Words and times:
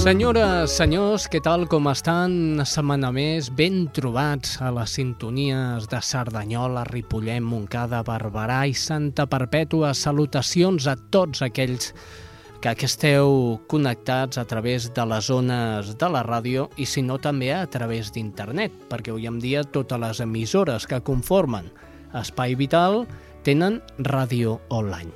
Senyores, 0.00 0.72
senyors, 0.78 1.26
què 1.28 1.42
tal, 1.44 1.66
com 1.68 1.84
estan? 1.90 2.32
Una 2.54 2.64
setmana 2.64 3.10
més, 3.12 3.50
ben 3.52 3.82
trobats 3.92 4.54
a 4.64 4.70
les 4.72 4.94
sintonies 4.96 5.84
de 5.92 6.00
Cerdanyola, 6.00 6.86
Ripollet, 6.88 7.44
Montcada, 7.44 8.00
Barberà 8.06 8.62
i 8.64 8.72
Santa 8.72 9.26
Perpètua. 9.28 9.92
Salutacions 9.92 10.88
a 10.88 10.96
tots 11.12 11.44
aquells 11.44 11.90
que 12.64 12.72
esteu 12.88 13.60
connectats 13.68 14.40
a 14.40 14.46
través 14.48 14.88
de 14.96 15.04
les 15.12 15.28
zones 15.28 15.92
de 16.00 16.10
la 16.16 16.24
ràdio 16.24 16.70
i 16.80 16.88
si 16.88 17.04
no 17.04 17.20
també 17.20 17.52
a 17.52 17.66
través 17.68 18.08
d'internet, 18.16 18.72
perquè 18.88 19.12
avui 19.12 19.28
en 19.28 19.36
dia 19.36 19.68
totes 19.68 20.00
les 20.00 20.24
emissores 20.24 20.88
que 20.88 21.04
conformen 21.04 21.68
Espai 22.16 22.56
Vital 22.56 23.04
tenen 23.44 23.82
ràdio 24.00 24.62
online. 24.72 25.12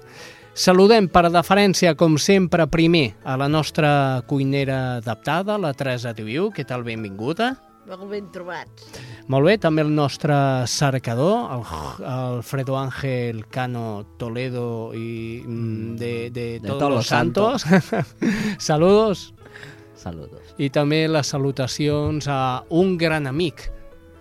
Saludem 0.54 1.08
per 1.10 1.26
deferència, 1.34 1.96
com 1.98 2.14
sempre, 2.14 2.62
primer 2.70 3.16
a 3.26 3.34
la 3.34 3.48
nostra 3.50 4.22
cuinera 4.30 5.00
adaptada, 5.00 5.56
la 5.58 5.72
Teresa 5.74 6.12
Diviu. 6.14 6.52
Què 6.54 6.62
tal? 6.62 6.84
Benvinguda. 6.86 7.56
Molt 7.88 8.06
ben 8.08 8.28
trobats. 8.32 8.86
Molt 9.28 9.48
bé, 9.48 9.56
també 9.58 9.82
el 9.82 9.90
nostre 9.92 10.36
cercador, 10.70 11.50
el 11.56 12.06
Alfredo 12.06 12.78
Ángel 12.78 13.42
Cano 13.50 14.04
Toledo 14.16 14.94
i 14.94 15.42
mm, 15.42 15.96
de, 15.98 16.14
de, 16.30 16.46
de 16.60 16.68
Todos, 16.68 16.78
todos 16.78 16.94
los 16.94 17.06
Santos. 17.06 17.66
Saludos. 18.58 19.34
Saludos. 19.98 20.54
I 20.62 20.70
també 20.70 21.02
les 21.10 21.34
salutacions 21.34 22.30
a 22.30 22.62
un 22.70 22.94
gran 23.00 23.26
amic, 23.26 23.72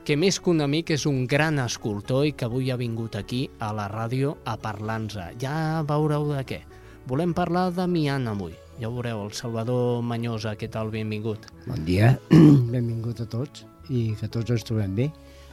que 0.04 0.18
més 0.20 0.40
que 0.44 0.52
un 0.52 0.60
amic 0.64 0.92
és 0.98 1.06
un 1.08 1.24
gran 1.32 1.62
escultor 1.64 2.26
i 2.28 2.34
que 2.36 2.48
avui 2.50 2.72
ha 2.74 2.78
vingut 2.80 3.16
aquí 3.16 3.46
a 3.64 3.72
la 3.76 3.88
ràdio 3.92 4.36
a 4.44 4.58
parlar-nos. 4.60 5.16
Ja 5.40 5.84
veureu 5.88 6.28
de 6.34 6.44
què. 6.48 6.60
Volem 7.08 7.34
parlar 7.36 7.70
de 7.76 7.88
Mian 7.88 8.28
avui. 8.28 8.54
Ja 8.82 8.90
ho 8.90 8.96
veureu, 8.96 9.22
el 9.24 9.32
Salvador 9.38 10.02
Manyosa, 10.04 10.58
què 10.60 10.68
tal? 10.72 10.92
Benvingut. 10.92 11.48
Bon 11.68 11.80
dia, 11.88 12.18
benvingut 12.76 13.22
a 13.24 13.28
tots 13.30 13.64
i 13.92 14.12
que 14.20 14.28
tots 14.32 14.52
ens 14.52 14.68
trobem 14.68 14.96
bé, 14.98 15.08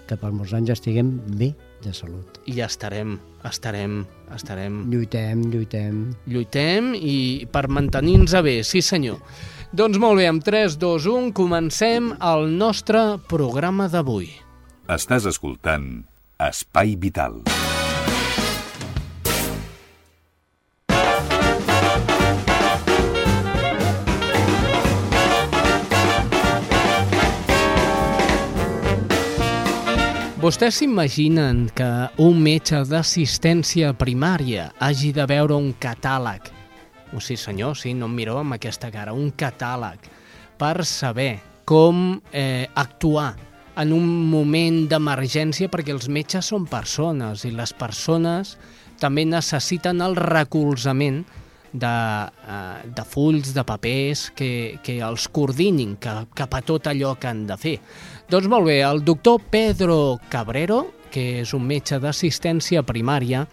que 0.08 0.18
per 0.18 0.32
molts 0.34 0.54
anys 0.56 0.74
estiguem 0.74 1.12
bé 1.38 1.52
de 1.84 1.94
salut. 1.94 2.40
I 2.50 2.56
ja 2.58 2.66
estarem, 2.66 3.18
estarem, 3.46 4.00
estarem... 4.34 4.82
Lluitem, 4.90 5.46
lluitem. 5.52 6.02
Lluitem 6.26 6.92
i 6.98 7.46
per 7.52 7.68
mantenir-nos 7.70 8.34
bé, 8.46 8.60
sí 8.66 8.82
senyor. 8.82 9.22
Doncs 9.70 10.00
molt 10.02 10.18
bé, 10.18 10.24
amb 10.26 10.42
3, 10.42 10.74
2, 10.82 11.04
1, 11.06 11.26
comencem 11.30 12.08
el 12.26 12.48
nostre 12.58 13.20
programa 13.30 13.86
d'avui. 13.86 14.26
Estàs 14.90 15.28
escoltant 15.30 15.86
Espai 16.42 16.96
Vital. 16.98 17.38
Vostès 30.42 30.80
s'imaginen 30.80 31.68
que 31.76 31.92
un 32.18 32.42
metge 32.42 32.82
d'assistència 32.90 33.94
primària 33.94 34.72
hagi 34.82 35.14
de 35.14 35.30
veure 35.30 35.54
un 35.54 35.76
catàleg 35.78 36.56
oh, 37.14 37.20
sí 37.20 37.36
senyor, 37.36 37.76
sí, 37.76 37.94
no 37.94 38.08
em 38.10 38.16
mireu 38.16 38.40
amb 38.40 38.56
aquesta 38.56 38.90
cara, 38.94 39.14
un 39.16 39.32
catàleg 39.36 40.10
per 40.60 40.84
saber 40.84 41.38
com 41.64 42.20
eh, 42.32 42.68
actuar 42.74 43.34
en 43.80 43.92
un 43.96 44.06
moment 44.30 44.82
d'emergència 44.90 45.70
perquè 45.72 45.94
els 45.94 46.08
metges 46.12 46.50
són 46.52 46.66
persones 46.68 47.46
i 47.46 47.52
les 47.54 47.72
persones 47.72 48.56
també 49.00 49.24
necessiten 49.24 50.02
el 50.04 50.18
recolzament 50.18 51.22
de, 51.72 51.86
eh, 51.86 52.90
de 52.96 53.04
fulls, 53.06 53.54
de 53.54 53.64
papers 53.64 54.28
que, 54.36 54.78
que 54.84 54.98
els 55.06 55.28
coordinin 55.32 55.96
cap, 56.02 56.28
cap 56.36 56.54
a 56.54 56.62
tot 56.66 56.90
allò 56.90 57.14
que 57.20 57.30
han 57.30 57.46
de 57.48 57.56
fer. 57.60 57.76
Doncs 58.30 58.50
molt 58.50 58.66
bé, 58.68 58.80
el 58.86 59.04
doctor 59.06 59.40
Pedro 59.50 60.18
Cabrero, 60.28 60.82
que 61.10 61.40
és 61.42 61.54
un 61.56 61.64
metge 61.66 61.98
d'assistència 62.02 62.82
primària, 62.86 63.46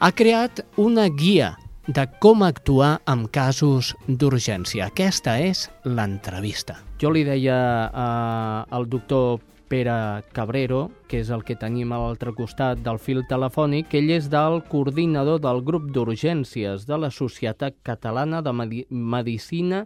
ha 0.00 0.12
creat 0.16 0.64
una 0.80 1.06
guia 1.12 1.54
de 1.86 2.06
com 2.20 2.42
actuar 2.44 3.00
en 3.08 3.26
casos 3.28 3.94
d'urgència. 4.06 4.90
Aquesta 4.90 5.38
és 5.40 5.68
l'entrevista. 5.84 6.80
Jo 7.00 7.12
li 7.14 7.24
deia 7.24 7.60
eh, 7.88 8.76
al 8.76 8.88
doctor 8.90 9.40
Pere 9.70 10.24
Cabrero, 10.34 10.90
que 11.06 11.20
és 11.22 11.30
el 11.30 11.44
que 11.46 11.54
tenim 11.54 11.92
a 11.94 12.00
l'altre 12.02 12.32
costat 12.34 12.80
del 12.82 12.98
fil 12.98 13.22
telefònic, 13.30 13.86
que 13.92 14.00
ell 14.02 14.10
és 14.16 14.26
del 14.32 14.64
coordinador 14.66 15.38
del 15.44 15.62
grup 15.62 15.86
d'urgències 15.94 16.88
de 16.88 16.98
la 16.98 17.12
Societat 17.14 17.78
Catalana 17.86 18.42
de 18.42 18.52
Medi 18.52 18.82
Medicina 18.90 19.84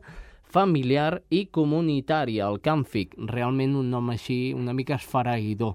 familiar 0.55 1.21
i 1.35 1.45
comunitària, 1.51 2.47
el 2.47 2.61
CAMFIC. 2.63 3.19
Realment 3.31 3.75
un 3.81 3.91
nom 3.91 4.11
així 4.15 4.39
una 4.55 4.75
mica 4.77 4.99
esfereïdor. 5.01 5.75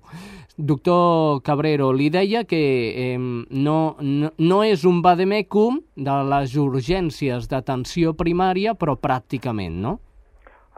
Doctor 0.55 1.41
Cabrero, 1.43 1.91
li 1.95 2.09
deia 2.13 2.45
que 2.47 2.63
eh, 2.89 3.17
no, 3.19 3.79
no, 3.99 4.33
no 4.37 4.59
és 4.63 4.85
un 4.87 5.01
vademecum 5.05 5.81
de 5.95 6.19
les 6.33 6.55
urgències 6.59 7.49
d'atenció 7.51 8.15
primària, 8.15 8.75
però 8.79 8.95
pràcticament, 8.99 9.81
no? 9.83 9.99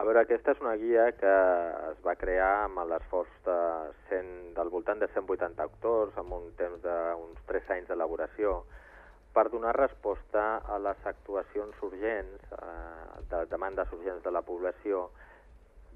A 0.02 0.04
veure, 0.04 0.24
aquesta 0.24 0.50
és 0.50 0.60
una 0.62 0.74
guia 0.74 1.04
que 1.14 1.32
es 1.92 1.98
va 2.02 2.16
crear 2.18 2.64
amb 2.64 2.80
l'esforç 2.90 3.30
de 3.46 3.58
100, 4.10 4.30
del 4.56 4.70
voltant 4.72 4.98
de 4.98 5.06
180 5.14 5.62
actors, 5.62 6.16
amb 6.18 6.34
un 6.34 6.48
temps 6.58 6.80
d'uns 6.82 7.44
3 7.46 7.70
anys 7.76 7.92
d'elaboració, 7.92 8.56
per 9.32 9.48
donar 9.50 9.72
resposta 9.76 10.58
a 10.68 10.78
les 10.78 11.06
actuacions 11.08 11.76
urgents, 11.82 12.52
eh, 12.52 13.22
de 13.30 13.44
demandes 13.50 13.92
urgents 13.92 14.22
de 14.24 14.30
la 14.30 14.42
població, 14.42 15.08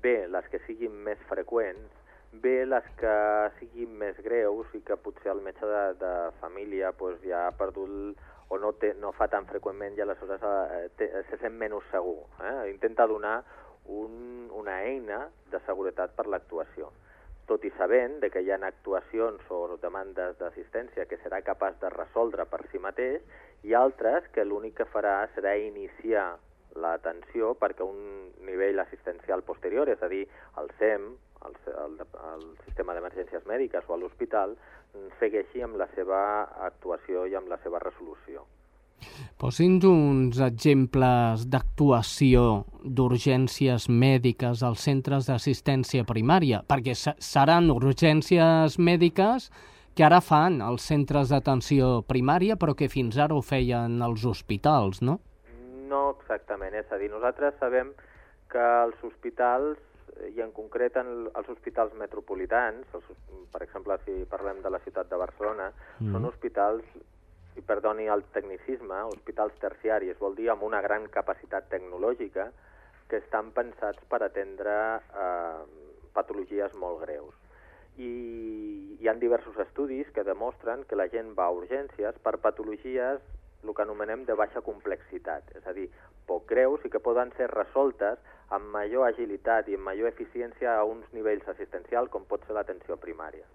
bé 0.03 0.27
les 0.29 0.49
que 0.53 0.61
siguin 0.67 0.95
més 1.05 1.21
freqüents, 1.29 1.93
bé 2.33 2.65
les 2.67 2.87
que 3.01 3.17
siguin 3.59 3.93
més 3.99 4.19
greus 4.25 4.73
i 4.75 4.81
que 4.85 4.97
potser 4.97 5.33
el 5.33 5.43
metge 5.45 5.69
de, 5.69 5.85
de 6.01 6.15
família 6.41 6.93
pues, 6.93 7.21
ja 7.25 7.47
ha 7.47 7.55
perdut 7.57 8.19
o 8.49 8.59
no, 8.63 8.73
té, 8.81 8.93
no 9.01 9.13
fa 9.17 9.29
tan 9.29 9.47
freqüentment 9.49 9.97
i 9.97 10.05
aleshores 10.05 10.43
eh, 10.43 10.83
té, 10.99 11.11
se 11.31 11.41
sent 11.41 11.57
menys 11.59 11.87
segur. 11.93 12.23
Eh? 12.41 12.71
Intenta 12.73 13.09
donar 13.11 13.41
un, 13.87 14.49
una 14.55 14.81
eina 14.85 15.27
de 15.51 15.61
seguretat 15.67 16.15
per 16.17 16.27
l'actuació 16.31 16.93
tot 17.47 17.65
i 17.65 17.71
sabent 17.79 18.19
de 18.23 18.31
que 18.31 18.43
hi 18.43 18.51
ha 18.51 18.59
actuacions 18.69 19.51
o 19.55 19.77
demandes 19.83 20.39
d'assistència 20.41 21.07
que 21.11 21.19
serà 21.23 21.43
capaç 21.47 21.79
de 21.83 21.91
resoldre 21.95 22.47
per 22.51 22.63
si 22.71 22.83
mateix 22.83 23.23
i 23.63 23.75
altres 23.75 24.27
que 24.35 24.45
l'únic 24.45 24.77
que 24.81 24.89
farà 24.95 25.19
serà 25.35 25.55
iniciar 25.61 26.27
l'atenció 26.77 27.55
perquè 27.61 27.87
un 27.87 28.33
nivell 28.47 28.83
assistencial 28.83 29.43
posterior, 29.43 29.89
és 29.89 30.03
a 30.03 30.11
dir, 30.13 30.27
el 30.61 30.69
SEM, 30.81 31.07
el, 31.47 31.57
el, 31.85 31.97
el 32.33 32.45
sistema 32.67 32.95
d'emergències 32.97 33.47
mèdiques 33.49 33.89
o 33.89 33.95
a 33.95 34.01
l'hospital, 34.03 34.57
segueixi 35.21 35.63
amb 35.65 35.81
la 35.81 35.89
seva 35.95 36.21
actuació 36.69 37.27
i 37.27 37.37
amb 37.39 37.49
la 37.53 37.61
seva 37.65 37.81
resolució. 37.83 38.45
Posi'ns 39.37 39.85
uns 39.85 40.39
exemples 40.41 41.47
d'actuació 41.53 42.65
d'urgències 42.83 43.89
mèdiques 43.93 44.63
als 44.65 44.85
centres 44.89 45.29
d'assistència 45.29 46.07
primària, 46.09 46.63
perquè 46.65 46.95
seran 46.97 47.71
urgències 47.75 48.79
mèdiques 48.79 49.51
que 49.97 50.05
ara 50.05 50.21
fan 50.21 50.61
els 50.61 50.85
centres 50.85 51.33
d'atenció 51.33 52.03
primària, 52.09 52.57
però 52.61 52.75
que 52.77 52.89
fins 52.93 53.17
ara 53.17 53.37
ho 53.37 53.43
feien 53.43 54.01
els 54.05 54.25
hospitals, 54.29 55.01
no? 55.01 55.19
No 55.89 56.03
exactament, 56.19 56.75
és 56.77 56.93
a 56.93 56.99
dir, 57.01 57.09
nosaltres 57.13 57.57
sabem 57.61 57.95
que 58.53 58.65
els 58.85 59.05
hospitals, 59.09 59.81
i 60.33 60.41
en 60.45 60.53
concret 60.57 60.97
en 61.01 61.29
els 61.29 61.49
hospitals 61.53 61.93
metropolitans, 62.01 62.89
els, 62.97 63.09
per 63.53 63.63
exemple, 63.65 63.97
si 64.05 64.25
parlem 64.33 64.61
de 64.65 64.73
la 64.73 64.81
ciutat 64.85 65.09
de 65.13 65.21
Barcelona, 65.21 65.71
mm. 66.01 66.13
són 66.13 66.29
hospitals 66.29 66.97
i 67.57 67.65
perdoni 67.65 68.07
el 68.13 68.25
tecnicisme, 68.35 69.03
hospitals 69.11 69.57
terciaris, 69.63 70.19
vol 70.21 70.37
dir 70.37 70.51
amb 70.53 70.65
una 70.67 70.83
gran 70.85 71.09
capacitat 71.13 71.69
tecnològica 71.73 72.51
que 73.09 73.21
estan 73.23 73.53
pensats 73.57 74.03
per 74.11 74.23
atendre 74.27 74.77
eh, 74.97 75.65
patologies 76.17 76.75
molt 76.75 77.01
greus. 77.05 77.35
I 77.97 78.11
hi 79.01 79.09
ha 79.09 79.15
diversos 79.21 79.57
estudis 79.65 80.11
que 80.13 80.25
demostren 80.27 80.85
que 80.89 80.99
la 80.99 81.09
gent 81.13 81.33
va 81.39 81.47
a 81.49 81.57
urgències 81.57 82.19
per 82.25 82.37
patologies 82.45 83.25
el 83.67 83.75
que 83.75 83.83
anomenem 83.83 84.25
de 84.29 84.35
baixa 84.39 84.61
complexitat, 84.63 85.49
és 85.59 85.65
a 85.67 85.73
dir, 85.75 85.89
poc 86.29 86.45
greus 86.51 86.85
i 86.87 86.91
que 86.93 87.03
poden 87.03 87.33
ser 87.39 87.49
resoltes 87.51 88.21
amb 88.57 88.69
major 88.75 89.09
agilitat 89.09 89.69
i 89.69 89.75
amb 89.79 89.89
major 89.89 90.13
eficiència 90.13 90.77
a 90.77 90.85
uns 90.87 91.09
nivells 91.17 91.49
assistencials 91.51 92.13
com 92.13 92.29
pot 92.31 92.45
ser 92.47 92.55
l'atenció 92.55 92.99
primària. 93.03 93.47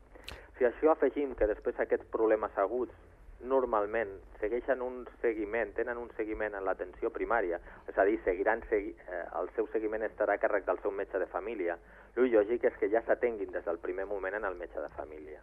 Si 0.57 0.67
això 0.67 0.91
afegim 0.91 1.31
que 1.37 1.47
després 1.47 1.79
aquests 1.79 2.09
problemes 2.11 2.57
aguts 2.59 2.97
normalment 3.43 4.11
segueixen 4.39 4.81
un 4.81 5.05
seguiment, 5.21 5.71
tenen 5.77 5.97
un 5.97 6.09
seguiment 6.17 6.55
en 6.57 6.65
l'atenció 6.65 7.11
primària, 7.13 7.59
és 7.87 7.97
a 7.97 8.05
dir, 8.05 8.19
seguiran 8.25 8.63
segui, 8.69 8.93
eh, 9.07 9.23
el 9.39 9.49
seu 9.55 9.67
seguiment 9.73 10.03
estarà 10.07 10.35
a 10.35 10.41
càrrec 10.41 10.65
del 10.65 10.79
seu 10.81 10.91
metge 10.91 11.19
de 11.19 11.27
família. 11.27 11.77
El 12.15 12.31
lògic 12.33 12.65
és 12.71 12.77
que 12.79 12.89
ja 12.89 13.01
s'atenguin 13.05 13.51
des 13.51 13.65
del 13.65 13.79
primer 13.79 14.05
moment 14.05 14.35
en 14.35 14.45
el 14.45 14.55
metge 14.55 14.81
de 14.81 14.89
família. 14.97 15.41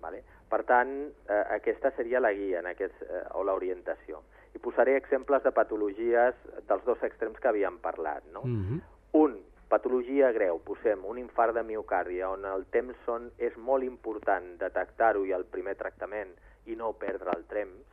Vale? 0.00 0.22
Per 0.48 0.62
tant, 0.64 0.94
eh, 1.28 1.42
aquesta 1.56 1.90
seria 1.96 2.20
la 2.20 2.32
guia 2.32 2.60
en 2.60 2.66
aquest, 2.66 3.02
eh, 3.02 3.22
o 3.34 3.42
l'orientació. 3.44 4.22
I 4.54 4.58
posaré 4.58 4.96
exemples 4.96 5.42
de 5.42 5.52
patologies 5.52 6.34
dels 6.68 6.84
dos 6.84 7.02
extrems 7.02 7.38
que 7.40 7.48
havíem 7.48 7.78
parlat. 7.78 8.24
No? 8.32 8.42
Mm 8.44 8.62
-hmm. 8.62 8.80
Un, 9.12 9.42
patologia 9.68 10.30
greu, 10.32 10.60
posem 10.62 11.04
un 11.04 11.18
infart 11.18 11.54
de 11.54 11.62
miocàrdia 11.62 12.30
on 12.30 12.44
el 12.44 12.66
temps 12.66 12.96
són, 13.04 13.30
és 13.38 13.56
molt 13.56 13.82
important 13.82 14.58
detectar-ho 14.58 15.24
i 15.24 15.32
el 15.32 15.44
primer 15.44 15.74
tractament 15.76 16.36
i 16.66 16.76
no 16.76 16.92
perdre 17.00 17.32
el 17.36 17.44
temps, 17.50 17.84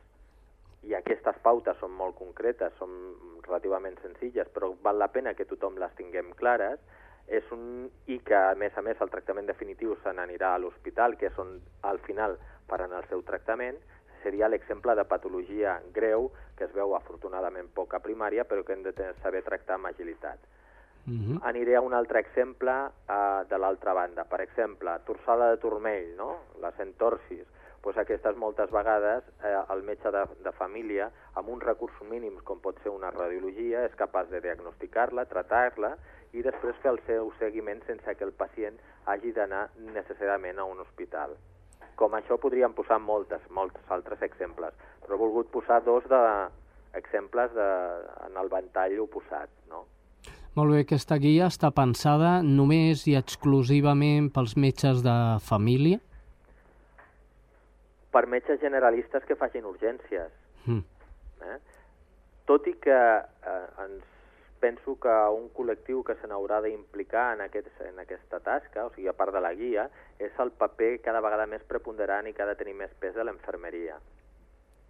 i 0.84 0.94
aquestes 0.94 1.38
pautes 1.42 1.78
són 1.80 1.94
molt 1.96 2.16
concretes, 2.18 2.74
són 2.78 2.92
relativament 3.46 3.96
senzilles, 4.02 4.50
però 4.52 4.74
val 4.82 4.98
la 5.00 5.08
pena 5.08 5.32
que 5.34 5.48
tothom 5.48 5.78
les 5.80 5.94
tinguem 5.96 6.32
clares, 6.36 6.80
és 7.26 7.44
un, 7.56 7.88
i 8.06 8.18
que 8.20 8.36
a 8.36 8.54
més 8.60 8.76
a 8.76 8.82
més 8.84 9.00
el 9.00 9.12
tractament 9.12 9.46
definitiu 9.48 9.96
se 10.02 10.12
n'anirà 10.12 10.54
a 10.54 10.60
l'hospital, 10.60 11.16
que 11.16 11.30
és 11.30 11.38
on 11.40 11.56
al 11.88 12.00
final 12.04 12.36
faran 12.68 12.92
el 12.92 13.06
seu 13.08 13.22
tractament, 13.24 13.78
seria 14.24 14.48
l'exemple 14.48 14.94
de 14.96 15.04
patologia 15.04 15.78
greu 15.92 16.30
que 16.56 16.64
es 16.64 16.72
veu 16.72 16.94
afortunadament 16.96 17.68
poca 17.76 18.00
primària 18.00 18.46
però 18.48 18.64
que 18.64 18.72
hem 18.76 18.84
de 18.86 19.10
saber 19.22 19.42
tractar 19.44 19.76
amb 19.76 19.90
agilitat. 19.92 20.38
Mm 21.06 21.20
-hmm. 21.20 21.38
Aniré 21.42 21.76
a 21.76 21.82
un 21.82 21.92
altre 21.92 22.18
exemple 22.18 22.72
uh, 22.72 23.44
de 23.48 23.58
l'altra 23.58 23.92
banda. 23.92 24.24
Per 24.24 24.40
exemple, 24.40 24.90
torsada 25.04 25.50
de 25.50 25.56
turmell, 25.58 26.16
no? 26.16 26.38
les 26.62 26.80
entorsis. 26.80 27.46
Pues 27.84 27.98
aquestes 28.00 28.36
moltes 28.40 28.70
vegades 28.72 29.26
eh, 29.44 29.52
el 29.74 29.82
metge 29.84 30.10
de, 30.14 30.24
de 30.44 30.52
família, 30.56 31.10
amb 31.36 31.50
uns 31.52 31.66
recursos 31.66 32.08
mínims 32.08 32.40
com 32.48 32.62
pot 32.64 32.80
ser 32.82 32.92
una 32.94 33.10
radiologia, 33.12 33.84
és 33.84 33.98
capaç 34.00 34.30
de 34.32 34.40
diagnosticar-la, 34.46 35.26
tratar-la 35.28 35.92
i 36.32 36.42
després 36.42 36.80
fer 36.82 36.94
el 36.94 37.00
seu 37.06 37.28
seguiment 37.38 37.84
sense 37.86 38.16
que 38.16 38.24
el 38.24 38.32
pacient 38.32 38.80
hagi 39.04 39.34
d'anar 39.36 39.66
necessàriament 39.92 40.58
a 40.58 40.66
un 40.70 40.80
hospital. 40.80 41.36
Com 42.00 42.16
això 42.16 42.40
podríem 42.40 42.72
posar 42.74 42.98
moltes, 42.98 43.44
molts 43.52 43.92
altres 43.92 44.24
exemples, 44.26 44.72
però 45.04 45.14
he 45.14 45.20
volgut 45.20 45.52
posar 45.52 45.82
dos 45.84 46.08
de, 46.10 46.22
exemples 46.94 47.52
de, 47.54 47.68
en 48.26 48.40
el 48.40 48.48
ventall 48.48 48.96
oposat. 49.04 49.50
No? 49.70 49.84
Molt 50.54 50.72
bé, 50.72 50.82
aquesta 50.84 51.18
guia 51.18 51.50
està 51.50 51.70
pensada 51.74 52.38
només 52.46 53.04
i 53.10 53.16
exclusivament 53.18 54.30
pels 54.34 54.56
metges 54.56 55.02
de 55.04 55.16
família? 55.42 56.00
Per 58.14 58.24
metges 58.30 58.60
generalistes 58.62 59.26
que 59.28 59.36
facin 59.36 59.66
urgències. 59.66 60.30
Mm. 60.70 60.82
Eh? 61.44 61.58
Tot 62.48 62.66
i 62.70 62.76
que 62.80 62.94
eh, 62.94 63.84
ens 63.84 64.10
penso 64.64 64.96
que 64.96 65.12
un 65.36 65.50
col·lectiu 65.52 66.00
que 66.06 66.16
se 66.16 66.28
n'haurà 66.30 66.62
d'implicar 66.64 67.34
en, 67.34 67.42
aquest, 67.44 67.68
en 67.84 67.98
aquesta 68.00 68.40
tasca, 68.40 68.86
o 68.86 68.92
sigui, 68.94 69.10
a 69.10 69.16
part 69.16 69.34
de 69.34 69.42
la 69.44 69.52
guia, 69.58 69.88
és 70.16 70.32
el 70.40 70.54
paper 70.56 70.94
cada 71.04 71.20
vegada 71.24 71.44
més 71.50 71.64
preponderant 71.68 72.30
i 72.30 72.32
que 72.32 72.44
ha 72.44 72.48
de 72.48 72.56
tenir 72.56 72.76
més 72.78 72.94
pes 73.00 73.12
de 73.16 73.26
l'enfermeria. 73.26 73.98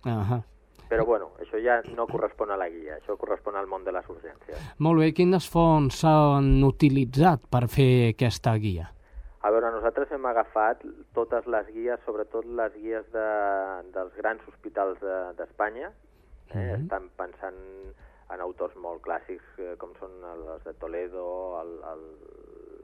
Ahà. 0.07 0.45
Però 0.89 1.07
bueno, 1.09 1.31
això 1.41 1.59
ja 1.65 1.81
no 1.97 2.07
correspon 2.07 2.53
a 2.53 2.59
la 2.61 2.69
guia, 2.69 3.01
això 3.01 3.17
correspon 3.19 3.57
al 3.57 3.67
món 3.67 3.87
de 3.87 3.95
les 3.97 4.07
urgències. 4.13 4.61
Molt 4.85 5.01
bé, 5.01 5.11
quines 5.17 5.49
fonts 5.51 6.03
s'han 6.05 6.59
utilitzat 6.67 7.49
per 7.51 7.65
fer 7.73 8.13
aquesta 8.13 8.55
guia? 8.61 8.91
A 9.45 9.51
veure, 9.53 9.69
nosaltres 9.75 10.13
hem 10.17 10.25
agafat 10.25 10.81
totes 11.17 11.45
les 11.53 11.67
guies, 11.75 12.01
sobretot 12.07 12.47
les 12.61 12.73
guies 12.81 13.05
de, 13.13 13.25
dels 13.93 14.15
grans 14.17 14.47
hospitals 14.49 15.03
d'Espanya. 15.37 15.91
De, 15.91 16.55
eh? 16.55 16.57
Mm 16.57 16.63
-hmm. 16.63 16.83
Estan 16.83 17.11
pensant 17.17 17.61
en 18.33 18.41
autors 18.41 18.75
molt 18.77 19.03
clàssics 19.05 19.59
eh, 19.59 19.75
com 19.77 19.93
són 20.01 20.13
els 20.33 20.65
de 20.65 20.73
Toledo, 20.81 21.27
el, 21.61 21.73
el, 21.93 22.03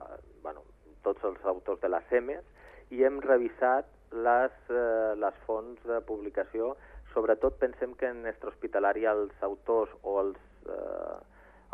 la, 0.00 0.08
bueno, 0.42 0.60
tots 1.02 1.24
els 1.24 1.44
autors 1.44 1.80
de 1.80 1.88
les 1.88 2.04
SEMES, 2.10 2.44
i 2.90 3.04
hem 3.04 3.20
revisat 3.20 3.86
les, 4.10 4.52
eh, 4.68 5.14
les 5.16 5.34
fonts 5.46 5.82
de 5.86 6.00
publicació 6.00 6.76
sobretot 7.14 7.58
pensem 7.58 7.94
que 7.94 8.08
en 8.10 8.26
extrahospitalari 8.26 9.06
els 9.06 9.42
autors 9.42 9.90
o 10.02 10.20
els, 10.20 10.38
eh, 10.66 11.18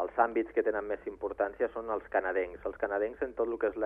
els 0.05 0.19
àmbits 0.27 0.53
que 0.53 0.62
tenen 0.62 0.87
més 0.87 1.06
importància 1.06 1.69
són 1.73 1.91
els 1.91 2.06
canadencs. 2.09 2.65
Els 2.65 2.77
canadencs 2.77 3.23
en 3.23 3.35
tot 3.35 3.49
el 3.49 3.59
que 3.59 3.69
és 3.73 3.77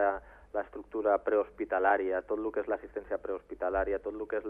l'estructura 0.54 1.18
prehospitalària, 1.24 2.22
tot 2.26 2.38
el 2.38 2.50
que 2.54 2.62
és 2.64 2.70
l'assistència 2.70 3.18
prehospitalària, 3.22 4.00
tot 4.02 4.14
el 4.14 4.26
que 4.30 4.40
és 4.40 4.46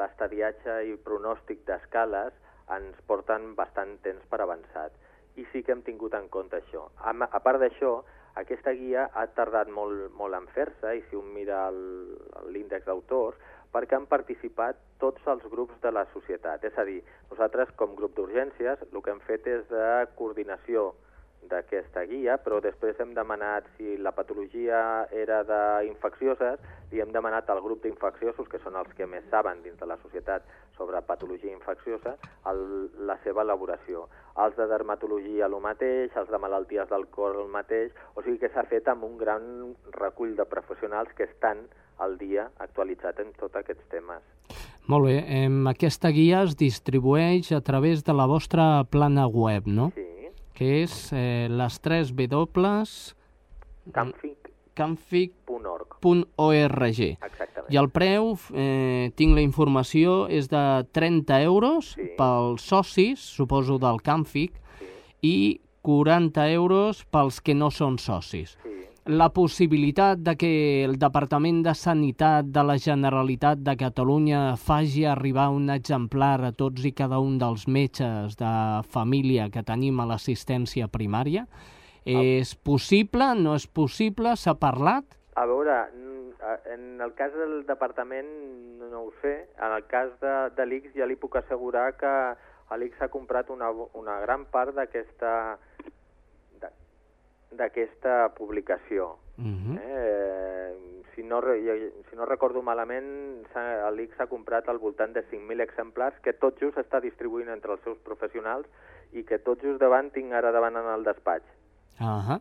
l'estadiatge 0.00 0.76
i 0.90 0.96
pronòstic 1.08 1.64
d'escales, 1.66 2.32
ens 2.76 3.00
porten 3.06 3.54
bastant 3.58 3.96
temps 4.04 4.24
per 4.30 4.40
avançat. 4.42 4.92
I 5.36 5.44
sí 5.52 5.62
que 5.62 5.72
hem 5.74 5.82
tingut 5.86 6.14
en 6.18 6.28
compte 6.32 6.58
això. 6.58 6.86
A, 6.98 7.12
a 7.12 7.40
part 7.44 7.60
d'això, 7.62 7.98
aquesta 8.40 8.72
guia 8.76 9.06
ha 9.14 9.26
tardat 9.36 9.68
molt, 9.72 10.10
molt 10.16 10.36
en 10.38 10.46
fer-se, 10.54 10.96
i 10.98 11.02
si 11.08 11.16
un 11.16 11.28
mira 11.34 11.70
l'índex 11.72 12.86
d'autors, 12.88 13.38
perquè 13.72 13.96
han 13.98 14.06
participat 14.08 14.78
tots 15.02 15.26
els 15.28 15.44
grups 15.52 15.76
de 15.82 15.92
la 15.92 16.06
societat. 16.12 16.64
És 16.64 16.78
a 16.78 16.84
dir, 16.88 17.02
nosaltres, 17.30 17.72
com 17.80 17.96
grup 17.98 18.16
d'urgències, 18.16 18.86
el 18.92 19.02
que 19.02 19.12
hem 19.12 19.22
fet 19.28 19.48
és 19.52 19.66
de 19.72 19.88
coordinació 20.20 20.92
d'aquesta 21.50 22.04
guia, 22.10 22.36
però 22.42 22.60
després 22.64 22.98
hem 23.00 23.14
demanat 23.16 23.66
si 23.76 23.96
la 23.96 24.12
patologia 24.16 25.06
era 25.10 25.42
d'infeccioses, 25.48 26.60
li 26.92 27.02
hem 27.02 27.12
demanat 27.14 27.50
al 27.50 27.62
grup 27.64 27.82
d'infecciosos, 27.84 28.48
que 28.48 28.60
són 28.62 28.76
els 28.80 28.92
que 28.98 29.08
més 29.10 29.24
saben 29.30 29.62
dins 29.64 29.78
de 29.80 29.88
la 29.88 29.98
societat 30.02 30.46
sobre 30.76 31.00
patologia 31.02 31.52
infecciosa, 31.52 32.16
el, 32.50 32.62
la 33.08 33.16
seva 33.24 33.42
elaboració. 33.46 34.06
Els 34.44 34.56
de 34.58 34.68
dermatologia 34.70 35.48
el 35.48 35.58
mateix, 35.64 36.12
els 36.16 36.30
de 36.30 36.40
malalties 36.42 36.88
del 36.92 37.08
cor 37.14 37.40
el 37.40 37.50
mateix, 37.52 37.92
o 38.14 38.22
sigui 38.22 38.42
que 38.42 38.52
s'ha 38.52 38.66
fet 38.70 38.88
amb 38.92 39.06
un 39.08 39.16
gran 39.18 39.74
recull 39.96 40.36
de 40.36 40.46
professionals 40.48 41.12
que 41.16 41.28
estan 41.30 41.66
al 41.98 42.18
dia 42.20 42.50
actualitzat 42.60 43.20
en 43.24 43.32
tots 43.40 43.56
aquests 43.56 43.88
temes. 43.92 44.22
Molt 44.86 45.08
bé, 45.08 45.16
eh, 45.26 45.48
aquesta 45.66 46.12
guia 46.14 46.44
es 46.46 46.54
distribueix 46.54 47.50
a 47.52 47.60
través 47.60 48.04
de 48.06 48.14
la 48.14 48.26
vostra 48.30 48.84
plana 48.84 49.26
web, 49.26 49.66
no? 49.66 49.90
Sí. 49.96 50.04
Que 50.56 50.82
és 50.86 50.92
eh, 51.12 51.46
les 51.52 51.76
3 51.84 52.14
W... 52.16 52.84
Camfic. 53.92 54.50
Camfic.org. 54.76 55.96
Exactament. 57.22 57.68
I 57.72 57.78
el 57.80 57.88
preu, 57.92 58.32
eh, 58.54 59.10
tinc 59.16 59.34
la 59.36 59.42
informació, 59.44 60.26
és 60.32 60.48
de 60.52 60.62
30 60.96 61.38
euros 61.44 61.92
Sí. 61.96 62.10
pels 62.18 62.62
socis, 62.62 63.20
suposo 63.20 63.78
del 63.78 64.00
Camfic, 64.02 64.52
Sí, 64.78 64.86
i 65.22 65.60
40 65.82 66.48
euros 66.52 67.04
pels 67.10 67.40
que 67.40 67.54
no 67.54 67.70
són 67.70 67.98
socis. 67.98 68.56
sí. 68.62 68.72
La 69.06 69.28
possibilitat 69.30 70.18
de 70.18 70.32
que 70.34 70.48
el 70.82 70.96
Departament 70.98 71.60
de 71.62 71.76
Sanitat 71.78 72.48
de 72.50 72.62
la 72.66 72.74
Generalitat 72.74 73.60
de 73.62 73.76
Catalunya 73.78 74.56
faci 74.58 75.04
arribar 75.06 75.44
un 75.54 75.70
exemplar 75.70 76.40
a 76.42 76.50
tots 76.50 76.82
i 76.82 76.90
cada 76.90 77.20
un 77.22 77.36
dels 77.38 77.68
metges 77.70 78.34
de 78.40 78.50
família 78.90 79.46
que 79.54 79.62
tenim 79.62 80.00
a 80.02 80.08
l'assistència 80.10 80.88
primària 80.90 81.44
és 82.02 82.56
possible? 82.66 83.30
No 83.38 83.54
és 83.54 83.68
possible? 83.70 84.34
S'ha 84.34 84.56
parlat? 84.58 85.06
A 85.38 85.46
veure, 85.46 85.78
en 86.74 86.98
el 86.98 87.14
cas 87.14 87.30
del 87.38 87.62
departament 87.70 88.26
no 88.90 89.04
ho 89.04 89.14
sé, 89.22 89.36
en 89.54 89.70
el 89.70 89.86
cas 89.86 90.10
de, 90.18 90.34
de 90.58 90.66
l'ICS 90.66 90.98
ja 90.98 91.06
li 91.06 91.14
puc 91.14 91.38
assegurar 91.38 91.92
que 91.94 92.12
l'ICS 92.74 93.06
ha 93.06 93.12
comprat 93.14 93.54
una, 93.54 93.70
una 93.70 94.18
gran 94.26 94.50
part 94.50 94.74
d'aquesta 94.74 95.60
d'aquesta 97.50 98.34
publicació. 98.34 99.16
Uh 99.38 99.44
-huh. 99.44 99.78
Eh, 99.80 101.02
si, 101.14 101.22
no, 101.22 101.40
si 102.10 102.16
no 102.16 102.24
recordo 102.26 102.62
malament, 102.62 103.44
l'ICS 103.96 104.20
ha 104.20 104.26
comprat 104.26 104.68
al 104.68 104.78
voltant 104.78 105.12
de 105.12 105.22
5.000 105.30 105.60
exemplars 105.60 106.18
que 106.20 106.32
tot 106.32 106.58
just 106.60 106.76
està 106.76 107.00
distribuint 107.00 107.48
entre 107.48 107.72
els 107.72 107.82
seus 107.82 107.98
professionals 107.98 108.66
i 109.12 109.24
que 109.24 109.38
tot 109.38 109.60
just 109.62 109.80
davant 109.80 110.10
tinc 110.10 110.32
ara 110.32 110.52
davant 110.52 110.76
en 110.76 110.86
el 110.86 111.04
despatx. 111.04 111.44
Ahà. 111.98 112.40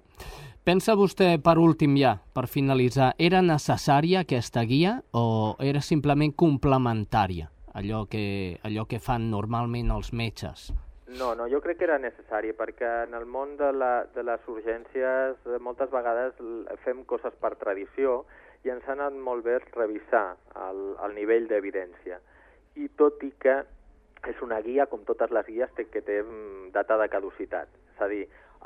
Pensa 0.63 0.95
vostè, 0.95 1.39
per 1.41 1.57
últim 1.57 1.95
ja, 1.95 2.17
per 2.33 2.47
finalitzar, 2.47 3.13
era 3.17 3.41
necessària 3.41 4.19
aquesta 4.21 4.63
guia 4.63 5.03
o 5.11 5.55
era 5.59 5.79
simplement 5.79 6.33
complementària? 6.35 7.49
allò 7.75 8.05
que, 8.07 8.59
allò 8.63 8.87
que 8.87 8.99
fan 9.03 9.29
normalment 9.29 9.91
els 9.91 10.13
metges. 10.15 10.71
No, 11.07 11.35
no, 11.35 11.45
jo 11.47 11.59
crec 11.61 11.77
que 11.77 11.85
era 11.85 11.99
necessari, 12.01 12.49
perquè 12.57 12.87
en 13.05 13.13
el 13.13 13.27
món 13.29 13.53
de, 13.59 13.69
la, 13.77 14.07
de 14.15 14.23
les 14.25 14.47
urgències 14.49 15.37
eh, 15.45 15.59
moltes 15.61 15.91
vegades 15.93 16.39
fem 16.81 17.03
coses 17.05 17.35
per 17.41 17.53
tradició 17.61 18.23
i 18.65 18.71
ens 18.73 18.87
ha 18.87 18.95
anat 18.95 19.13
molt 19.27 19.45
bé 19.45 19.59
revisar 19.75 20.31
el, 20.63 20.79
el 21.05 21.13
nivell 21.13 21.45
d'evidència. 21.51 22.17
I 22.81 22.89
tot 22.97 23.21
i 23.23 23.29
que 23.37 23.59
és 24.25 24.41
una 24.41 24.57
guia, 24.65 24.87
com 24.89 25.03
totes 25.05 25.29
les 25.29 25.45
guies, 25.45 25.69
que 25.77 26.01
té 26.01 26.23
mm, 26.23 26.71
data 26.73 26.97
de 26.97 27.07
caducitat. 27.13 27.69
És 27.93 28.01
a 28.01 28.07
dir, 28.09 28.23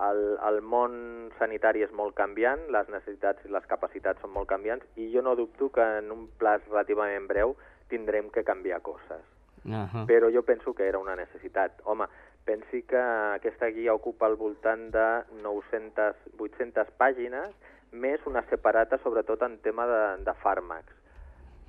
el, 0.07 0.21
el 0.47 0.61
món 0.63 0.95
sanitari 1.41 1.83
és 1.83 1.91
molt 1.91 2.15
canviant, 2.15 2.69
les 2.71 2.87
necessitats 2.87 3.43
i 3.43 3.51
les 3.51 3.67
capacitats 3.67 4.23
són 4.23 4.31
molt 4.37 4.47
canviants, 4.47 4.87
i 4.95 5.09
jo 5.11 5.25
no 5.27 5.35
dubto 5.35 5.67
que 5.75 5.89
en 5.99 6.15
un 6.15 6.29
plaç 6.39 6.63
relativament 6.71 7.27
breu 7.27 7.57
tindrem 7.91 8.31
que 8.31 8.47
canviar 8.47 8.79
coses 8.85 9.27
Uh 9.65 9.71
-huh. 9.71 10.05
però 10.05 10.31
jo 10.33 10.41
penso 10.43 10.73
que 10.73 10.87
era 10.87 10.97
una 10.97 11.15
necessitat. 11.15 11.71
Home, 11.83 12.07
pensi 12.49 12.81
que 12.89 12.99
aquesta 13.37 13.69
guia 13.69 13.93
ocupa 13.93 14.25
al 14.25 14.37
voltant 14.39 14.87
de 14.93 15.07
900, 15.43 16.17
800 16.41 16.89
pàgines, 16.97 17.53
més 17.91 18.25
una 18.29 18.41
separata 18.49 18.97
sobretot 19.03 19.43
en 19.45 19.59
tema 19.65 19.85
de, 19.89 20.01
de 20.25 20.33
fàrmacs, 20.41 20.95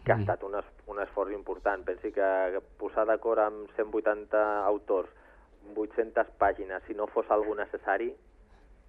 que 0.04 0.12
ha 0.12 0.16
Mm. 0.16 0.24
estat 0.24 0.44
un, 0.48 0.56
es, 0.56 0.68
un 0.88 1.00
esforç 1.04 1.36
important. 1.36 1.84
Pensi 1.84 2.12
que 2.16 2.60
posar 2.80 3.04
d'acord 3.08 3.44
amb 3.44 3.68
180 3.76 4.40
autors 4.64 5.12
800 5.76 6.32
pàgines, 6.40 6.82
si 6.86 6.96
no 6.96 7.06
fos 7.06 7.28
algú 7.30 7.54
necessari, 7.54 8.14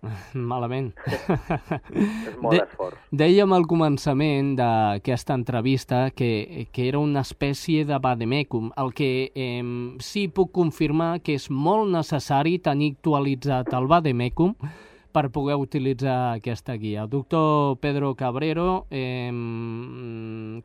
Malament. 0.33 0.91
és 1.05 2.37
molt 2.41 2.55
De- 2.55 2.63
esforç. 2.63 2.97
Dèiem 3.11 3.53
al 3.53 3.65
començament 3.69 4.55
d'aquesta 4.57 5.35
entrevista 5.37 6.09
que, 6.11 6.67
que 6.71 6.87
era 6.87 6.99
una 6.99 7.21
espècie 7.21 7.85
de 7.85 7.99
vademecum, 8.01 8.71
el 8.81 8.93
que 8.97 9.31
eh, 9.35 9.61
sí 10.01 10.27
puc 10.27 10.51
confirmar 10.55 11.19
que 11.21 11.35
és 11.37 11.49
molt 11.51 11.91
necessari 11.93 12.57
tenir 12.59 12.95
actualitzat 12.95 13.73
el 13.77 13.87
vademecum 13.91 14.55
per 15.11 15.25
poder 15.29 15.57
utilitzar 15.59 16.37
aquesta 16.37 16.77
guia. 16.79 17.03
Doctor 17.05 17.75
Pedro 17.83 18.13
Cabrero, 18.15 18.85
eh, 18.89 19.29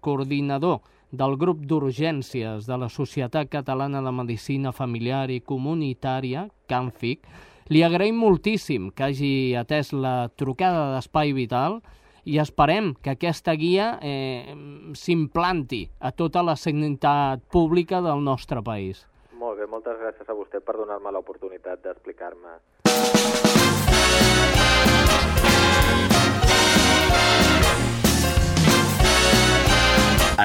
coordinador 0.01 0.81
del 1.11 1.37
grup 1.39 1.61
d'urgències 1.67 2.67
de 2.67 2.77
la 2.79 2.89
Societat 2.89 3.49
Catalana 3.51 4.01
de 4.03 4.13
Medicina 4.13 4.73
Familiar 4.73 5.29
i 5.31 5.41
Comunitària, 5.41 6.49
CANFIC, 6.71 7.27
li 7.69 7.83
agraïm 7.83 8.19
moltíssim 8.21 8.91
que 8.95 9.09
hagi 9.09 9.33
atès 9.59 9.93
la 9.93 10.29
trucada 10.39 10.93
d'Espai 10.95 11.33
Vital 11.37 11.81
i 12.27 12.41
esperem 12.43 12.93
que 13.03 13.15
aquesta 13.15 13.55
guia 13.55 13.97
eh, 14.03 14.55
s'implanti 14.99 15.85
a 16.01 16.11
tota 16.11 16.43
la 16.43 16.57
sanitat 16.59 17.45
pública 17.51 18.03
del 18.03 18.25
nostre 18.25 18.63
país. 18.63 19.07
Molt 19.39 19.61
bé, 19.61 19.67
moltes 19.71 19.99
gràcies 20.01 20.29
a 20.29 20.35
vostè 20.35 20.63
per 20.65 20.75
donar-me 20.79 21.13
l'oportunitat 21.15 21.83
d'explicar-me. 21.87 22.59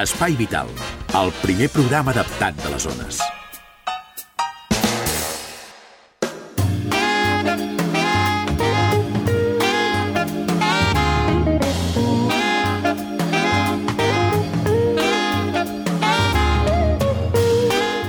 Espai 0.02 0.32
Vital, 0.38 0.70
el 1.20 1.34
primer 1.42 1.68
programa 1.74 2.14
adaptat 2.14 2.56
de 2.62 2.72
les 2.72 2.88
zones. 2.88 3.20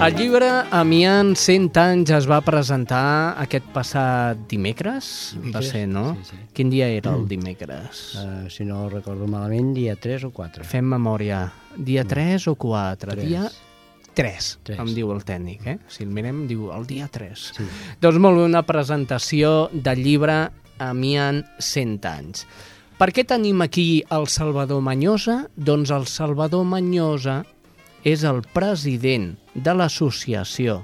El 0.04 0.18
llibre 0.20 0.48
Amiant 0.76 1.30
100 1.40 1.78
anys 1.80 2.10
es 2.12 2.26
va 2.28 2.42
presentar 2.44 3.38
aquest 3.40 3.70
passat 3.72 4.42
dimecres, 4.52 5.06
va 5.38 5.46
Dimecres, 5.46 5.70
ser, 5.72 5.84
no? 5.88 6.04
sí, 6.20 6.34
sí. 6.34 6.40
Quin 6.58 6.72
dia 6.74 6.90
era 6.92 7.14
el 7.16 7.24
dimecres? 7.30 8.02
Uh, 8.20 8.50
si 8.52 8.66
no 8.68 8.90
recordo 8.92 9.30
malament, 9.32 9.72
dia 9.78 9.96
3 9.96 10.26
o 10.28 10.32
4. 10.36 10.68
Fem 10.68 10.90
memòria. 10.92 11.46
Dia 11.78 12.04
3 12.04 12.50
o 12.52 12.56
4? 12.60 13.16
Tres. 13.16 13.30
Dia 13.30 13.46
3, 14.14 14.50
Tres. 14.68 14.82
em 14.84 14.92
diu 14.94 15.14
el 15.16 15.24
tècnic, 15.24 15.64
eh? 15.72 15.78
Si 15.88 16.04
el 16.04 16.12
mirem, 16.12 16.44
diu 16.52 16.68
el 16.76 16.84
dia 16.90 17.08
3. 17.08 17.48
Sí. 17.62 17.70
Doncs 18.04 18.20
molt 18.20 18.42
bé, 18.42 18.46
una 18.52 18.66
presentació 18.68 19.70
del 19.72 20.04
llibre 20.04 20.38
Amiant 20.84 21.46
100 21.64 22.12
anys. 22.12 22.44
Per 23.00 23.08
què 23.16 23.24
tenim 23.26 23.64
aquí 23.64 24.04
el 24.12 24.28
Salvador 24.28 24.84
Manyosa? 24.84 25.46
Doncs 25.56 25.96
el 25.96 26.06
Salvador 26.12 26.68
Manyosa 26.68 27.40
és 28.04 28.24
el 28.28 28.42
president 28.54 29.34
de 29.56 29.74
l'associació 29.74 30.82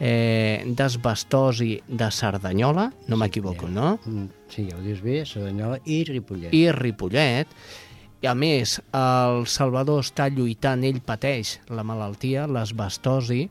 eh, 0.00 0.64
d'esbastosi 0.66 1.76
de 1.86 2.08
Cerdanyola, 2.10 2.88
no 3.08 3.16
m'equivoco, 3.20 3.68
no? 3.68 3.98
Mm, 4.04 4.28
Sí, 4.52 4.66
ja 4.68 4.76
ho 4.76 4.82
dius 4.84 5.00
bé, 5.00 5.22
Cerdanyola 5.24 5.78
i 5.88 6.02
Ripollet. 6.04 6.52
i 6.52 6.66
Ripollet. 6.72 7.48
I 8.22 8.26
a 8.28 8.34
més, 8.36 8.76
el 8.94 9.46
Salvador 9.50 10.02
està 10.04 10.28
lluitant, 10.30 10.84
ell 10.84 11.00
pateix 11.02 11.56
la 11.72 11.82
malaltia, 11.82 12.44
l'esbastosi, 12.46 13.48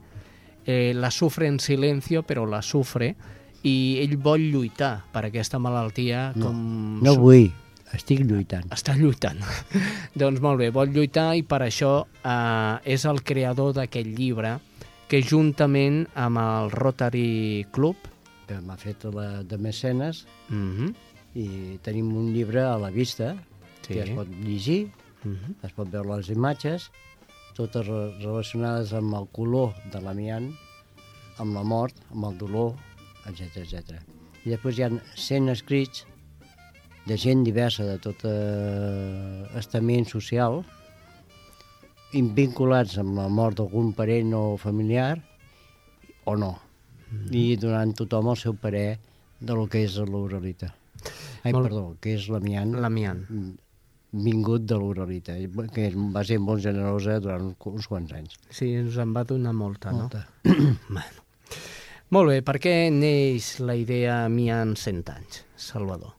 eh, 0.65 0.93
la 0.95 1.09
sufre 1.11 1.47
en 1.47 1.57
silencio, 1.59 2.21
però 2.23 2.45
la 2.47 2.61
sufre, 2.61 3.15
i 3.63 3.97
ell 4.01 4.15
vol 4.17 4.45
lluitar 4.51 5.03
per 5.11 5.25
aquesta 5.27 5.59
malaltia 5.59 6.31
No, 6.35 6.45
com... 6.45 6.61
No 7.03 7.15
vull, 7.19 7.49
estic 7.93 8.21
lluitant. 8.27 8.67
Està 8.71 8.95
lluitant. 8.97 9.39
doncs 10.21 10.41
molt 10.41 10.59
bé, 10.59 10.69
vol 10.71 10.89
lluitar 10.93 11.35
i 11.35 11.43
per 11.43 11.61
això 11.65 12.05
eh, 12.23 12.93
és 12.93 13.05
el 13.05 13.21
creador 13.23 13.73
d'aquest 13.73 14.07
llibre 14.17 14.57
que 15.11 15.21
juntament 15.21 16.05
amb 16.15 16.37
el 16.39 16.71
Rotary 16.71 17.65
Club 17.75 17.95
que 18.47 18.59
m'ha 18.63 18.77
fet 18.79 19.03
la 19.13 19.43
de 19.43 19.57
mecenes 19.57 20.25
mm 20.49 20.71
-hmm, 20.77 20.93
i 21.35 21.77
tenim 21.83 22.15
un 22.15 22.33
llibre 22.33 22.61
a 22.63 22.77
la 22.77 22.89
vista 22.89 23.35
Sí. 23.81 23.93
que 23.93 24.03
es 24.03 24.09
pot 24.11 24.27
llegir, 24.27 24.91
mm 25.23 25.31
-hmm, 25.35 25.55
es 25.65 25.71
pot 25.73 25.89
veure 25.89 26.17
les 26.17 26.29
imatges, 26.29 26.91
totes 27.55 27.87
re- 27.87 28.11
relacionades 28.21 28.93
amb 28.93 29.13
el 29.15 29.27
color 29.31 29.73
de 29.91 29.99
l'amiant, 30.01 30.53
amb 31.37 31.53
la 31.53 31.63
mort, 31.63 31.95
amb 32.11 32.25
el 32.25 32.37
dolor, 32.37 32.75
etc 33.25 33.57
etc. 33.57 33.99
I 34.45 34.49
després 34.49 34.77
hi 34.77 34.83
ha 34.83 34.89
100 35.15 35.49
escrits 35.49 36.05
de 37.11 37.17
gent 37.19 37.43
diversa 37.43 37.83
de 37.83 37.97
tot 37.99 38.23
eh, 38.23 39.43
estament 39.59 40.07
social, 40.07 40.61
vinculats 42.13 42.97
amb 43.01 43.15
la 43.19 43.27
mort 43.31 43.59
d'algun 43.59 43.93
parent 43.95 44.33
o 44.35 44.43
familiar, 44.59 45.17
o 46.27 46.35
no, 46.39 46.53
i 47.35 47.55
donant 47.59 47.91
tothom 47.97 48.29
el 48.31 48.37
seu 48.39 48.55
parer 48.55 48.99
de 49.41 49.55
lo 49.57 49.65
que 49.67 49.83
és 49.87 49.95
l'oralita. 49.97 50.69
Ai, 51.43 51.51
Molt- 51.55 51.67
perdó, 51.67 51.83
que 51.99 52.13
és 52.15 52.27
l'amiant 52.29 52.75
l'amiant. 52.79 53.23
vingut 54.11 54.65
de 54.67 54.75
l'oralita, 54.75 55.33
que 55.73 55.85
va 55.95 56.23
ser 56.27 56.37
molt 56.43 56.61
generosa 56.61 57.19
durant 57.23 57.53
uns 57.65 57.87
quants 57.87 58.11
anys. 58.13 58.35
Sí, 58.51 58.73
ens 58.75 58.97
en 58.99 59.13
va 59.15 59.23
donar 59.23 59.53
molta, 59.55 59.91
no? 59.91 60.07
Molta. 60.09 60.27
Bueno. 60.89 61.23
Molt 62.11 62.27
bé, 62.27 62.41
per 62.43 62.57
què 62.59 62.73
neix 62.91 63.53
la 63.63 63.73
idea 63.79 64.27
Mian 64.27 64.75
100 64.75 65.07
anys, 65.15 65.45
Salvador? 65.55 66.11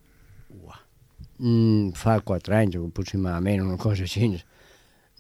Mm, 1.39 1.93
fa 1.99 2.19
quatre 2.21 2.57
anys 2.59 2.77
aproximadament, 2.79 3.63
una 3.65 3.79
cosa 3.81 4.05
així. 4.05 4.35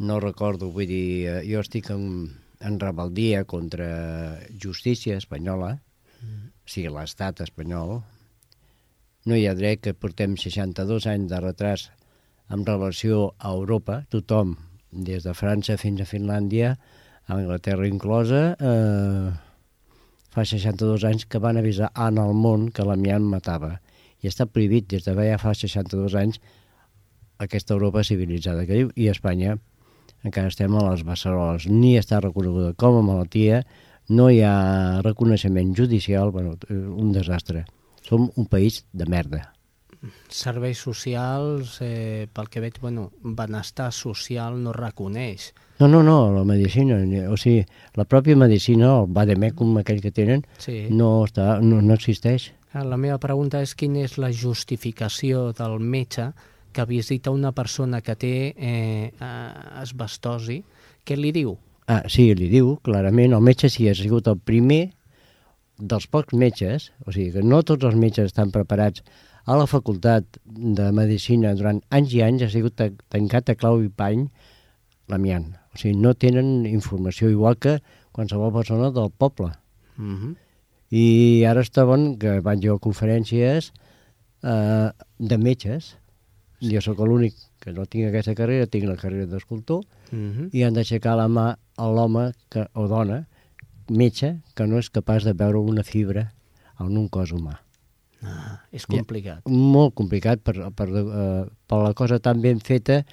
No 0.03 0.19
recordo, 0.21 0.71
vull 0.75 0.89
dir, 0.91 1.07
eh, 1.29 1.41
jo 1.49 1.63
estic 1.63 1.91
en, 1.95 2.31
en 2.61 2.79
rebeldia 2.81 3.45
contra 3.45 4.39
justícia 4.63 5.17
espanyola, 5.17 5.77
o 6.23 6.69
sigui, 6.71 6.91
l'estat 6.95 7.43
espanyol. 7.43 8.03
No 9.27 9.39
hi 9.39 9.47
ha 9.47 9.55
dret 9.55 9.83
que 9.83 9.95
portem 9.95 10.37
62 10.39 11.07
anys 11.11 11.31
de 11.31 11.41
retras 11.43 11.91
en 12.51 12.67
relació 12.67 13.33
a 13.39 13.53
Europa, 13.55 14.03
tothom, 14.11 14.57
des 14.93 15.25
de 15.25 15.35
França 15.35 15.79
fins 15.81 16.03
a 16.03 16.09
Finlàndia, 16.09 16.77
Anglaterra 17.33 17.87
inclosa, 17.89 18.57
eh, 18.59 19.31
fa 20.33 20.45
62 20.45 21.05
anys 21.05 21.27
que 21.27 21.39
van 21.39 21.57
avisar 21.61 21.93
en 21.95 22.19
el 22.19 22.35
món 22.35 22.71
que 22.75 22.85
l'amiant 22.85 23.25
matava. 23.29 23.79
I 24.23 24.29
està 24.31 24.47
prohibit 24.47 24.89
des 24.91 25.05
de 25.05 25.15
ja 25.27 25.39
fa 25.39 25.55
62 25.55 26.15
anys 26.15 26.41
aquesta 27.43 27.75
Europa 27.75 28.05
civilitzada 28.07 28.67
que 28.67 28.77
diu, 28.79 28.91
i 28.95 29.09
Espanya 29.11 29.57
encara 30.23 30.53
estem 30.53 30.75
a 30.79 30.85
les 30.91 31.03
beceroles. 31.03 31.67
Ni 31.67 31.97
està 31.99 32.21
reconeguda 32.23 32.75
com 32.79 33.01
a 33.01 33.03
malaltia, 33.03 33.65
no 34.09 34.29
hi 34.31 34.41
ha 34.47 35.01
reconeixement 35.03 35.75
judicial, 35.75 36.31
bueno, 36.31 36.55
un 36.71 37.11
desastre. 37.13 37.65
Som 38.03 38.31
un 38.37 38.47
país 38.47 38.85
de 38.93 39.07
merda. 39.07 39.53
Serveis 40.29 40.79
socials, 40.83 41.77
eh, 41.81 42.27
pel 42.35 42.49
que 42.51 42.61
veig, 42.63 42.81
bueno, 42.83 43.11
benestar 43.23 43.93
social 43.95 44.57
no 44.63 44.73
reconeix. 44.73 45.53
No, 45.79 45.87
no, 45.89 46.03
no, 46.03 46.33
la 46.35 46.43
medicina, 46.45 46.97
o 47.31 47.37
sigui, 47.39 47.63
la 47.95 48.05
pròpia 48.05 48.35
medicina, 48.39 48.97
el 49.01 49.07
vademecum 49.15 49.79
aquell 49.79 50.03
que 50.03 50.11
tenen, 50.11 50.43
Sí. 50.59 50.89
no, 50.91 51.25
està, 51.27 51.61
no, 51.63 51.81
no 51.83 51.95
existeix. 51.95 52.53
Ah, 52.73 52.85
La 52.85 52.97
meva 52.97 53.19
pregunta 53.21 53.61
és 53.61 53.75
quina 53.77 54.01
és 54.07 54.17
la 54.19 54.31
justificació 54.33 55.51
del 55.57 55.79
metge 55.81 56.31
que 56.73 56.87
visita 56.89 57.31
una 57.31 57.53
persona 57.53 58.01
que 58.01 58.15
té 58.17 58.35
eh, 58.57 59.13
eh, 59.13 59.81
asbestosi, 59.83 60.63
què 61.05 61.17
li 61.19 61.33
diu? 61.37 61.57
Ah, 61.87 62.03
sí, 62.09 62.31
li 62.35 62.49
diu 62.49 62.77
clarament, 62.87 63.35
el 63.37 63.45
metge 63.45 63.69
sí 63.69 63.89
ha 63.91 63.95
sigut 63.99 64.29
el 64.31 64.39
primer 64.39 64.93
dels 65.79 66.07
pocs 66.07 66.33
metges, 66.39 66.93
o 67.05 67.13
sigui 67.13 67.33
que 67.35 67.43
no 67.43 67.61
tots 67.67 67.85
els 67.85 67.99
metges 67.99 68.31
estan 68.31 68.53
preparats 68.55 69.03
a 69.45 69.57
la 69.59 69.67
facultat 69.67 70.39
de 70.47 70.87
Medicina 70.95 71.53
durant 71.59 71.81
anys 71.91 72.15
i 72.15 72.23
anys 72.23 72.45
ha 72.47 72.51
sigut 72.53 72.77
ta- 72.79 72.93
tancat 73.11 73.51
a 73.51 73.57
clau 73.59 73.83
i 73.83 73.89
pany 73.91 74.29
l'amiant. 75.11 75.51
O 75.75 75.81
sigui, 75.81 75.97
no 75.99 76.15
tenen 76.15 76.65
informació 76.71 77.29
igual 77.33 77.59
que 77.59 77.81
qualsevol 78.15 78.53
persona 78.55 78.93
del 78.95 79.11
poble. 79.11 79.51
Mm 79.99 80.17
-hmm. 80.17 80.35
I 80.93 81.45
ara 81.49 81.63
estaven, 81.65 82.17
que 82.21 82.41
vaig 82.45 82.61
jo 82.65 82.77
a 82.77 82.83
conferències 82.83 83.71
eh, 84.45 84.91
de 85.19 85.39
metges. 85.41 85.95
Jo 86.63 86.83
sóc 86.85 87.01
l'únic 87.03 87.35
que 87.63 87.73
no 87.73 87.87
tinc 87.91 88.11
aquesta 88.11 88.35
carrera, 88.39 88.67
tinc 88.71 88.85
la 88.87 88.97
carrera 89.01 89.27
d'escultor, 89.27 89.83
Mm 90.13 90.31
-hmm. 90.33 90.49
i 90.53 90.63
han 90.63 90.75
d'aixecar 90.75 91.17
la 91.17 91.27
mà 91.29 91.57
a 91.77 91.87
l'home 91.89 92.33
que- 92.51 92.69
o 92.75 92.87
dona, 92.87 93.27
metge, 93.89 94.41
que 94.55 94.67
no 94.67 94.79
és 94.79 94.91
capaç 94.91 95.25
de 95.25 95.33
veure 95.33 95.59
una 95.59 95.83
fibra 95.83 96.35
en 96.79 96.99
un 96.99 97.09
cos 97.09 97.33
humà. 97.33 97.59
ah, 98.25 98.61
és 98.71 98.87
complicat. 98.87 99.41
Molt 99.49 99.95
complicat 99.95 100.39
per, 100.43 100.71
per, 100.75 100.89
eh, 100.89 101.45
per 101.67 101.79
la 101.83 101.93
cosa 101.95 102.19
tan 102.21 102.41
ben 102.41 102.61
feta 102.61 103.05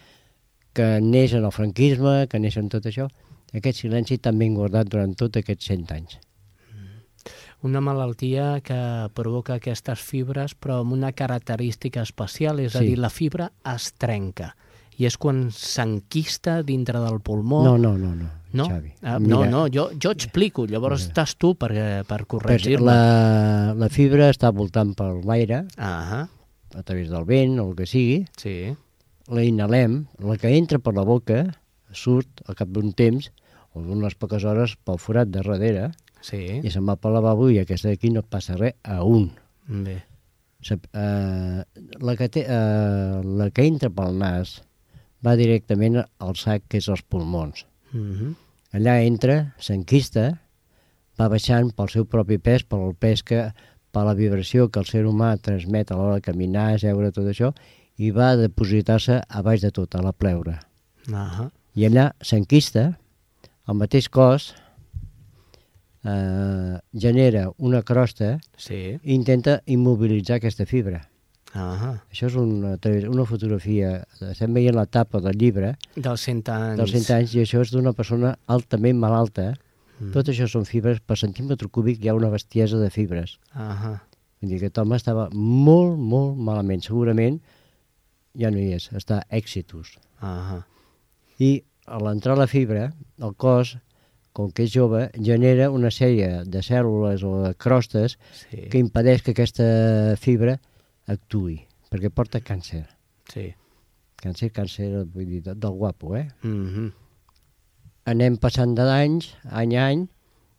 que 0.74 1.00
neix 1.02 1.34
en 1.34 1.46
el 1.46 1.52
franquisme, 1.52 2.28
que 2.28 2.38
neix 2.40 2.58
en 2.58 2.70
tot 2.70 2.84
això, 2.86 3.08
aquest 3.54 3.80
silenci 3.80 4.20
tan 4.20 4.38
ben 4.38 4.54
guardat 4.54 4.88
durant 4.88 5.16
tot 5.16 5.36
aquests 5.36 5.66
cent 5.66 5.90
anys. 5.92 6.20
Una 7.62 7.82
malaltia 7.84 8.62
que 8.64 9.10
provoca 9.14 9.58
aquestes 9.60 10.00
fibres 10.00 10.54
però 10.56 10.80
amb 10.80 10.94
una 10.96 11.12
característica 11.12 12.02
especial, 12.02 12.60
és 12.64 12.76
a 12.76 12.80
Sí. 12.80 12.88
dir, 12.94 13.00
la 13.00 13.10
fibra 13.10 13.52
es 13.76 13.92
trenca 13.98 14.56
i 14.98 15.06
és 15.06 15.18
quan 15.18 15.50
s'enquista 15.52 16.62
dintre 16.64 17.00
del 17.00 17.20
pulmó. 17.22 17.64
No, 17.64 17.78
no, 17.78 17.98
no, 17.98 18.14
no, 18.16 18.30
no? 18.54 18.66
Xavi. 18.68 18.94
Ah, 19.02 19.18
no, 19.20 19.40
Mira, 19.42 19.50
no, 19.50 19.68
jo, 19.72 19.90
jo 20.02 20.12
explico, 20.12 20.66
llavors 20.68 21.08
estàs 21.10 21.36
tu 21.38 21.54
per 21.56 21.72
per- 22.08 22.26
corregir-me. 22.28 22.86
la, 22.86 23.74
la 23.78 23.90
fibra 23.90 24.30
està 24.30 24.52
voltant 24.54 24.94
per 24.96 25.24
l'aire, 25.26 25.66
Ah, 25.78 26.28
a 26.76 26.84
través 26.84 27.10
del 27.10 27.24
vent 27.26 27.60
o 27.60 27.70
el 27.70 27.76
que 27.76 27.86
sigui, 27.86 28.26
sí. 28.38 28.76
la 29.28 29.44
inhalem, 29.44 30.06
la 30.20 30.38
que 30.38 30.52
entra 30.58 30.80
per 30.80 30.94
la 30.96 31.04
boca 31.04 31.46
surt 31.92 32.42
al 32.48 32.56
cap 32.56 32.68
d'un 32.70 32.92
temps 32.94 33.32
o 33.74 33.82
d'unes 33.82 34.16
poques 34.16 34.44
hores 34.44 34.76
pel 34.84 34.98
forat 34.98 35.28
de 35.30 35.40
darrere 35.42 35.92
Sí, 36.22 36.60
i 36.64 36.72
se'n 36.72 36.88
va 36.88 36.98
pel 37.00 37.16
lavabo 37.16 37.50
i 37.50 37.60
aquesta 37.62 37.92
d'aquí 37.92 38.12
no 38.14 38.24
passa 38.24 38.58
res 38.60 38.76
a 38.84 39.02
un. 39.04 39.30
bé. 39.86 39.98
Sap, 40.66 40.90
eh, 40.92 41.64
la, 42.04 42.16
que 42.20 42.28
té, 42.28 42.44
eh, 42.44 43.22
la 43.24 43.48
que 43.56 43.64
entra 43.64 43.90
pel 43.90 44.18
nas 44.20 44.58
va 45.24 45.38
directament 45.40 46.02
al 46.02 46.36
sac, 46.36 46.66
que 46.68 46.82
és 46.82 46.90
els 46.92 47.02
pulmons. 47.02 47.66
Mm 47.94 48.14
-hmm. 48.14 48.36
Allà 48.74 49.02
entra, 49.04 49.56
s'enquista, 49.58 50.40
va 51.20 51.30
baixant 51.30 51.72
pel 51.76 51.90
seu 51.90 52.06
propi 52.06 52.38
pes, 52.38 52.64
pel 52.64 52.94
pes 53.00 53.24
que, 53.24 53.52
per 53.92 54.04
la 54.06 54.14
vibració 54.14 54.70
que 54.70 54.80
el 54.80 54.86
ser 54.86 55.06
humà 55.06 55.38
transmet 55.42 55.92
a 55.92 55.96
l'hora 55.96 56.16
de 56.16 56.22
caminar, 56.22 56.78
jeure, 56.78 57.12
tot 57.12 57.26
això, 57.26 57.54
i 57.98 58.12
va 58.12 58.36
depositar-se 58.36 59.22
a 59.28 59.42
baix 59.42 59.62
de 59.62 59.72
tot, 59.72 59.96
a 59.96 60.02
la 60.02 60.14
pleura. 60.14 60.60
Ah 61.14 61.50
I 61.76 61.86
allà 61.86 62.14
s'enquista, 62.22 62.98
el 63.68 63.76
mateix 63.76 64.10
cos 64.10 64.54
eh, 66.04 66.80
genera 66.94 67.50
una 67.58 67.82
crosta 67.84 68.38
sí. 68.58 69.00
i 69.02 69.14
intenta 69.14 69.62
immobilitzar 69.66 70.40
aquesta 70.40 70.66
fibra. 70.66 71.04
Ah 71.58 71.96
Això 72.12 72.28
és 72.28 72.36
una, 72.38 72.76
una 73.10 73.26
fotografia, 73.26 74.04
estem 74.22 74.54
veient 74.54 74.76
la 74.78 74.86
tapa 74.86 75.18
del 75.20 75.34
llibre 75.34 75.72
dels 75.96 76.22
100 76.22 76.52
anys. 76.54 76.78
dels 76.78 76.92
100 76.94 77.16
anys 77.16 77.34
i 77.34 77.42
això 77.42 77.64
és 77.64 77.72
d'una 77.74 77.94
persona 77.94 78.36
altament 78.46 79.00
malalta. 79.00 79.56
Mm. 80.00 80.12
Tot 80.14 80.30
això 80.30 80.48
són 80.48 80.66
fibres, 80.70 81.02
per 81.02 81.18
centímetre 81.18 81.68
cúbic 81.68 82.04
hi 82.04 82.10
ha 82.10 82.16
una 82.16 82.30
bestiesa 82.30 82.78
de 82.78 82.90
fibres. 82.90 83.40
Ah 83.54 84.00
Vull 84.40 84.54
dir 84.54 84.60
que 84.60 84.70
aquest 84.70 84.78
home 84.78 84.96
estava 84.96 85.28
molt, 85.34 85.98
molt 86.00 86.38
malament. 86.38 86.82
Segurament 86.86 87.42
ja 88.40 88.52
no 88.54 88.62
hi 88.62 88.72
és, 88.78 88.88
està 88.96 89.24
exitus. 89.30 89.98
ah 90.22 90.62
I 91.40 91.64
a 91.88 91.98
l'entrar 91.98 92.38
la 92.38 92.48
fibra, 92.48 92.92
el 93.20 93.34
cos, 93.36 93.78
com 94.40 94.52
que 94.56 94.64
és 94.64 94.72
jove, 94.72 95.02
genera 95.20 95.68
una 95.76 95.92
sèrie 95.92 96.46
de 96.48 96.62
cèl·lules 96.64 97.26
o 97.28 97.34
de 97.44 97.54
crostes 97.60 98.16
sí. 98.46 98.70
que 98.72 98.80
impedeix 98.80 99.26
que 99.26 99.34
aquesta 99.36 99.66
fibra 100.22 100.56
actuï, 101.12 101.58
perquè 101.92 102.12
porta 102.14 102.40
càncer. 102.40 102.86
sí. 103.34 103.50
Càncer, 104.20 104.50
càncer, 104.52 104.90
vull 105.14 105.30
dir, 105.30 105.38
del 105.48 105.76
guapo, 105.80 106.16
eh? 106.18 106.28
Mm 106.44 106.66
-hmm. 106.68 106.88
Anem 108.12 108.36
passant 108.38 108.74
d'anys, 108.76 109.30
any 109.48 109.76
a 109.78 109.86
any, 109.88 110.02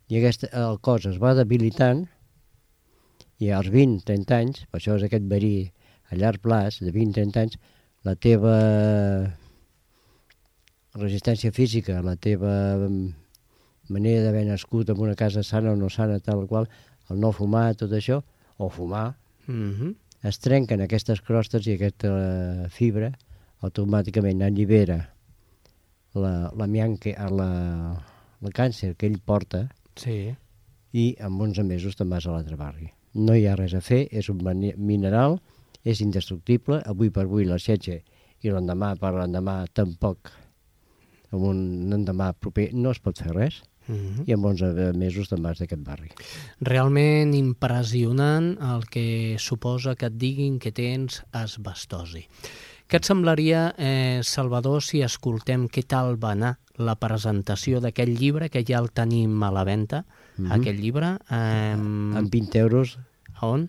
i 0.08 0.16
aquesta, 0.16 0.48
el 0.52 0.78
cos 0.80 1.04
es 1.06 1.18
va 1.20 1.34
debilitant, 1.34 2.06
i 3.38 3.50
als 3.50 3.68
20-30 3.68 4.34
anys, 4.36 4.64
per 4.70 4.80
això 4.80 4.96
és 4.96 5.04
aquest 5.04 5.28
verí 5.28 5.72
a 6.10 6.16
llarg 6.16 6.40
plaç, 6.40 6.80
de 6.80 6.90
20-30 6.92 7.40
anys, 7.40 7.58
la 8.04 8.14
teva 8.14 8.56
resistència 10.94 11.52
física, 11.52 12.00
la 12.02 12.16
teva 12.16 12.52
mm, 12.88 13.19
manera 13.90 14.24
d'haver 14.24 14.46
nascut 14.48 14.90
en 14.90 15.00
una 15.00 15.16
casa 15.18 15.42
sana 15.42 15.72
o 15.72 15.76
no 15.76 15.90
sana, 15.90 16.20
tal 16.20 16.46
qual, 16.46 16.68
el 17.10 17.20
no 17.20 17.32
fumar, 17.32 17.74
tot 17.76 17.92
això, 17.96 18.22
o 18.58 18.68
fumar, 18.68 19.14
Mm 19.50 19.72
-hmm. 19.74 19.94
es 20.22 20.38
trenquen 20.38 20.80
aquestes 20.80 21.20
crostes 21.20 21.66
i 21.66 21.72
aquesta 21.72 22.68
fibra 22.68 23.10
automàticament 23.66 24.42
allibera 24.42 24.98
la, 26.14 26.52
l'amiant 26.56 26.98
que, 26.98 27.14
la, 27.38 27.50
el 28.42 28.52
càncer 28.52 28.94
que 28.96 29.06
ell 29.06 29.18
porta 29.18 29.68
sí. 29.96 30.34
i 30.92 31.16
en 31.18 31.40
11 31.40 31.62
mesos 31.62 31.96
te'n 31.96 32.10
vas 32.10 32.26
a 32.26 32.32
l'altre 32.32 32.56
barri. 32.56 32.92
No 33.14 33.34
hi 33.34 33.46
ha 33.46 33.56
res 33.56 33.74
a 33.74 33.80
fer, 33.80 34.08
és 34.10 34.28
un 34.28 34.38
mineral, 34.76 35.40
és 35.84 36.00
indestructible, 36.00 36.82
avui 36.86 37.10
per 37.10 37.24
avui 37.24 37.44
l'aixetge 37.44 38.02
i 38.42 38.50
l'endemà 38.50 38.96
per 38.96 39.12
l'endemà 39.14 39.66
tampoc, 39.72 40.30
en 41.32 41.38
un 41.38 41.92
endemà 41.92 42.32
proper 42.32 42.70
no 42.72 42.90
es 42.90 42.98
pot 42.98 43.18
fer 43.18 43.34
res, 43.34 43.62
Mm 43.90 43.96
-hmm. 44.16 44.24
i 44.28 44.32
en 44.32 44.44
11 44.44 44.92
mesos 44.94 45.28
te'n 45.28 45.42
vas 45.42 45.58
d'aquest 45.58 45.82
barri. 45.82 46.08
Realment 46.60 47.34
impressionant 47.34 48.56
el 48.60 48.86
que 48.86 49.36
suposa 49.38 49.94
que 49.96 50.06
et 50.06 50.16
diguin 50.16 50.58
que 50.58 50.72
tens 50.72 51.22
asbestosi. 51.32 52.26
Què 52.90 52.96
et 52.98 53.04
semblaria, 53.06 53.74
eh, 53.78 54.20
Salvador, 54.22 54.82
si 54.82 55.00
escoltem 55.02 55.68
què 55.68 55.84
tal 55.86 56.16
va 56.22 56.32
anar 56.32 56.56
la 56.76 56.96
presentació 56.96 57.78
d'aquest 57.80 58.18
llibre, 58.18 58.48
que 58.50 58.64
ja 58.66 58.78
el 58.80 58.90
tenim 58.90 59.42
a 59.42 59.50
la 59.52 59.64
venda, 59.64 60.04
mm 60.36 60.46
-hmm. 60.46 60.52
aquest 60.60 60.78
llibre? 60.80 61.18
Eh, 61.30 61.72
Amb 61.74 62.30
20 62.30 62.58
euros 62.58 62.98
a 63.34 63.46
on? 63.46 63.68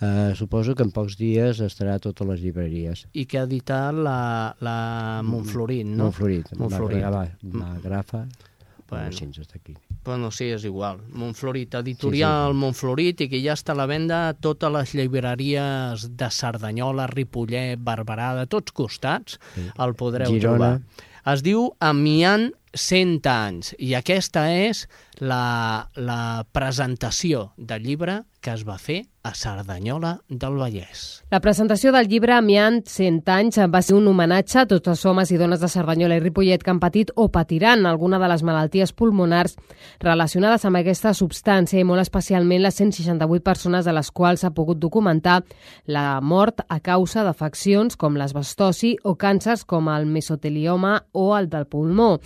eh, 0.00 0.32
suposo 0.36 0.74
que 0.76 0.84
en 0.84 0.92
pocs 0.92 1.16
dies 1.16 1.58
estarà 1.60 1.94
a 1.94 1.98
totes 1.98 2.26
les 2.28 2.40
llibreries. 2.40 3.08
I 3.12 3.26
que 3.26 3.38
ha 3.38 3.42
editat 3.42 3.92
la, 3.94 4.54
la 4.60 5.20
Montflorit, 5.24 5.84
no? 5.86 6.04
Montflorit. 6.04 6.46
Montflorit. 6.56 6.98
M'agrada- 7.02 7.36
M'agrafa. 7.42 8.18
Bueno. 8.18 8.47
Bueno. 8.88 9.10
Així 9.10 9.26
ens 9.26 9.38
està 9.42 9.58
aquí. 9.58 9.74
Bueno, 10.04 10.30
sí, 10.32 10.46
és 10.54 10.64
igual. 10.64 11.02
Montflorit, 11.12 11.74
editorial 11.76 12.52
sí, 12.52 12.54
sí. 12.54 12.60
Montflorit, 12.62 13.24
i 13.24 13.28
que 13.28 13.40
ja 13.44 13.56
està 13.58 13.74
a 13.74 13.80
la 13.82 13.88
venda 13.90 14.22
a 14.28 14.36
totes 14.36 14.72
les 14.72 14.94
llibreries 14.96 16.06
de 16.16 16.30
Cerdanyola, 16.32 17.08
Ripollet, 17.12 17.82
Barberà, 17.84 18.32
de 18.38 18.46
tots 18.48 18.72
costats, 18.72 19.36
sí. 19.54 19.66
el 19.76 19.92
podreu 19.98 20.32
Girona. 20.32 20.56
trobar. 20.56 21.04
Es 21.28 21.44
diu 21.44 21.68
Amiant 21.84 22.48
100 22.72 23.28
anys, 23.28 23.74
i 23.76 23.92
aquesta 23.98 24.46
és 24.54 24.86
la, 25.18 25.90
la 25.94 26.46
presentació 26.52 27.52
del 27.56 27.82
llibre 27.82 28.22
que 28.40 28.52
es 28.54 28.62
va 28.66 28.76
fer 28.78 29.02
a 29.26 29.32
Cerdanyola 29.34 30.12
del 30.30 30.56
Vallès. 30.56 31.24
La 31.28 31.40
presentació 31.44 31.90
del 31.92 32.06
llibre 32.08 32.32
Amiant 32.36 32.78
100 32.86 33.26
anys 33.34 33.58
va 33.68 33.82
ser 33.82 33.96
un 33.98 34.06
homenatge 34.08 34.60
a 34.62 34.66
tots 34.70 34.88
els 34.92 35.02
homes 35.10 35.32
i 35.34 35.38
dones 35.40 35.60
de 35.60 35.68
Cerdanyola 35.68 36.16
i 36.16 36.22
Ripollet 36.22 36.62
que 36.62 36.70
han 36.70 36.80
patit 36.80 37.10
o 37.16 37.28
patiran 37.34 37.84
alguna 37.86 38.20
de 38.22 38.28
les 38.30 38.44
malalties 38.46 38.94
pulmonars 38.94 39.58
relacionades 40.00 40.64
amb 40.64 40.80
aquesta 40.80 41.12
substància 41.18 41.80
i 41.80 41.84
molt 41.84 42.04
especialment 42.04 42.62
les 42.62 42.78
168 42.78 43.44
persones 43.44 43.84
de 43.84 43.96
les 43.96 44.12
quals 44.14 44.46
s'ha 44.46 44.54
pogut 44.54 44.78
documentar 44.78 45.42
la 45.86 46.20
mort 46.22 46.62
a 46.68 46.78
causa 46.80 47.26
d'afeccions 47.26 47.98
com 47.98 48.16
l'asbestosi 48.16 48.94
o 49.02 49.16
càncers 49.18 49.66
com 49.66 49.90
el 49.92 50.06
mesotelioma 50.06 51.02
o 51.12 51.34
el 51.36 51.50
del 51.50 51.66
pulmó. 51.66 52.16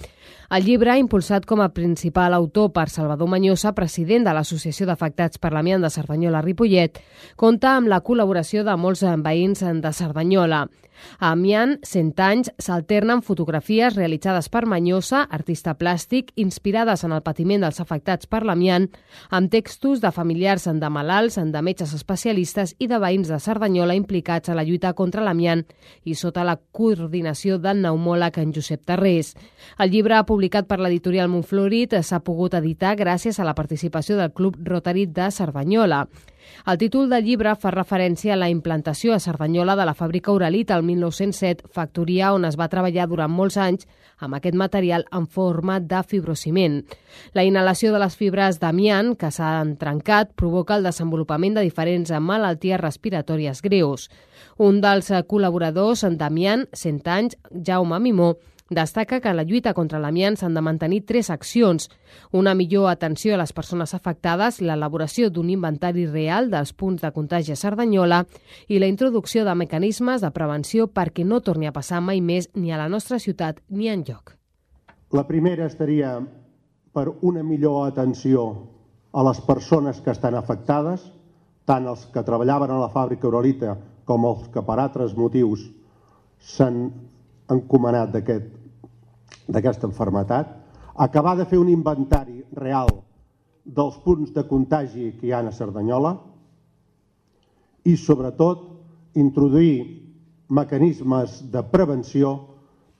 El 0.52 0.66
llibre, 0.68 0.92
impulsat 1.00 1.46
com 1.48 1.62
a 1.64 1.70
principal 1.72 2.35
autor 2.37 2.74
per 2.76 2.81
Salvador 2.90 3.28
Manyosa, 3.28 3.74
president 3.76 4.24
de 4.26 4.32
l'Associació 4.34 4.86
d'Afectats 4.88 5.38
per 5.38 5.52
l'Amiant 5.52 5.82
de 5.84 5.90
Cerdanyola-Ripollet, 5.92 6.98
compta 7.36 7.76
amb 7.76 7.90
la 7.92 8.00
col·laboració 8.00 8.64
de 8.64 8.76
molts 8.76 9.04
veïns 9.04 9.62
de 9.62 9.92
Cerdanyola. 9.92 10.64
A 11.18 11.32
Amiant, 11.32 11.78
100 11.86 12.20
anys, 12.22 12.50
s'alternen 12.58 13.22
fotografies 13.22 13.96
realitzades 13.96 14.48
per 14.52 14.64
Manyosa, 14.66 15.22
artista 15.30 15.74
plàstic, 15.78 16.32
inspirades 16.36 17.04
en 17.04 17.12
el 17.12 17.22
patiment 17.22 17.62
dels 17.64 17.80
afectats 17.82 18.26
per 18.26 18.42
l'amiant, 18.46 18.88
amb 19.30 19.50
textos 19.52 20.00
de 20.02 20.12
familiars 20.12 20.66
de 20.66 20.90
malalts, 20.90 21.38
de 21.38 21.62
metges 21.62 21.94
especialistes 21.94 22.74
i 22.78 22.88
de 22.90 22.98
veïns 23.02 23.28
de 23.28 23.38
Cerdanyola 23.40 23.96
implicats 23.98 24.48
a 24.48 24.56
la 24.56 24.64
lluita 24.64 24.92
contra 24.94 25.24
l'amiant 25.24 25.64
i 26.04 26.14
sota 26.14 26.44
la 26.44 26.58
coordinació 26.72 27.58
del 27.58 27.82
pneumòleg 27.82 28.38
en 28.42 28.52
Josep 28.52 28.84
Tarrés. 28.86 29.34
El 29.78 29.92
llibre, 29.92 30.20
publicat 30.26 30.68
per 30.68 30.80
l'editorial 30.80 31.30
Montflorit, 31.32 31.98
s'ha 32.02 32.22
pogut 32.24 32.54
editar 32.54 32.96
gràcies 32.96 33.38
a 33.38 33.46
la 33.48 33.54
participació 33.54 34.18
del 34.18 34.32
Club 34.32 34.58
Rotary 34.64 35.06
de 35.06 35.30
Cerdanyola. 35.30 36.06
El 36.66 36.78
títol 36.78 37.09
del 37.11 37.24
llibre 37.26 37.55
fa 37.59 37.72
referència 37.74 38.35
a 38.35 38.38
la 38.38 38.48
implantació 38.52 39.14
a 39.14 39.20
Cerdanyola 39.20 39.74
de 39.78 39.87
la 39.88 39.94
fàbrica 39.98 40.33
Uralita 40.33 40.76
el 40.78 40.85
1907, 40.87 41.66
factoria 41.72 42.33
on 42.37 42.46
es 42.46 42.59
va 42.59 42.70
treballar 42.70 43.09
durant 43.11 43.33
molts 43.33 43.59
anys 43.59 43.88
amb 44.22 44.37
aquest 44.38 44.55
material 44.55 45.07
en 45.11 45.26
forma 45.26 45.81
de 45.81 46.02
fibrociment. 46.07 46.78
La 47.35 47.44
inhalació 47.44 47.90
de 47.92 48.02
les 48.02 48.16
fibres 48.16 48.61
d'amiant 48.62 49.16
que 49.18 49.33
s'han 49.35 49.74
trencat 49.81 50.33
provoca 50.38 50.78
el 50.78 50.87
desenvolupament 50.87 51.59
de 51.59 51.66
diferents 51.66 52.14
malalties 52.20 52.81
respiratòries 52.81 53.62
greus. 53.62 54.09
Un 54.59 54.81
dels 54.85 55.11
col·laboradors 55.26 56.07
d'Amiant, 56.18 56.68
100 56.72 57.11
anys, 57.11 57.37
Jaume 57.50 57.98
Mimó, 57.98 58.35
destaca 58.74 59.20
que 59.20 59.32
la 59.35 59.44
lluita 59.44 59.72
contra 59.74 60.00
l'amiant 60.02 60.37
s'han 60.37 60.54
de 60.54 60.62
mantenir 60.64 61.02
tres 61.06 61.30
accions. 61.30 61.88
Una 62.32 62.54
millor 62.54 62.90
atenció 62.90 63.35
a 63.35 63.40
les 63.40 63.52
persones 63.52 63.94
afectades, 63.94 64.61
l'elaboració 64.61 65.30
d'un 65.30 65.50
inventari 65.50 66.06
real 66.06 66.50
dels 66.50 66.72
punts 66.72 67.02
de 67.02 67.12
contagi 67.12 67.52
a 67.52 67.56
Cerdanyola 67.56 68.24
i 68.68 68.78
la 68.78 68.90
introducció 68.90 69.44
de 69.44 69.54
mecanismes 69.54 70.20
de 70.20 70.30
prevenció 70.30 70.88
perquè 70.88 71.24
no 71.24 71.40
torni 71.40 71.66
a 71.66 71.72
passar 71.72 72.00
mai 72.00 72.20
més 72.20 72.50
ni 72.54 72.72
a 72.72 72.80
la 72.80 72.88
nostra 72.88 73.18
ciutat 73.18 73.61
ni 73.68 73.88
en 73.88 74.04
lloc. 74.08 74.37
La 75.12 75.26
primera 75.28 75.66
estaria 75.66 76.16
per 76.92 77.08
una 77.20 77.42
millor 77.42 77.87
atenció 77.88 78.46
a 79.12 79.22
les 79.24 79.40
persones 79.44 80.00
que 80.00 80.12
estan 80.12 80.35
afectades, 80.35 81.04
tant 81.68 81.87
els 81.87 82.06
que 82.12 82.24
treballaven 82.24 82.70
a 82.72 82.80
la 82.80 82.90
fàbrica 82.92 83.28
Uralita 83.28 83.76
com 84.08 84.24
els 84.26 84.48
que 84.52 84.62
per 84.66 84.78
altres 84.80 85.14
motius 85.16 85.62
s'han 86.42 86.88
encomanat 87.52 88.12
d'aquest 88.14 88.62
d'aquesta 89.52 89.88
enfermetat, 89.88 90.50
acabar 90.96 91.36
de 91.36 91.46
fer 91.48 91.60
un 91.60 91.70
inventari 91.72 92.42
real 92.56 92.90
dels 93.64 93.96
punts 94.04 94.32
de 94.34 94.44
contagi 94.48 95.12
que 95.18 95.28
hi 95.28 95.32
ha 95.32 95.40
a 95.46 95.54
Cerdanyola 95.54 96.16
i, 97.84 97.96
sobretot, 97.96 98.68
introduir 99.14 100.02
mecanismes 100.48 101.40
de 101.52 101.62
prevenció 101.72 102.34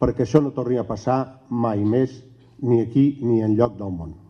perquè 0.03 0.25
això 0.25 0.43
no 0.43 0.55
torni 0.55 0.79
a 0.81 0.87
passar 0.89 1.47
mai 1.49 1.85
més 1.85 2.15
ni 2.63 2.81
aquí 2.83 3.19
ni 3.23 3.43
en 3.43 3.57
lloc 3.59 3.79
del 3.79 3.91
món. 3.91 4.22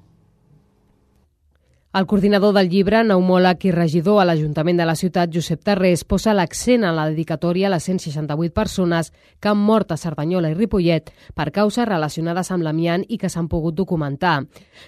El 1.93 2.07
coordinador 2.07 2.55
del 2.57 2.71
llibre, 2.73 3.03
pneumòleg 3.05 3.67
i 3.69 3.71
regidor 3.75 4.23
a 4.23 4.25
l'Ajuntament 4.25 4.79
de 4.81 4.85
la 4.89 4.95
ciutat, 4.97 5.29
Josep 5.29 5.61
Tarrés, 5.61 6.07
posa 6.09 6.33
l'accent 6.33 6.87
en 6.89 6.95
la 6.97 7.03
dedicatòria 7.11 7.67
a 7.69 7.73
les 7.75 7.85
168 7.85 8.55
persones 8.57 9.11
que 9.39 9.51
han 9.51 9.59
mort 9.61 9.91
a 9.93 9.99
Cerdanyola 10.01 10.49
i 10.49 10.57
Ripollet 10.57 11.11
per 11.37 11.51
causes 11.53 11.85
relacionades 11.85 12.49
amb 12.49 12.65
l'amiant 12.65 13.05
i 13.13 13.19
que 13.21 13.29
s'han 13.29 13.51
pogut 13.53 13.77
documentar. 13.77 14.47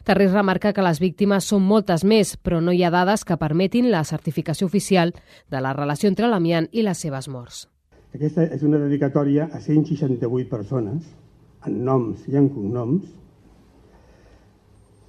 Tarrés 0.08 0.32
remarca 0.32 0.72
que 0.72 0.86
les 0.86 1.02
víctimes 1.02 1.44
són 1.44 1.60
moltes 1.68 2.06
més, 2.08 2.38
però 2.40 2.62
no 2.64 2.72
hi 2.72 2.80
ha 2.80 2.92
dades 2.94 3.26
que 3.28 3.36
permetin 3.36 3.90
la 3.92 4.00
certificació 4.08 4.64
oficial 4.72 5.12
de 5.52 5.60
la 5.60 5.74
relació 5.76 6.08
entre 6.08 6.30
l'amiant 6.32 6.70
i 6.72 6.86
les 6.88 7.04
seves 7.04 7.28
morts. 7.28 7.66
Aquesta 8.16 8.48
és 8.48 8.64
una 8.64 8.80
dedicatòria 8.80 9.50
a 9.52 9.60
168 9.60 10.48
persones, 10.48 11.04
en 11.68 11.84
noms 11.84 12.24
i 12.32 12.40
en 12.40 12.48
cognoms, 12.48 13.04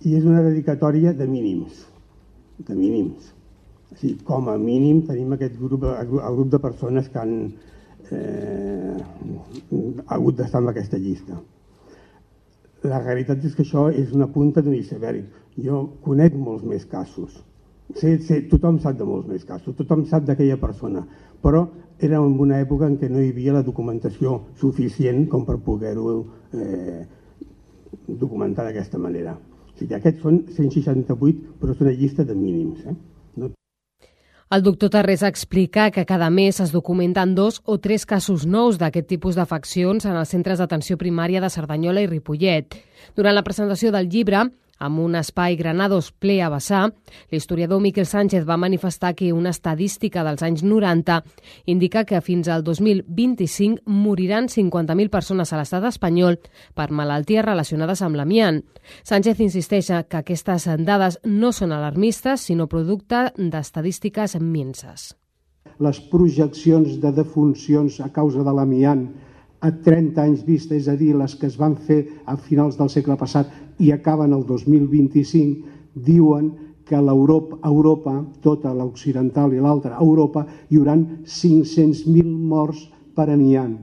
i 0.05 0.13
és 0.13 0.25
una 0.25 0.43
dedicatòria 0.45 1.13
de 1.17 1.25
mínims, 1.27 1.81
de 2.67 2.75
mínims. 2.77 3.31
O 3.91 3.97
sigui, 3.97 4.19
com 4.27 4.49
a 4.51 4.57
mínim 4.61 5.01
tenim 5.07 5.33
aquest 5.33 5.57
grup, 5.57 5.85
el 5.89 6.11
grup 6.11 6.51
de 6.51 6.59
persones 6.61 7.09
que 7.09 7.21
han 7.21 7.33
eh, 8.11 8.97
hagut 10.05 10.37
d'estar 10.37 10.61
en 10.61 10.69
aquesta 10.69 10.99
llista. 11.01 11.39
La 12.85 13.01
realitat 13.01 13.41
és 13.47 13.55
que 13.57 13.65
això 13.65 13.87
és 13.89 14.13
una 14.13 14.29
punta 14.29 14.61
d'un 14.61 14.77
iceberg. 14.77 15.25
Jo 15.57 15.81
conec 16.05 16.35
molts 16.37 16.65
més 16.69 16.85
casos. 16.91 17.39
Sé, 17.95 18.17
sé, 18.27 18.43
tothom 18.51 18.77
sap 18.83 18.97
de 18.99 19.05
molts 19.07 19.29
més 19.29 19.45
casos, 19.45 19.75
tothom 19.77 20.05
sap 20.09 20.25
d'aquella 20.25 20.57
persona, 20.61 21.03
però 21.41 21.63
era 22.01 22.17
en 22.17 22.37
una 22.41 22.57
època 22.59 22.89
en 22.89 22.97
què 23.01 23.09
no 23.09 23.21
hi 23.21 23.29
havia 23.31 23.53
la 23.55 23.63
documentació 23.63 24.39
suficient 24.59 25.27
com 25.31 25.45
per 25.47 25.59
poder-ho 25.65 26.15
eh, 26.53 27.05
documentar 28.07 28.65
d'aquesta 28.65 29.01
manera. 29.01 29.37
O 29.75 29.79
sigui, 29.79 29.95
aquests 29.97 30.21
són 30.23 30.39
168, 30.55 31.59
però 31.59 31.73
és 31.75 31.81
una 31.83 31.91
llista 31.91 32.23
de 32.23 32.35
mínims. 32.35 32.85
Eh? 32.87 32.95
No... 33.35 33.49
El 34.55 34.63
doctor 34.63 34.93
Tarrés 34.93 35.23
explica 35.27 35.89
que 35.91 36.05
cada 36.07 36.29
mes 36.31 36.61
es 36.63 36.71
documenten 36.71 37.33
dos 37.35 37.59
o 37.65 37.75
tres 37.83 38.05
casos 38.07 38.45
nous 38.47 38.79
d'aquest 38.79 39.09
tipus 39.09 39.35
d'afeccions 39.35 40.07
en 40.07 40.15
els 40.15 40.31
centres 40.31 40.61
d'atenció 40.63 40.95
primària 41.01 41.41
de 41.43 41.49
Cerdanyola 41.51 42.05
i 42.05 42.07
Ripollet. 42.07 42.77
Durant 43.19 43.35
la 43.35 43.43
presentació 43.43 43.91
del 43.91 44.07
llibre, 44.07 44.45
amb 44.79 44.99
un 44.99 45.15
espai 45.15 45.55
Granados 45.55 46.11
ple 46.11 46.41
a 46.43 46.49
vessar, 46.49 46.93
l'historiador 47.31 47.81
Miquel 47.81 48.05
Sánchez 48.05 48.45
va 48.47 48.57
manifestar 48.57 49.13
que 49.15 49.31
una 49.33 49.51
estadística 49.53 50.23
dels 50.23 50.43
anys 50.43 50.63
90 50.63 51.21
indica 51.65 52.05
que 52.05 52.21
fins 52.21 52.47
al 52.47 52.63
2025 52.63 53.83
moriran 53.85 54.49
50.000 54.51 55.09
persones 55.09 55.53
a 55.53 55.59
l'estat 55.59 55.85
espanyol 55.87 56.39
per 56.75 56.91
malalties 56.91 57.45
relacionades 57.45 58.01
amb 58.01 58.19
l'amiant. 58.19 58.63
Sánchez 59.03 59.39
insisteix 59.39 59.91
que 60.09 60.21
aquestes 60.21 60.67
dades 60.79 61.19
no 61.23 61.51
són 61.51 61.71
alarmistes, 61.71 62.47
sinó 62.47 62.67
producte 62.67 63.29
d'estadístiques 63.37 64.39
minces. 64.41 65.13
Les 65.79 65.99
projeccions 66.11 66.99
de 67.03 67.11
defuncions 67.11 67.99
a 67.99 68.11
causa 68.13 68.43
de 68.45 68.53
l'amiant 68.55 69.07
a 69.65 69.71
30 69.71 70.21
anys 70.21 70.43
vista, 70.45 70.75
és 70.75 70.87
a 70.87 70.95
dir, 70.99 71.15
les 71.17 71.33
que 71.39 71.47
es 71.49 71.57
van 71.57 71.75
fer 71.87 72.03
a 72.25 72.35
finals 72.37 72.77
del 72.77 72.91
segle 72.93 73.17
passat 73.17 73.49
i 73.79 73.91
acaben 73.91 74.33
el 74.33 74.45
2025, 74.45 75.73
diuen 75.95 76.51
que 76.85 76.99
l'Europa, 77.01 77.57
Europa, 77.65 78.13
tota 78.45 78.73
l'occidental 78.73 79.53
i 79.53 79.61
l'altra 79.61 79.97
Europa, 79.99 80.45
hi 80.69 80.77
haurà 80.77 80.95
500.000 80.97 82.23
morts 82.25 82.85
per 83.17 83.29
amiant. 83.33 83.79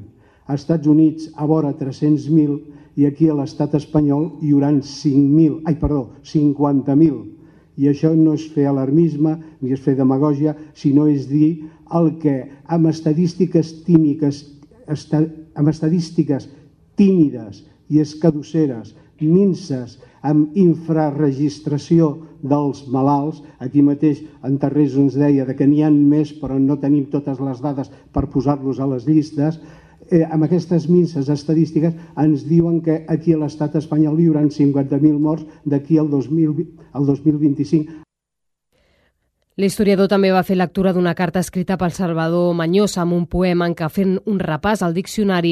A 0.46 0.54
Estats 0.54 0.86
Units, 0.86 1.28
a 1.34 1.46
vora 1.46 1.72
300.000, 1.74 2.58
i 2.96 3.06
aquí 3.08 3.28
a 3.28 3.36
l'estat 3.36 3.74
espanyol 3.74 4.28
hi 4.42 4.52
haurà 4.52 4.70
5.000, 4.76 5.62
ai, 5.66 5.76
perdó, 5.80 6.10
50.000. 6.28 7.20
I 7.80 7.88
això 7.88 8.12
no 8.14 8.36
és 8.36 8.44
fer 8.52 8.68
alarmisme 8.68 9.38
ni 9.60 9.72
és 9.72 9.80
fer 9.80 9.96
demagògia, 9.96 10.54
sinó 10.76 11.08
és 11.08 11.26
dir 11.30 11.64
el 11.96 12.14
que 12.20 12.42
amb 12.68 12.90
estadístiques 12.92 13.72
tímiques 13.86 14.44
amb 15.54 15.68
estadístiques 15.68 16.48
tímides 16.98 17.62
i 17.92 18.00
escadusseres, 18.00 18.94
minces, 19.22 19.98
amb 20.22 20.56
infrarregistració 20.58 22.12
dels 22.42 22.84
malalts. 22.90 23.42
Aquí 23.62 23.82
mateix 23.82 24.22
en 24.46 24.58
Tarrés 24.62 24.96
ens 24.98 25.16
deia 25.18 25.46
que 25.54 25.66
n'hi 25.66 25.82
han 25.86 25.98
més 26.10 26.32
però 26.38 26.58
no 26.58 26.78
tenim 26.82 27.08
totes 27.10 27.40
les 27.42 27.62
dades 27.62 27.90
per 28.12 28.28
posar-los 28.30 28.80
a 28.80 28.88
les 28.94 29.06
llistes. 29.08 29.60
Eh, 30.10 30.24
amb 30.26 30.44
aquestes 30.44 30.88
minces 30.90 31.28
estadístiques 31.32 31.94
ens 32.18 32.46
diuen 32.48 32.80
que 32.84 33.02
aquí 33.08 33.32
a 33.32 33.40
l'estat 33.40 33.78
espanyol 33.80 34.18
hi 34.20 34.28
haurà 34.28 34.42
50.000 34.44 35.18
morts 35.18 35.46
d'aquí 35.64 35.98
al, 35.98 36.10
2000, 36.10 36.66
al 36.92 37.06
2025. 37.06 38.02
L'historiador 39.60 40.08
també 40.08 40.30
va 40.32 40.40
fer 40.48 40.54
lectura 40.56 40.94
d'una 40.96 41.12
carta 41.12 41.42
escrita 41.44 41.76
pel 41.76 41.92
Salvador 41.92 42.54
Manyosa 42.56 43.02
amb 43.02 43.12
un 43.12 43.26
poema 43.28 43.66
en 43.68 43.74
què 43.76 43.88
fent 43.92 44.14
un 44.24 44.38
repàs 44.40 44.80
al 44.80 44.94
diccionari 44.96 45.50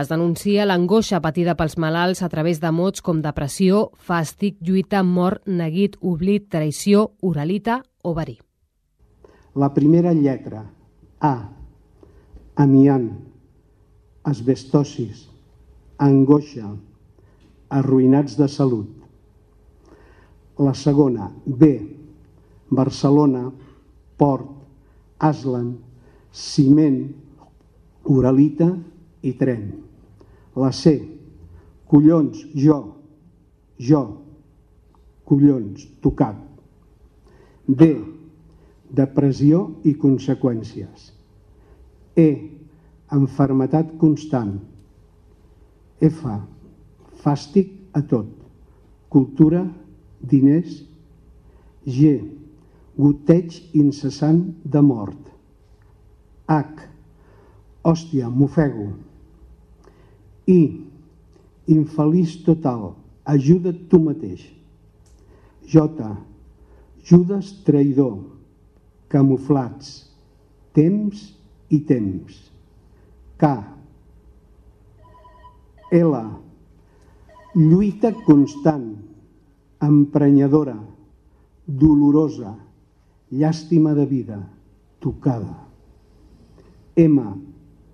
es 0.00 0.08
denuncia 0.08 0.64
l'angoixa 0.64 1.20
patida 1.20 1.52
pels 1.58 1.76
malalts 1.76 2.22
a 2.24 2.30
través 2.32 2.62
de 2.62 2.70
mots 2.72 3.04
com 3.04 3.20
depressió, 3.20 3.90
fàstic, 4.00 4.56
lluita, 4.64 5.02
mort, 5.04 5.42
neguit, 5.44 5.98
oblit, 6.00 6.46
traïció, 6.48 7.10
oralita 7.20 7.82
o 8.02 8.14
verí. 8.16 8.38
La 9.60 9.68
primera 9.74 10.14
lletra, 10.16 10.64
A, 11.20 11.34
amiant, 12.56 13.10
asbestosis, 14.24 15.26
angoixa, 16.00 16.70
arruïnats 17.68 18.38
de 18.40 18.48
salut. 18.48 18.88
La 20.56 20.72
segona, 20.72 21.28
B, 21.44 21.93
Barcelona, 22.70 23.50
Port, 24.16 24.46
Aslan, 25.18 25.74
Ciment, 26.32 27.00
Uralita 28.04 28.68
i 29.22 29.32
Tren. 29.38 29.70
La 30.56 30.70
C, 30.72 30.94
collons, 31.90 32.44
jo, 32.54 32.78
jo, 33.78 34.02
collons, 35.24 35.86
tocat. 36.04 36.36
D, 37.66 37.88
depressió 38.94 39.64
i 39.88 39.94
conseqüències. 39.98 41.10
E, 42.14 42.28
enfermetat 43.14 43.94
constant. 43.98 44.58
F, 46.04 46.20
fàstic 47.24 47.72
a 47.96 48.02
tot. 48.04 48.28
Cultura, 49.08 49.64
diners. 50.20 50.82
G, 51.84 52.14
goteig 52.98 53.56
incessant 53.74 54.42
de 54.64 54.82
mort. 54.84 55.30
H, 56.48 56.84
hòstia, 57.84 58.28
m'ofego. 58.30 58.90
I, 60.46 60.60
infeliç 61.72 62.38
total, 62.44 62.92
ajuda't 63.24 63.88
tu 63.90 64.00
mateix. 64.02 64.44
J, 65.64 65.88
Judes 67.04 67.50
traïdor, 67.66 68.16
camuflats, 69.12 70.06
temps 70.72 71.20
i 71.68 71.82
temps. 71.84 72.38
K, 73.36 73.50
L, 75.92 76.14
lluita 77.52 78.14
constant, 78.24 78.86
emprenyadora, 79.84 80.78
dolorosa, 81.68 82.54
llàstima 83.30 83.94
de 83.94 84.06
vida, 84.06 84.38
tocada. 85.00 85.68
M, 86.96 87.20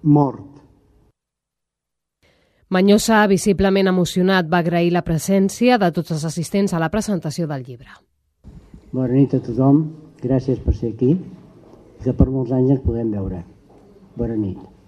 mort. 0.03 0.47
Manyosa, 2.71 3.27
visiblement 3.27 3.89
emocionat, 3.91 4.47
va 4.47 4.61
agrair 4.63 4.93
la 4.95 5.03
presència 5.03 5.79
de 5.79 5.91
tots 5.91 6.13
els 6.15 6.25
assistents 6.25 6.75
a 6.75 6.79
la 6.79 6.91
presentació 6.91 7.49
del 7.51 7.65
llibre. 7.67 7.91
Bona 8.93 9.15
nit 9.15 9.35
a 9.35 9.41
tothom, 9.43 9.83
gràcies 10.23 10.61
per 10.63 10.75
ser 10.77 10.93
aquí, 10.95 11.17
que 12.05 12.15
per 12.15 12.29
molts 12.31 12.53
anys 12.55 12.77
ens 12.77 12.85
podem 12.85 13.11
veure. 13.11 13.43
Bona 14.17 14.37
nit. 14.37 14.80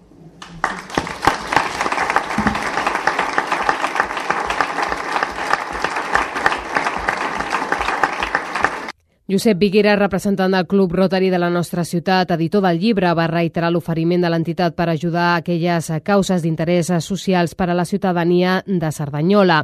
Josep 9.25 9.55
Viguera, 9.55 9.93
representant 9.95 10.51
del 10.51 10.65
Club 10.67 10.91
Rotary 10.91 11.29
de 11.31 11.37
la 11.39 11.47
nostra 11.49 11.85
ciutat, 11.87 12.33
editor 12.35 12.59
del 12.65 12.75
llibre, 12.75 13.07
va 13.15 13.23
reiterar 13.31 13.69
l'oferiment 13.71 14.19
de 14.19 14.27
l'entitat 14.27 14.73
per 14.75 14.89
ajudar 14.91 15.29
a 15.29 15.35
aquelles 15.37 15.87
causes 16.03 16.41
d'interès 16.43 16.89
socials 16.99 17.53
per 17.55 17.69
a 17.69 17.73
la 17.73 17.85
ciutadania 17.87 18.57
de 18.67 18.89
Cerdanyola. 18.91 19.61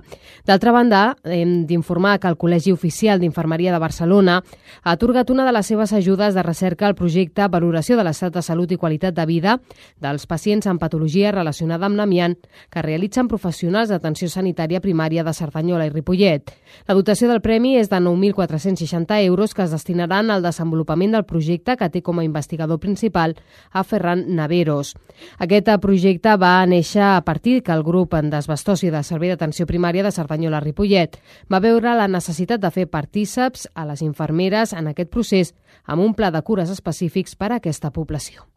D'altra 0.47 0.71
banda, 0.71 1.01
hem 1.25 1.65
d'informar 1.67 2.21
que 2.21 2.29
el 2.31 2.37
Col·legi 2.39 2.71
Oficial 2.71 3.19
d'Infermeria 3.19 3.73
de 3.75 3.81
Barcelona 3.83 4.37
ha 4.39 4.93
atorgat 4.93 5.29
una 5.29 5.43
de 5.43 5.51
les 5.51 5.67
seves 5.67 5.91
ajudes 5.91 6.39
de 6.39 6.43
recerca 6.47 6.87
al 6.87 6.95
projecte 6.95 7.49
Valoració 7.51 7.97
de 7.99 8.07
l'estat 8.07 8.31
de 8.31 8.41
salut 8.41 8.71
i 8.71 8.79
qualitat 8.79 9.13
de 9.13 9.27
vida 9.27 9.57
dels 9.99 10.23
pacients 10.25 10.71
amb 10.71 10.79
patologia 10.79 11.35
relacionada 11.35 11.85
amb 11.85 11.99
l'amiant 11.99 12.37
que 12.71 12.81
realitzen 12.81 13.27
professionals 13.27 13.91
d'atenció 13.91 14.31
sanitària 14.31 14.79
primària 14.79 15.27
de 15.27 15.35
Cerdanyola 15.35 15.91
i 15.91 15.91
Ripollet. 15.91 16.55
La 16.87 16.95
dotació 16.95 17.27
del 17.27 17.43
premi 17.43 17.75
és 17.75 17.91
de 17.91 17.99
9.460 17.99 19.19
euros 19.25 19.48
que 19.53 19.63
es 19.63 19.71
destinaran 19.71 20.31
al 20.31 20.43
desenvolupament 20.43 21.15
del 21.15 21.25
projecte 21.25 21.75
que 21.77 21.89
té 21.89 22.01
com 22.01 22.19
a 22.19 22.25
investigador 22.25 22.79
principal 22.79 23.35
a 23.71 23.83
Ferran 23.83 24.25
Naveros. 24.35 24.95
Aquest 25.39 25.71
projecte 25.81 26.35
va 26.37 26.65
néixer 26.65 27.03
a 27.05 27.21
partir 27.25 27.61
que 27.63 27.73
el 27.75 27.83
grup 27.83 28.13
en 28.17 28.29
desbastosi 28.29 28.89
de 28.89 29.03
Servei 29.03 29.33
d'Atenció 29.33 29.67
Primària 29.69 30.03
de 30.03 30.13
Cerdanyola-Ripollet 30.15 31.19
va 31.51 31.63
veure 31.63 31.95
la 31.95 32.07
necessitat 32.07 32.61
de 32.61 32.71
fer 32.71 32.87
partíceps 32.89 33.67
a 33.75 33.85
les 33.85 34.01
infermeres 34.05 34.73
en 34.73 34.91
aquest 34.91 35.09
procés 35.09 35.55
amb 35.85 36.03
un 36.03 36.13
pla 36.13 36.31
de 36.31 36.41
cures 36.41 36.69
específics 36.69 37.35
per 37.35 37.51
a 37.51 37.59
aquesta 37.61 37.91
població. 37.91 38.49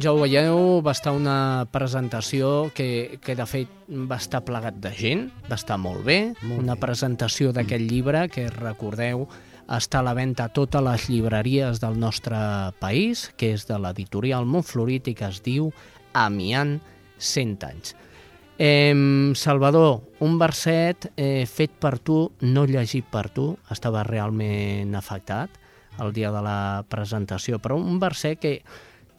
Doncs 0.00 0.08
ja 0.08 0.12
ho 0.16 0.20
veieu, 0.22 0.60
va 0.80 0.94
estar 0.96 1.12
una 1.12 1.66
presentació 1.68 2.70
que, 2.72 3.18
que 3.20 3.34
de 3.36 3.44
fet 3.44 3.90
va 4.08 4.16
estar 4.16 4.38
plegat 4.46 4.78
de 4.80 4.94
gent, 4.96 5.26
va 5.44 5.58
estar 5.60 5.76
molt 5.76 6.06
bé, 6.06 6.32
molt 6.40 6.62
una 6.62 6.78
bé. 6.78 6.80
presentació 6.86 7.52
d'aquest 7.52 7.84
llibre 7.84 8.22
que 8.32 8.46
recordeu 8.48 9.26
està 9.68 10.00
a 10.00 10.06
la 10.08 10.16
venda 10.16 10.48
a 10.48 10.54
totes 10.56 10.80
les 10.88 11.04
llibreries 11.12 11.84
del 11.84 12.00
nostre 12.00 12.40
país, 12.80 13.26
que 13.36 13.52
és 13.58 13.68
de 13.68 13.76
l'editorial 13.76 14.48
Montflorit 14.48 15.12
i 15.12 15.16
que 15.20 15.28
es 15.28 15.44
diu 15.44 15.68
Amiant 16.16 16.78
100 17.18 17.68
anys. 17.68 17.94
Eh, 18.56 18.96
Salvador, 19.36 20.00
un 20.24 20.40
verset 20.40 21.10
eh, 21.12 21.44
fet 21.44 21.76
per 21.76 21.98
tu, 21.98 22.22
no 22.40 22.64
llegit 22.64 23.04
per 23.04 23.28
tu, 23.28 23.50
estava 23.68 24.08
realment 24.08 24.96
afectat 24.96 25.60
el 26.00 26.14
dia 26.16 26.32
de 26.32 26.40
la 26.40 26.86
presentació, 26.88 27.60
però 27.60 27.76
un 27.76 28.00
verset 28.00 28.40
que 28.40 28.62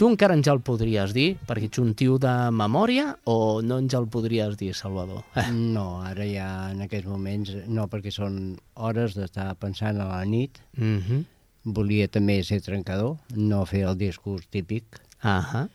Tu 0.01 0.07
encara 0.09 0.33
ens 0.33 0.47
el 0.49 0.63
podries 0.65 1.11
dir, 1.13 1.35
perquè 1.45 1.67
ets 1.67 1.77
un 1.77 1.91
tio 1.93 2.15
de 2.17 2.31
memòria, 2.57 3.03
o 3.29 3.61
no 3.61 3.75
ens 3.77 3.93
el 3.93 4.07
podries 4.09 4.55
dir, 4.57 4.71
Salvador? 4.73 5.19
No, 5.75 5.99
ara 6.01 6.25
ja 6.25 6.47
en 6.71 6.79
aquests 6.87 7.05
moments 7.05 7.51
no, 7.69 7.83
perquè 7.85 8.09
són 8.09 8.55
hores 8.81 9.13
d'estar 9.13 9.51
pensant 9.61 9.99
a 10.01 10.07
la 10.09 10.23
nit. 10.25 10.57
Mm 10.73 10.97
-hmm. 10.97 11.21
Volia 11.77 12.07
també 12.07 12.41
ser 12.41 12.63
trencador, 12.65 13.19
no 13.35 13.61
fer 13.65 13.83
el 13.85 13.95
discurs 13.99 14.47
típic. 14.49 14.97
Ah 15.21 15.67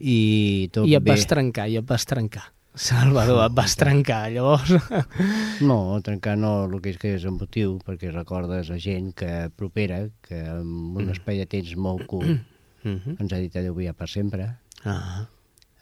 I 0.00 0.68
tot 0.72 0.88
I 0.88 0.96
et 0.96 1.04
bé. 1.04 1.12
vas 1.12 1.24
trencar, 1.26 1.68
i 1.68 1.76
et 1.76 1.86
vas 1.86 2.04
trencar. 2.04 2.50
Salvador, 2.74 3.44
et 3.46 3.54
vas 3.54 3.76
trencar, 3.76 4.32
llavors... 4.32 4.72
No, 5.60 6.00
trencar 6.02 6.36
no, 6.36 6.64
el 6.64 6.80
que 6.80 6.90
és 6.90 6.98
que 6.98 7.14
és 7.14 7.24
emotiu, 7.24 7.78
perquè 7.86 8.10
recordes 8.10 8.70
a 8.70 8.78
gent 8.78 9.14
que 9.14 9.48
propera, 9.54 10.10
que 10.22 10.42
amb 10.42 10.96
un 10.96 11.08
espai 11.10 11.38
de 11.38 11.46
temps 11.46 11.76
molt 11.76 12.04
curt 12.06 12.26
uh 12.84 12.90
-huh. 12.90 13.16
ens 13.20 13.32
ha 13.32 13.38
dit 13.38 13.56
adeu 13.56 13.80
ja 13.80 13.92
per 13.92 14.08
sempre. 14.08 14.58
Uh 14.84 14.92
-huh. 14.92 15.26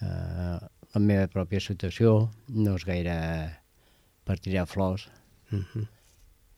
uh, 0.03 0.69
la 0.95 1.01
meva 1.01 1.27
pròpia 1.29 1.61
situació 1.61 2.31
no 2.49 2.77
és 2.77 2.85
gaire 2.85 3.17
per 4.25 4.39
tirar 4.39 4.67
flors. 4.67 5.09
Uh 5.51 5.59
-huh. 5.59 5.87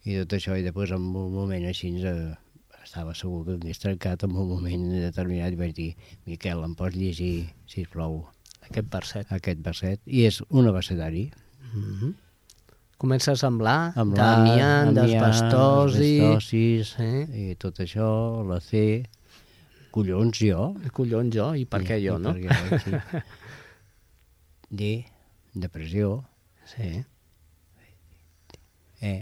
I 0.05 0.19
tot 0.21 0.33
això, 0.33 0.59
i 0.59 0.63
després 0.63 0.91
en 0.91 0.97
un 0.97 1.33
moment 1.33 1.65
així 1.65 1.91
uh, 2.05 2.35
estava 2.83 3.15
segur 3.15 3.45
que 3.45 3.57
m'hagués 3.57 3.79
trencat 3.79 4.25
en 4.25 4.37
un 4.37 4.49
moment 4.49 4.91
determinat 4.91 5.53
i 5.53 5.57
vaig 5.57 5.75
dir 5.75 5.97
Miquel, 6.27 6.63
em 6.65 6.75
pots 6.75 6.97
llegir, 6.97 7.49
sisplau, 7.67 8.29
aquest 8.69 8.93
verset. 8.93 9.33
Aquest 9.33 9.65
verset. 9.65 10.01
I 10.07 10.27
és 10.27 10.43
un 10.51 10.69
abecedari. 10.69 11.31
Uh 11.73 11.81
-huh. 11.81 12.15
Comença 12.97 13.33
a 13.33 13.37
semblar 13.37 13.93
amb 13.97 14.15
Damián, 14.15 14.95
d'asbestosi... 14.95 16.21
Asbestosis, 16.21 16.95
eh? 16.99 17.51
i 17.51 17.55
tot 17.61 17.81
això, 17.83 18.07
la 18.49 18.61
C, 18.61 19.03
collons 19.95 20.41
jo? 20.43 20.69
Collons 20.95 21.35
jo, 21.35 21.51
i 21.59 21.67
per 21.71 21.83
I, 21.85 21.89
què 21.91 22.01
jo, 22.03 22.19
no? 22.23 22.35
Per 22.35 22.43
què, 22.43 22.81
sí. 22.83 23.23
D, 24.81 24.91
depressió. 25.55 26.17
Sí. 26.67 26.91
E. 29.05 29.15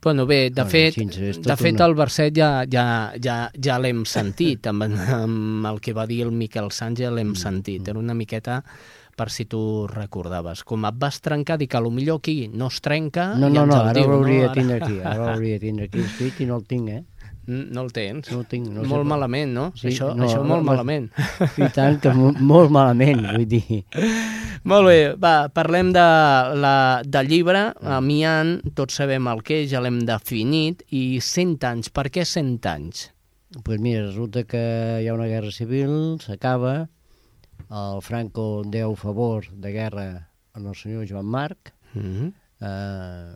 Bueno, 0.00 0.26
bé, 0.26 0.50
de 0.50 0.62
bueno, 0.62 0.70
fet, 0.70 0.96
de 0.96 1.56
fet 1.58 1.74
una... 1.74 1.86
el 1.88 1.94
verset 1.98 2.34
ja, 2.34 2.50
ja, 2.70 2.84
ja, 3.18 3.38
ja 3.52 3.78
l'hem 3.82 4.04
sentit, 4.06 4.68
amb, 4.70 4.86
amb 4.86 5.66
el 5.68 5.80
que 5.82 5.92
va 5.92 6.06
dir 6.06 6.22
el 6.26 6.30
Miquel 6.32 6.70
Sánchez 6.70 7.10
l'hem 7.10 7.32
mm, 7.32 7.40
sentit. 7.42 7.82
Mm. 7.82 7.90
Era 7.92 8.02
una 8.06 8.16
miqueta 8.16 8.62
per 9.18 9.28
si 9.34 9.48
tu 9.50 9.60
recordaves. 9.90 10.62
Com 10.62 10.86
et 10.86 10.98
vas 11.02 11.18
trencar, 11.20 11.58
dic 11.58 11.74
que 11.74 11.82
potser 11.82 12.14
aquí 12.14 12.36
no 12.54 12.70
es 12.70 12.80
trenca 12.80 13.32
no, 13.34 13.48
no, 13.50 13.54
ja 13.60 13.66
no, 13.66 13.80
ara 13.82 13.94
diu. 13.98 14.06
l'hauria 14.06 14.46
no? 14.46 14.48
de 14.48 14.60
tindre 14.60 14.76
aquí, 14.78 15.00
ara 15.02 15.24
l'hauria 15.32 15.58
de 15.58 15.64
tindre 15.66 15.88
aquí 15.90 16.04
escrit 16.06 16.40
i 16.40 16.46
no 16.46 16.60
el 16.62 16.66
tinc, 16.70 16.92
eh? 16.94 17.02
No 17.48 17.86
el 17.86 17.92
tens? 17.96 18.28
No 18.28 18.42
el 18.42 18.46
tinc. 18.50 18.68
No 18.68 18.82
molt 18.84 19.06
sé 19.06 19.08
malament, 19.08 19.52
no? 19.56 19.66
Sí, 19.78 19.88
això, 19.88 20.10
no, 20.12 20.26
això 20.26 20.42
molt 20.44 20.60
no, 20.60 20.68
malament. 20.68 21.06
I 21.56 21.70
tant, 21.72 21.96
que 22.02 22.12
molt 22.12 22.72
malament, 22.74 23.24
vull 23.24 23.46
dir. 23.48 23.82
Molt 24.68 24.88
bé, 24.88 24.96
va, 25.16 25.48
parlem 25.54 25.92
de 25.94 26.04
la, 26.60 26.72
del 27.06 27.28
llibre. 27.30 27.60
Amiant, 27.94 28.56
tots 28.76 28.98
sabem 29.00 29.30
el 29.30 29.40
que 29.46 29.62
és, 29.62 29.70
ja 29.70 29.80
l'hem 29.80 30.02
definit. 30.04 30.82
I 30.92 31.22
100 31.24 31.64
anys, 31.70 31.92
per 31.94 32.08
què 32.12 32.26
100 32.26 32.68
anys? 32.68 33.06
Doncs 33.54 33.64
pues 33.64 33.80
mira, 33.80 34.04
resulta 34.04 34.44
que 34.44 34.60
hi 35.00 35.08
ha 35.08 35.16
una 35.16 35.30
guerra 35.30 35.54
civil, 35.54 36.18
s'acaba, 36.20 36.74
el 37.70 38.02
Franco 38.04 38.62
deu 38.68 38.92
favor 38.98 39.48
de 39.48 39.72
guerra 39.72 40.08
al 40.52 40.74
senyor 40.76 41.06
Joan 41.08 41.32
Marc, 41.32 41.72
mm 41.94 42.02
-hmm. 42.02 42.32
eh, 42.60 43.34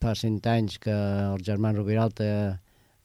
fa 0.00 0.14
100 0.14 0.46
anys 0.46 0.78
que 0.78 0.92
els 0.92 1.42
germans 1.42 1.76
Rubiralta 1.76 2.60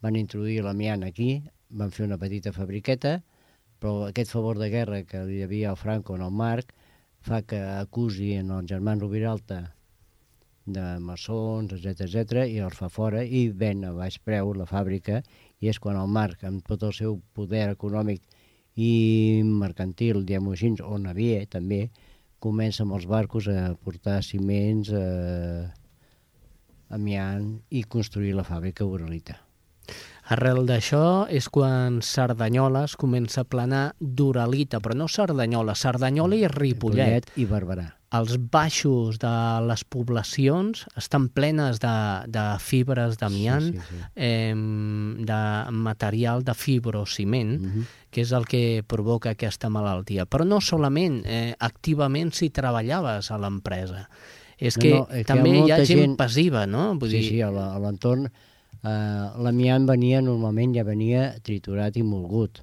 van 0.05 0.17
introduir 0.19 0.61
l'amiant 0.61 1.03
aquí, 1.05 1.29
van 1.69 1.89
fer 1.93 2.05
una 2.05 2.19
petita 2.21 2.53
fabriqueta, 2.53 3.17
però 3.81 4.07
aquest 4.07 4.31
favor 4.35 4.59
de 4.61 4.69
guerra 4.69 5.01
que 5.09 5.23
hi 5.25 5.41
havia 5.43 5.71
al 5.71 5.79
Franco 5.81 6.15
en 6.15 6.23
el 6.25 6.35
Marc 6.41 6.73
fa 7.25 7.41
que 7.41 7.57
acusi 7.57 8.35
en 8.37 8.51
el 8.53 8.67
germà 8.69 8.93
Rubiralta 8.99 9.63
de 10.65 10.85
maçons, 11.01 11.73
etc 11.73 12.05
etc 12.05 12.45
i 12.49 12.59
els 12.65 12.77
fa 12.77 12.89
fora 12.89 13.23
i 13.23 13.47
ven 13.49 13.83
a 13.85 13.93
baix 13.97 14.17
preu 14.21 14.53
la 14.57 14.67
fàbrica 14.69 15.21
i 15.61 15.69
és 15.69 15.79
quan 15.81 15.97
el 15.97 16.09
Marc, 16.09 16.43
amb 16.45 16.65
tot 16.65 16.85
el 16.85 16.93
seu 16.93 17.17
poder 17.33 17.67
econòmic 17.73 18.21
i 18.75 19.41
mercantil, 19.45 20.21
diguem-ho 20.25 20.53
així, 20.53 20.73
o 20.83 20.99
navier 21.01 21.45
també, 21.49 21.87
comença 22.43 22.83
amb 22.83 22.97
els 22.97 23.07
barcos 23.09 23.47
a 23.49 23.73
portar 23.81 24.19
ciments, 24.25 24.91
eh, 24.91 25.65
amiant 26.89 27.49
i 27.71 27.85
construir 27.97 28.35
la 28.35 28.45
fàbrica 28.45 28.85
Uralita. 28.85 29.44
Arrel 30.33 30.63
d'això 30.65 31.27
és 31.29 31.45
quan 31.53 31.99
Cerdanyola 32.01 32.85
es 32.87 32.95
comença 32.97 33.43
a 33.43 33.45
planar 33.45 33.91
d'Uralita, 33.99 34.79
però 34.81 34.95
no 34.97 35.05
Cerdanyola, 35.07 35.75
Cerdanyola 35.77 36.35
i 36.39 36.47
Ripollet. 36.49 37.29
i 37.37 37.45
Barberà. 37.45 37.91
Els 38.15 38.37
baixos 38.39 39.17
de 39.19 39.31
les 39.67 39.83
poblacions 39.83 40.85
estan 40.97 41.27
plenes 41.29 41.81
de, 41.83 41.91
de 42.31 42.43
fibres 42.63 43.17
d'amiant, 43.19 43.65
Sí, 43.73 43.77
sí, 43.77 43.83
sí. 43.89 44.03
eh, 44.15 44.53
de 44.55 45.39
material 45.71 46.43
de 46.47 46.53
fibrociment, 46.53 47.59
Mhm. 47.61 47.83
que 48.09 48.21
és 48.21 48.31
el 48.31 48.45
que 48.45 48.83
provoca 48.87 49.31
aquesta 49.31 49.69
malaltia. 49.69 50.25
Però 50.25 50.45
no 50.47 50.61
solament 50.61 51.21
eh, 51.25 51.55
activament 51.59 52.31
si 52.33 52.49
treballaves 52.49 53.29
a 53.31 53.37
l'empresa. 53.37 54.09
És 54.57 54.77
No, 54.77 54.81
que 54.81 54.89
no, 54.93 55.07
és 55.09 55.09
que 55.09 55.17
hi 55.17 55.21
ha 55.21 55.25
també 55.35 55.49
hi 55.59 55.71
ha 55.71 55.77
gent, 55.85 55.99
gent- 55.99 56.17
passiva, 56.17 56.65
no? 56.65 56.95
Vull 56.95 57.09
sí, 57.11 57.17
dir, 57.17 57.29
sí, 57.29 57.41
a 57.41 57.51
la- 57.51 57.75
a 57.75 57.79
l'entorn 57.79 58.31
eh, 58.85 59.41
l'amiant 59.41 59.87
venia, 59.89 60.21
normalment 60.21 60.75
ja 60.75 60.83
venia 60.87 61.31
triturat 61.43 61.97
i 61.97 62.03
molgut, 62.05 62.61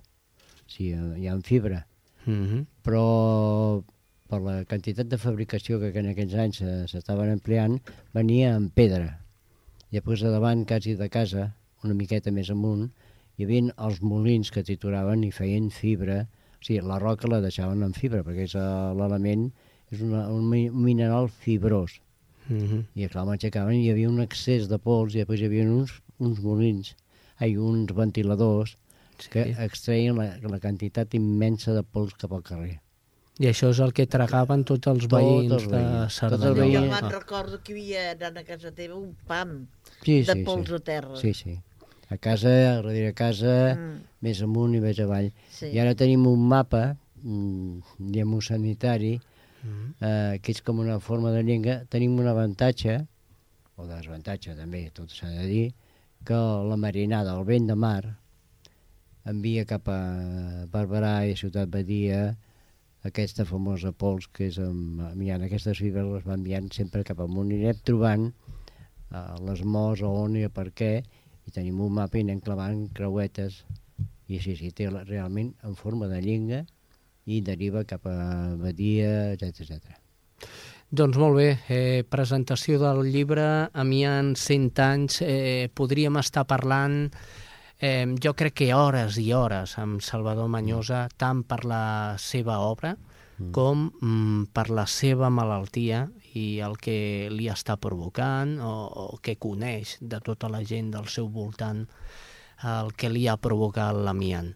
sí, 0.67 0.93
eh, 0.93 1.19
ja 1.25 1.33
en 1.35 1.43
fibra, 1.43 1.85
Mhm. 2.27 2.67
però 2.85 3.83
per 4.29 4.41
la 4.41 4.65
quantitat 4.65 5.09
de 5.11 5.19
fabricació 5.19 5.79
que 5.81 5.99
en 5.99 6.07
aquells 6.13 6.35
anys 6.35 6.57
se- 6.63 6.87
s'estaven 6.89 7.29
empleant, 7.35 7.81
venia 8.15 8.55
en 8.57 8.71
pedra. 8.71 9.19
I 9.91 9.99
després 10.01 10.23
a 10.25 10.31
davant, 10.31 10.65
quasi 10.67 10.95
de 10.95 11.09
casa, 11.11 11.55
una 11.85 11.95
miqueta 11.95 12.31
més 12.33 12.49
amunt, 12.51 12.91
hi 13.37 13.45
havia 13.45 13.75
els 13.77 14.01
molins 14.01 14.51
que 14.51 14.63
trituraven 14.63 15.25
i 15.25 15.31
feien 15.31 15.71
fibra, 15.71 16.23
o 16.23 16.65
sigui, 16.65 16.81
la 16.87 16.99
roca 16.99 17.29
la 17.29 17.41
deixaven 17.41 17.83
en 17.83 17.93
fibra, 17.93 18.23
perquè 18.23 18.45
és 18.45 18.55
eh, 18.55 18.95
l'element, 18.97 19.51
és 19.91 20.01
una, 20.01 20.29
un, 20.31 20.49
mi- 20.49 20.69
un 20.71 20.83
mineral 20.83 21.29
fibrós. 21.29 22.01
Mhm. 22.49 22.87
I 22.97 23.09
clar, 23.09 23.27
m'aixecaven 23.27 23.75
i 23.77 23.85
hi 23.87 23.91
havia 23.91 24.09
un 24.09 24.21
excés 24.21 24.69
de 24.69 24.79
pols 24.79 25.15
i 25.15 25.19
després 25.19 25.41
hi 25.41 25.45
havia 25.47 25.65
uns, 25.69 26.01
uns 26.23 26.41
molins, 26.45 26.95
ai, 27.39 27.57
uns 27.57 27.93
ventiladors 27.95 28.77
que 29.31 29.45
Sí. 29.45 29.55
extreien 29.63 30.17
la, 30.19 30.39
la 30.43 30.59
quantitat 30.59 31.15
immensa 31.15 31.73
de 31.77 31.83
pols 31.83 32.15
cap 32.19 32.33
al 32.33 32.43
carrer. 32.43 32.81
I 33.41 33.47
això 33.49 33.71
és 33.73 33.79
el 33.81 33.93
que 33.97 34.07
tragaven 34.07 34.65
tots 34.69 34.87
els 34.91 35.07
Tots 35.07 35.15
veïns 35.15 35.53
els 35.53 35.65
de 35.69 35.77
veïns, 35.77 36.17
tots 36.19 36.33
els 36.33 36.43
Cerdanyola. 36.43 36.63
veïns. 36.63 36.75
Jo 36.91 36.93
Ah. 36.97 37.01
me'n 37.03 37.13
recordo 37.13 37.61
que 37.65 37.73
hi 37.73 37.95
havia 37.97 38.11
anant 38.13 38.37
a 38.39 38.45
casa 38.45 38.71
teva 38.73 38.95
un 38.97 39.15
pam 39.27 39.67
Sí, 40.05 40.23
de 40.23 40.33
sí, 40.35 40.43
pols 40.45 40.69
sí. 40.69 40.75
a 40.75 40.79
terra. 40.81 41.17
Sí, 41.17 41.33
sí. 41.35 41.59
A 42.11 42.19
casa, 42.19 42.49
a 42.49 42.75
darrere 42.83 43.15
casa, 43.15 43.75
Mm. 43.75 44.03
més 44.21 44.43
amunt 44.43 44.75
i 44.75 44.81
més 44.81 44.99
avall. 45.01 45.33
Sí. 45.51 45.67
I 45.73 45.79
ara 45.79 45.95
tenim 45.95 46.27
un 46.27 46.47
mapa, 46.47 46.97
mm, 47.23 47.79
diguem 47.99 48.35
un 48.35 48.43
sanitari, 48.43 49.19
Mhm. 49.63 49.95
eh, 50.01 50.39
que 50.43 50.53
és 50.53 50.61
com 50.61 50.79
una 50.81 50.99
forma 51.01 51.31
de 51.31 51.43
llengua. 51.43 51.85
Tenim 51.89 52.19
un 52.19 52.27
avantatge, 52.27 53.07
o 53.77 53.87
desavantatge 53.87 54.55
també, 54.57 54.91
tot 54.93 55.09
s'ha 55.11 55.29
de 55.29 55.47
dir, 55.47 55.73
que 56.27 56.39
la 56.71 56.79
marinada, 56.79 57.37
el 57.39 57.45
vent 57.49 57.69
de 57.71 57.77
mar, 57.77 58.03
envia 59.29 59.65
cap 59.69 59.89
a 59.91 60.01
Barberà 60.73 61.23
i 61.31 61.37
Ciutat 61.39 61.71
Badia 61.71 62.33
aquesta 63.09 63.47
famosa 63.47 63.93
pols 63.93 64.29
que 64.35 64.49
és 64.51 64.59
enviant 64.63 65.43
aquestes 65.47 65.79
fibres 65.83 66.09
les 66.09 66.27
va 66.27 66.37
enviant 66.39 66.69
sempre 66.75 67.03
cap 67.07 67.23
amunt 67.23 67.51
i 67.51 67.59
anem 67.61 67.81
trobant 67.87 68.29
uh, 68.31 69.39
les 69.47 69.63
morts 69.63 70.03
a 70.03 70.11
on 70.11 70.39
i 70.39 70.47
per 70.49 70.69
què 70.71 70.93
i 71.03 71.55
tenim 71.55 71.81
un 71.83 71.97
mapa 71.99 72.19
i 72.19 72.27
anem 72.27 72.43
clavant 72.43 72.85
creuetes 72.95 73.63
i 74.31 74.39
sí, 74.43 74.55
sí, 74.57 74.71
té 74.71 74.89
realment 74.91 75.53
en 75.67 75.75
forma 75.79 76.09
de 76.11 76.21
llenga 76.23 76.63
i 77.27 77.41
deriva 77.47 77.85
cap 77.87 78.07
a 78.11 78.55
Badia, 78.59 79.33
etc 79.35 79.67
etc. 79.77 79.99
Doncs 80.93 81.17
molt 81.17 81.39
bé, 81.39 81.47
eh, 81.73 82.05
presentació 82.05 82.77
del 82.77 83.07
llibre 83.09 83.71
Amiant 83.73 84.35
100 84.37 84.81
anys, 84.85 85.23
eh, 85.25 85.71
podríem 85.73 86.19
estar 86.21 86.45
parlant 86.45 87.07
eh, 87.81 88.05
jo 88.21 88.35
crec 88.37 88.59
que 88.61 88.75
hores 88.77 89.17
i 89.17 89.33
hores 89.33 89.79
amb 89.81 90.03
Salvador 90.05 90.51
Manyosa, 90.53 91.07
tant 91.17 91.47
per 91.49 91.65
la 91.65 92.19
seva 92.21 92.59
obra 92.61 92.93
com 93.57 93.89
mm, 93.89 94.53
per 94.53 94.69
la 94.69 94.85
seva 94.85 95.31
malaltia 95.33 96.05
i 96.37 96.61
el 96.61 96.77
que 96.77 97.31
li 97.33 97.49
està 97.49 97.79
provocant 97.81 98.59
o, 98.61 98.75
o 99.17 99.19
que 99.25 99.39
coneix 99.41 99.97
de 100.01 100.21
tota 100.21 100.53
la 100.53 100.61
gent 100.61 100.93
del 100.93 101.09
seu 101.09 101.33
voltant 101.33 101.87
el 102.69 102.93
que 102.93 103.09
li 103.09 103.25
ha 103.27 103.41
provocat 103.41 103.97
l'amiant. 103.97 104.53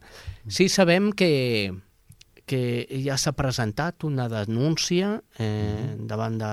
Sí 0.47 0.69
sabem 0.69 1.15
que, 1.17 1.73
que 2.47 2.87
ja 3.03 3.17
s'ha 3.19 3.33
presentat 3.35 4.05
una 4.07 4.29
denúncia 4.31 5.17
eh, 5.43 5.97
davant 5.99 6.39
de, 6.39 6.51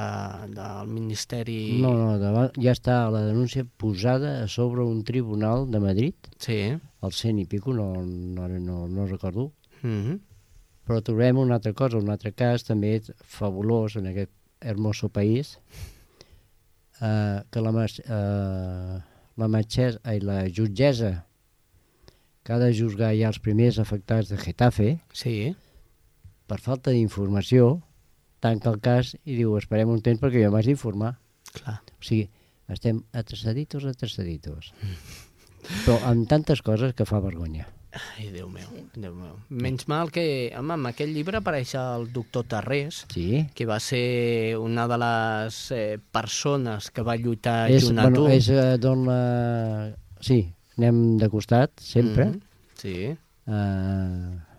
del 0.55 0.89
Ministeri... 0.89 1.77
No, 1.83 1.93
no, 1.93 2.17
davant, 2.17 2.49
ja 2.57 2.73
està 2.73 2.95
la 3.13 3.21
denúncia 3.27 3.63
posada 3.77 4.39
a 4.43 4.47
sobre 4.49 4.81
un 4.81 5.03
tribunal 5.05 5.69
de 5.69 5.79
Madrid, 5.79 6.15
Sí. 6.41 6.73
al 7.01 7.13
cent 7.13 7.39
i 7.39 7.45
pico, 7.45 7.73
no, 7.77 7.91
no, 8.03 8.47
no, 8.49 8.87
no 8.87 9.05
recordo, 9.07 9.51
Mm 9.83 10.01
-hmm. 10.03 10.19
però 10.87 11.01
trobem 11.03 11.37
una 11.37 11.55
altra 11.55 11.73
cosa, 11.73 11.97
un 11.97 12.09
altre 12.09 12.31
cas 12.31 12.63
també 12.63 13.01
fabulós 13.23 13.95
en 13.97 14.07
aquest 14.07 14.31
hermoso 14.61 15.09
país, 15.09 15.59
eh, 17.01 17.41
que 17.51 17.61
la, 17.61 17.85
eh, 17.85 19.01
la, 19.35 19.47
metgessa, 19.47 19.99
ai, 20.03 20.19
la 20.19 20.45
jutgessa 20.47 21.25
que 22.43 22.53
ha 22.53 22.59
de 22.59 22.73
juzgar 22.73 23.13
ja 23.15 23.27
els 23.27 23.39
primers 23.39 23.77
afectats 23.79 24.29
de 24.29 24.37
Getafe, 24.37 24.99
Sí. 25.13 25.55
Per 26.53 26.61
falta 26.61 26.93
d'informació, 26.93 27.79
tanca 28.43 28.69
el 28.69 28.77
cas 28.83 29.15
i 29.25 29.39
diu 29.39 29.55
esperem 29.57 29.89
un 29.89 30.01
temps 30.05 30.19
perquè 30.21 30.43
jo 30.43 30.51
m'has 30.53 30.67
d'informar. 30.69 31.15
Clar. 31.55 31.79
O 31.97 32.03
sigui, 32.05 32.27
estem 32.69 32.99
atrasaditos, 33.17 33.87
atrasaditos. 33.89 34.69
Però 35.85 35.95
amb 36.05 36.27
tantes 36.29 36.61
coses 36.61 36.93
que 36.93 37.07
fa 37.09 37.23
vergonya. 37.23 37.65
Ai, 37.93 38.27
Déu 38.33 38.47
meu, 38.49 38.69
Déu 38.97 39.13
meu. 39.13 39.33
Menys 39.49 39.87
mal 39.89 40.09
que, 40.13 40.23
home, 40.57 40.73
en 40.79 40.87
aquest 40.89 41.11
llibre 41.13 41.37
apareix 41.41 41.75
el 41.77 42.07
doctor 42.13 42.45
Tarrés, 42.49 43.03
Sí. 43.13 43.45
que 43.53 43.67
va 43.69 43.79
ser 43.79 44.57
una 44.57 44.87
de 44.89 44.97
les 44.97 45.59
eh, 45.71 45.99
persones 46.11 46.89
que 46.89 47.01
va 47.05 47.17
lluitar 47.17 47.69
és, 47.69 47.85
junt 47.85 47.99
a 48.01 48.07
bueno, 48.09 48.23
tu. 48.25 48.31
és 48.33 48.49
eh, 48.49 48.77
d'on 48.81 49.05
la... 49.09 49.19
Sí, 50.21 50.39
anem 50.77 51.03
de 51.21 51.29
costat, 51.29 51.73
sempre. 51.81 52.25
Mhm. 52.31 52.41
Sí. 52.81 52.97
Mm. 53.45 54.52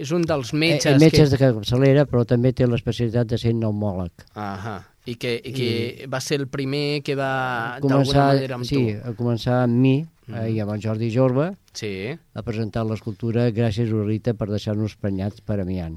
És 0.00 0.10
un 0.16 0.22
dels 0.24 0.52
Uh, 0.54 0.56
metges, 0.56 0.94
eh, 0.94 0.98
metges 1.02 1.28
que... 1.30 1.36
de 1.36 1.50
capçalera, 1.58 2.06
però 2.08 2.22
també 2.24 2.54
té 2.56 2.64
l'especialitat 2.66 3.28
de 3.28 3.38
ser 3.38 3.52
pneumòleg. 3.52 4.24
Ahà. 4.34 4.78
I 5.08 5.14
que, 5.20 5.34
i 5.44 5.52
que 5.56 6.06
va 6.12 6.20
ser 6.20 6.38
el 6.40 6.46
primer 6.52 7.00
que 7.04 7.14
va, 7.16 7.78
d'alguna 7.80 8.02
manera, 8.04 8.54
amb 8.56 8.64
sí, 8.68 8.76
tu. 8.76 8.80
Mhm. 8.80 9.00
a 9.08 9.14
començar 9.18 9.62
amb 9.64 9.76
mi 9.80 9.94
eh, 10.28 10.50
i 10.52 10.60
amb 10.60 10.72
el 10.74 10.80
Jordi 10.84 11.08
Jorba 11.10 11.50
Sí. 11.72 11.90
a 12.34 12.42
presentar 12.42 12.84
l'escultura 12.86 13.48
Gràcies 13.50 13.90
Urita 13.92 14.34
per 14.34 14.48
deixar-nos 14.50 14.96
prenyats 15.00 15.40
per 15.40 15.58
Amiant. 15.60 15.96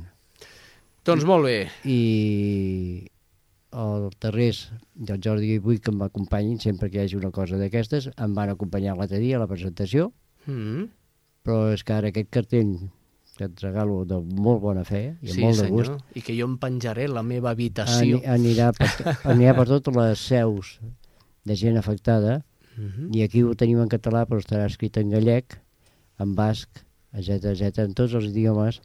Doncs 1.06 1.26
molt 1.28 1.44
bé. 1.46 1.68
i 1.84 3.08
el 3.74 4.10
Terrés 4.22 4.70
i 5.02 5.12
el 5.12 5.20
Jordi 5.24 5.58
Vull 5.60 5.80
que 5.82 5.92
m'acompanyin 5.92 6.60
sempre 6.62 6.90
que 6.90 7.00
hi 7.02 7.06
hagi 7.08 7.18
una 7.18 7.32
cosa 7.34 7.58
d'aquestes 7.58 8.10
em 8.16 8.36
van 8.38 8.52
acompanyar 8.54 8.96
l'altre 8.98 9.20
dia 9.20 9.38
a 9.38 9.44
la 9.44 9.48
presentació 9.52 10.12
Mm. 10.46 10.90
però 11.44 11.74
és 11.74 11.84
que 11.84 11.94
ara 11.94 12.10
aquest 12.12 12.30
cartell 12.30 12.74
que 13.38 13.46
et 13.50 13.62
regalo 13.64 14.04
de 14.06 14.20
molt 14.22 14.62
bona 14.62 14.84
fe 14.86 15.16
i 15.22 15.30
amb 15.30 15.36
Sí, 15.36 15.42
molt 15.42 15.58
de 15.58 15.64
senyor. 15.66 15.88
gust 15.90 16.18
I 16.18 16.22
que 16.22 16.36
jo 16.38 16.46
em 16.46 16.58
penjaré 16.62 17.08
la 17.10 17.24
meva 17.24 17.50
habitació. 17.52 18.20
ani- 18.22 18.26
anirà 18.38 18.72
per, 18.78 18.88
anirà 19.34 19.56
per 19.56 19.66
totes 19.68 19.96
les 19.96 20.20
seus 20.20 20.80
de 21.46 21.56
gent 21.56 21.78
afectada 21.78 22.44
Mhm. 22.78 23.10
i 23.14 23.22
aquí 23.22 23.44
ho 23.44 23.54
tenim 23.56 23.80
en 23.82 23.90
català 23.90 24.26
però 24.26 24.40
estarà 24.42 24.66
escrit 24.66 24.98
en 24.98 25.10
gallec 25.12 25.60
en 26.20 26.36
basc, 26.36 26.70
etc 27.14 27.46
etc 27.54 27.80
en 27.86 27.94
tots 27.94 28.14
els 28.14 28.26
idiomes 28.26 28.82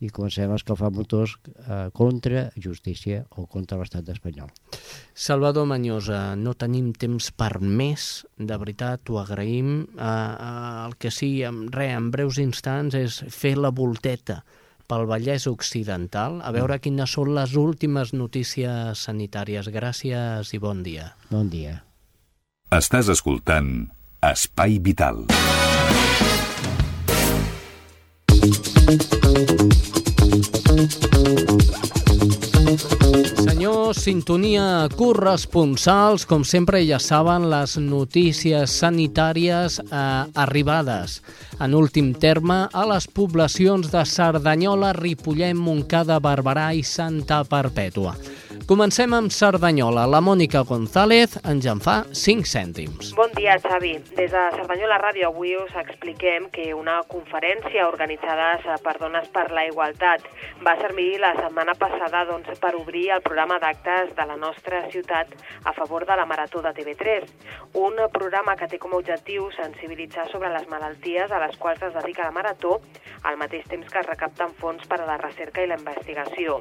i 0.00 0.10
comencem 0.14 0.50
a 0.52 0.58
escalfar 0.58 0.90
motors 0.94 1.34
eh, 1.44 1.88
contra 1.94 2.48
justícia 2.54 3.24
o 3.36 3.46
contra 3.50 3.78
l'estat 3.80 4.08
espanyol. 4.14 4.50
Salvador 5.14 5.66
Manyosa, 5.66 6.36
no 6.38 6.54
tenim 6.54 6.92
temps 6.94 7.30
per 7.34 7.58
més, 7.60 8.24
de 8.38 8.58
veritat, 8.60 9.02
t'ho 9.04 9.18
agraïm. 9.18 9.72
Uh, 9.96 10.04
uh, 10.04 10.86
el 10.86 10.96
que 11.02 11.10
sí, 11.14 11.42
en, 11.46 11.66
re, 11.74 11.90
en 11.96 12.12
breus 12.14 12.38
instants, 12.42 12.94
és 12.94 13.20
fer 13.34 13.56
la 13.58 13.74
volteta 13.74 14.42
pel 14.88 15.04
Vallès 15.10 15.44
Occidental, 15.50 16.38
a 16.40 16.52
veure 16.54 16.78
quines 16.80 17.12
són 17.12 17.34
les 17.36 17.58
últimes 17.60 18.14
notícies 18.16 19.04
sanitàries. 19.04 19.68
Gràcies 19.74 20.54
i 20.54 20.62
bon 20.62 20.80
dia. 20.86 21.12
Bon 21.28 21.50
dia. 21.52 21.82
Estàs 22.72 23.12
escoltant 23.12 23.90
Espai 24.24 24.80
Vital. 24.84 25.26
Senyor, 25.28 25.77
sintonia 34.08 34.88
corresponsals, 34.96 36.22
com 36.24 36.40
sempre 36.40 36.78
ja 36.88 36.96
saben 36.96 37.44
les 37.52 37.74
notícies 37.76 38.72
sanitàries 38.80 39.76
eh, 39.82 39.98
arribades 40.44 41.18
en 41.60 41.76
últim 41.76 42.14
terme 42.16 42.56
a 42.72 42.86
les 42.88 43.04
poblacions 43.04 43.92
de 43.92 44.06
Cerdanyola, 44.08 44.94
Ripollet, 44.96 45.52
Montcada, 45.52 46.16
Barberà 46.24 46.70
i 46.72 46.80
Santa 46.88 47.42
Perpètua. 47.44 48.16
Comencem 48.68 49.14
amb 49.16 49.32
Cerdanyola. 49.32 50.02
La 50.12 50.18
Mònica 50.20 50.60
González 50.68 51.38
ens 51.48 51.64
en 51.72 51.78
fa 51.80 52.02
5 52.12 52.44
cèntims. 52.44 53.14
Bon 53.16 53.30
dia, 53.32 53.54
Xavi. 53.64 53.94
Des 54.12 54.28
de 54.28 54.42
Cerdanyola 54.58 54.98
Ràdio 55.00 55.30
avui 55.30 55.54
us 55.56 55.72
expliquem 55.80 56.50
que 56.52 56.66
una 56.76 56.98
conferència 57.08 57.86
organitzada 57.88 58.76
per 58.84 58.94
Dones 59.00 59.30
per 59.32 59.46
la 59.56 59.64
Igualtat 59.70 60.26
va 60.66 60.74
servir 60.82 61.16
la 61.22 61.30
setmana 61.38 61.72
passada 61.80 62.26
doncs, 62.28 62.50
per 62.60 62.74
obrir 62.76 63.06
el 63.16 63.22
programa 63.24 63.56
d'actes 63.62 64.12
de 64.18 64.28
la 64.28 64.36
nostra 64.36 64.82
ciutat 64.92 65.32
a 65.64 65.72
favor 65.72 66.04
de 66.04 66.20
la 66.20 66.28
Marató 66.28 66.60
de 66.60 66.74
TV3, 66.76 67.24
un 67.80 67.96
programa 68.12 68.52
que 68.60 68.68
té 68.68 68.76
com 68.76 68.92
a 68.92 69.00
objectiu 69.00 69.48
sensibilitzar 69.56 70.28
sobre 70.28 70.52
les 70.52 70.68
malalties 70.68 71.32
a 71.32 71.40
les 71.40 71.56
quals 71.56 71.80
es 71.88 71.96
dedica 71.96 72.28
la 72.28 72.36
Marató 72.36 72.82
al 73.24 73.40
mateix 73.40 73.64
temps 73.72 73.88
que 73.88 74.04
es 74.04 74.12
recapten 74.12 74.52
fons 74.60 74.84
per 74.92 75.00
a 75.00 75.08
la 75.08 75.16
recerca 75.24 75.64
i 75.64 75.72
la 75.72 75.80
investigació. 75.80 76.60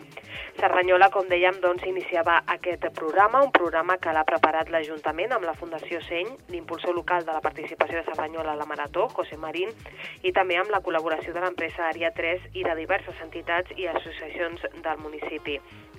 Cerdanyola, 0.55 1.11
com 1.11 1.27
dèiem, 1.27 1.59
doncs, 1.59 1.83
iniciava 1.97 2.43
aquest 2.53 2.83
programa, 2.93 3.41
un 3.41 3.51
programa 3.51 3.95
que 3.97 4.11
l'ha 4.13 4.23
preparat 4.27 4.69
l'Ajuntament 4.69 5.31
amb 5.33 5.47
la 5.49 5.55
Fundació 5.57 5.97
Seny, 6.05 6.29
l'impulsor 6.53 6.93
local 6.93 7.25
de 7.25 7.33
la 7.33 7.41
participació 7.41 7.97
de 7.97 8.05
Cerdanyola 8.11 8.53
a 8.53 8.59
la 8.59 8.67
Marató, 8.69 9.07
José 9.17 9.37
Marín, 9.41 9.73
i 10.21 10.31
també 10.35 10.59
amb 10.61 10.69
la 10.69 10.83
col·laboració 10.85 11.33
de 11.33 11.41
l'empresa 11.41 11.87
Àrea 11.89 12.13
3 12.13 12.51
i 12.53 12.65
de 12.67 12.75
diverses 12.77 13.17
entitats 13.25 13.73
i 13.81 13.89
associacions 13.89 14.61
del 14.85 15.01
municipi. 15.01 15.57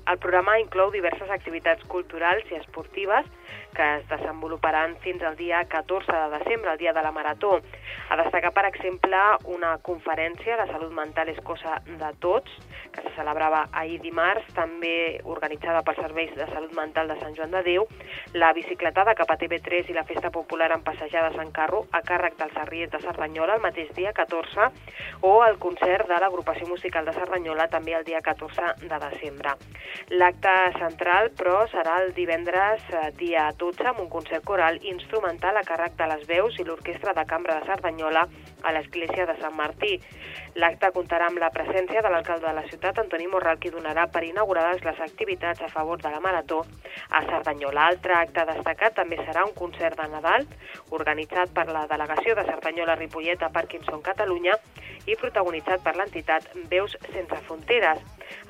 El 0.09 0.21
programa 0.23 0.55
inclou 0.63 0.93
diverses 0.95 1.29
activitats 1.35 1.83
culturals 1.91 2.47
i 2.53 2.61
esportives 2.61 3.27
que 3.75 3.87
es 3.99 4.09
desenvoluparan 4.09 4.97
fins 5.05 5.23
al 5.23 5.37
dia 5.37 5.64
14 5.64 6.12
de 6.12 6.39
desembre, 6.39 6.73
el 6.73 6.79
dia 6.79 6.93
de 6.93 7.03
la 7.03 7.12
Marató. 7.12 7.61
A 8.09 8.16
destacar, 8.16 8.53
per 8.53 8.66
exemple, 8.66 9.19
una 9.45 9.77
conferència, 9.79 10.57
La 10.59 10.66
salut 10.66 10.93
mental 10.93 11.29
és 11.29 11.39
cosa 11.45 11.79
de 11.87 12.12
tots, 12.19 12.51
que 12.93 13.03
se 13.03 13.12
celebrava 13.14 13.66
ahir 13.73 14.01
dimarts, 14.03 14.47
també 14.57 15.21
organitzada 15.25 15.83
pels 15.87 16.01
Serveis 16.03 16.35
de 16.37 16.47
Salut 16.51 16.73
Mental 16.77 17.09
de 17.11 17.19
Sant 17.21 17.37
Joan 17.37 17.53
de 17.53 17.62
Déu, 17.66 17.87
la 18.35 18.53
bicicletada 18.57 19.14
cap 19.19 19.31
a 19.31 19.37
TV3 19.39 19.91
i 19.93 19.97
la 19.97 20.07
festa 20.09 20.31
popular 20.35 20.71
en 20.75 20.83
passejades 20.87 21.37
en 21.39 21.53
carro 21.53 21.85
a 21.93 22.01
càrrec 22.07 22.39
dels 22.41 22.57
Arriers 22.62 22.93
de 22.95 23.01
Cerdanyola 23.05 23.59
el 23.59 23.64
mateix 23.64 23.93
dia 23.97 24.12
14, 24.16 24.71
o 25.23 25.33
el 25.45 25.59
concert 25.62 26.09
de 26.09 26.19
l'agrupació 26.23 26.69
musical 26.69 27.07
de 27.07 27.14
Cerdanyola 27.16 27.69
també 27.73 27.95
el 27.99 28.07
dia 28.09 28.23
14 28.25 28.75
de 28.85 29.01
desembre. 29.05 29.55
L'acte 30.21 30.55
central, 30.79 31.33
però, 31.39 31.61
serà 31.73 31.99
el 32.05 32.14
divendres 32.16 32.83
eh, 32.93 33.11
dia 33.19 33.49
12 33.59 33.89
amb 33.91 34.01
un 34.01 34.09
concert 34.09 34.45
coral 34.47 34.79
instrumental 34.87 35.57
a 35.59 35.65
càrrec 35.67 35.97
de 35.99 36.07
les 36.13 36.25
veus 36.29 36.59
i 36.59 36.65
l'Orquestra 36.65 37.15
de 37.15 37.25
Cambra 37.27 37.59
de 37.59 37.67
Cerdanyola 37.67 38.23
a 38.63 38.73
l'Església 38.75 39.27
de 39.27 39.35
Sant 39.41 39.57
Martí. 39.59 39.99
L'acte 40.63 40.91
comptarà 40.95 41.27
amb 41.29 41.41
la 41.43 41.51
presència 41.55 42.03
de 42.03 42.11
l'alcalde 42.13 42.47
de 42.47 42.55
la 42.55 42.65
ciutat, 42.71 42.99
Antoni 43.03 43.27
Morral, 43.31 43.59
qui 43.63 43.71
donarà 43.75 44.07
per 44.15 44.25
inaugurades 44.27 44.85
les 44.87 45.01
activitats 45.05 45.63
a 45.63 45.71
favor 45.75 46.01
de 46.03 46.11
la 46.11 46.23
Marató 46.23 46.65
a 47.11 47.23
Cerdanyola. 47.27 47.89
Altre 47.93 48.15
acte 48.19 48.47
destacat 48.49 48.97
també 48.99 49.19
serà 49.25 49.45
un 49.47 49.55
concert 49.59 49.99
de 49.99 50.09
Nadal 50.15 50.47
organitzat 50.99 51.55
per 51.55 51.67
la 51.71 51.87
delegació 51.91 52.35
de 52.39 52.47
Cerdanyola-Ripollet 52.49 53.43
a 53.43 53.53
Parkinson 53.55 54.03
Catalunya 54.03 54.55
i 55.07 55.17
protagonitzat 55.17 55.83
per 55.83 55.97
l'entitat 55.97 56.49
Veus 56.71 56.97
Sense 57.13 57.43
Fronteres. 57.47 58.03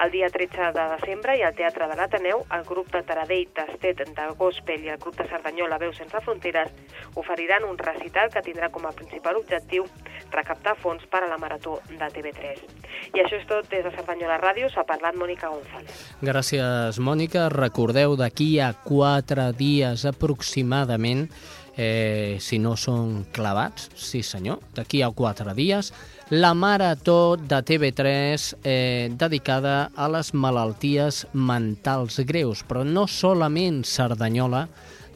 El 0.02 0.10
dia 0.10 0.28
13 0.30 0.72
de 0.74 0.84
desembre 0.94 1.36
i 1.38 1.44
al 1.46 1.54
Teatre 1.54 1.86
de 1.90 1.96
l'Ateneu, 1.98 2.42
el 2.56 2.64
grup 2.66 2.90
de 2.94 3.02
Taradell, 3.06 3.46
Tastet, 3.54 4.02
de 4.16 4.26
Gospel 4.38 4.84
i 4.86 4.90
el 4.94 4.97
grup 4.98 5.16
de 5.16 5.26
Cerdanyola 5.28 5.78
Veus 5.78 5.96
Sense 5.96 6.20
Fronteres 6.24 6.72
oferiran 7.14 7.64
un 7.64 7.78
recital 7.78 8.30
que 8.30 8.42
tindrà 8.44 8.70
com 8.70 8.86
a 8.86 8.92
principal 8.92 9.38
objectiu 9.40 9.86
recaptar 10.32 10.76
fons 10.82 11.04
per 11.10 11.24
a 11.24 11.30
la 11.30 11.38
Marató 11.38 11.78
de 11.90 12.10
TV3. 12.14 12.64
I 13.14 13.22
això 13.22 13.38
és 13.38 13.46
tot 13.48 13.68
des 13.70 13.84
de 13.84 13.92
Cerdanyola 13.94 14.38
Ràdio, 14.40 14.68
s'ha 14.72 14.84
parlat 14.88 15.16
Mònica 15.16 15.50
González. 15.52 16.02
Gràcies, 16.22 16.98
Mònica. 17.00 17.48
Recordeu, 17.52 18.16
d'aquí 18.18 18.58
a 18.60 18.72
quatre 18.84 19.50
dies 19.56 20.04
aproximadament, 20.08 21.28
eh, 21.78 22.36
si 22.40 22.58
no 22.58 22.74
són 22.76 23.22
clavats, 23.32 23.88
sí 23.94 24.20
senyor, 24.26 24.58
d'aquí 24.74 25.00
a 25.02 25.12
quatre 25.14 25.54
dies, 25.54 25.92
la 26.30 26.52
Marató 26.52 27.38
de 27.38 27.62
TV3 27.64 28.58
eh, 28.64 29.08
dedicada 29.16 29.90
a 29.96 30.08
les 30.12 30.34
malalties 30.34 31.22
mentals 31.32 32.18
greus, 32.28 32.64
però 32.68 32.84
no 32.84 33.06
solament 33.08 33.84
Cerdanyola 33.86 34.66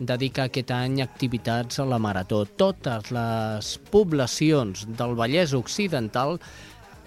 dedica 0.07 0.47
aquest 0.49 0.73
any 0.75 1.01
activitats 1.05 1.81
a 1.83 1.87
la 1.89 1.99
Marató. 2.03 2.45
Totes 2.47 3.11
les 3.15 3.73
poblacions 3.93 4.87
del 4.99 5.15
Vallès 5.19 5.55
Occidental 5.59 6.39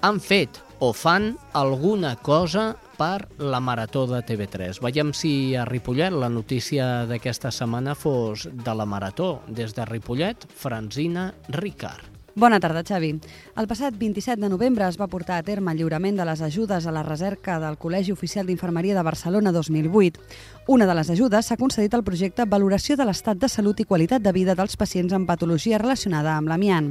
han 0.05 0.19
fet 0.21 0.61
o 0.79 0.91
fan 0.93 1.33
alguna 1.53 2.15
cosa 2.15 2.75
per 2.97 3.27
la 3.39 3.59
Marató 3.59 4.05
de 4.07 4.21
TV3. 4.23 4.79
Veiem 4.83 5.13
si 5.15 5.55
a 5.55 5.65
Ripollet 5.67 6.15
la 6.15 6.29
notícia 6.29 7.05
d'aquesta 7.09 7.51
setmana 7.51 7.95
fos 7.95 8.47
de 8.51 8.75
la 8.75 8.85
Marató. 8.85 9.39
Des 9.47 9.75
de 9.75 9.85
Ripollet, 9.85 10.47
Franzina 10.55 11.33
Ricard. 11.49 12.15
Bona 12.35 12.59
tarda, 12.59 12.81
Xavi. 12.83 13.13
El 13.55 13.67
passat 13.71 13.95
27 13.95 14.41
de 14.41 14.49
novembre 14.51 14.83
es 14.89 14.97
va 14.99 15.07
portar 15.07 15.37
a 15.39 15.43
terme 15.47 15.71
el 15.71 15.77
lliurament 15.79 16.17
de 16.19 16.25
les 16.27 16.41
ajudes 16.43 16.83
a 16.83 16.91
la 16.91 17.03
recerca 17.07 17.61
del 17.63 17.77
Col·legi 17.79 18.11
Oficial 18.11 18.49
d'Infermeria 18.51 18.97
de 18.97 19.03
Barcelona 19.07 19.53
2008. 19.55 20.19
Una 20.67 20.87
de 20.87 20.95
les 20.97 21.11
ajudes 21.13 21.45
s'ha 21.45 21.59
concedit 21.61 21.93
al 21.93 22.01
projecte 22.01 22.41
Valoració 22.49 22.95
de 22.97 23.05
l'estat 23.05 23.37
de 23.37 23.45
salut 23.53 23.77
i 23.77 23.83
qualitat 23.85 24.23
de 24.25 24.31
vida 24.33 24.55
dels 24.57 24.73
pacients 24.81 25.13
amb 25.13 25.27
patologia 25.29 25.77
relacionada 25.77 26.31
amb 26.33 26.49
l'amiant. 26.49 26.87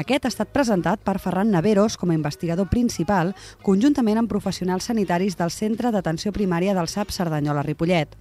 Aquest 0.00 0.24
ha 0.24 0.30
estat 0.32 0.48
presentat 0.54 1.02
per 1.04 1.18
Ferran 1.20 1.50
Naveros 1.52 1.98
com 2.00 2.08
a 2.08 2.16
investigador 2.16 2.70
principal, 2.72 3.34
conjuntament 3.60 4.22
amb 4.22 4.32
professionals 4.32 4.88
sanitaris 4.88 5.36
del 5.36 5.52
Centre 5.52 5.92
d'Atenció 5.92 6.32
Primària 6.32 6.72
del 6.72 6.88
SAP 6.88 7.12
Cerdanyola-Ripollet. 7.12 8.16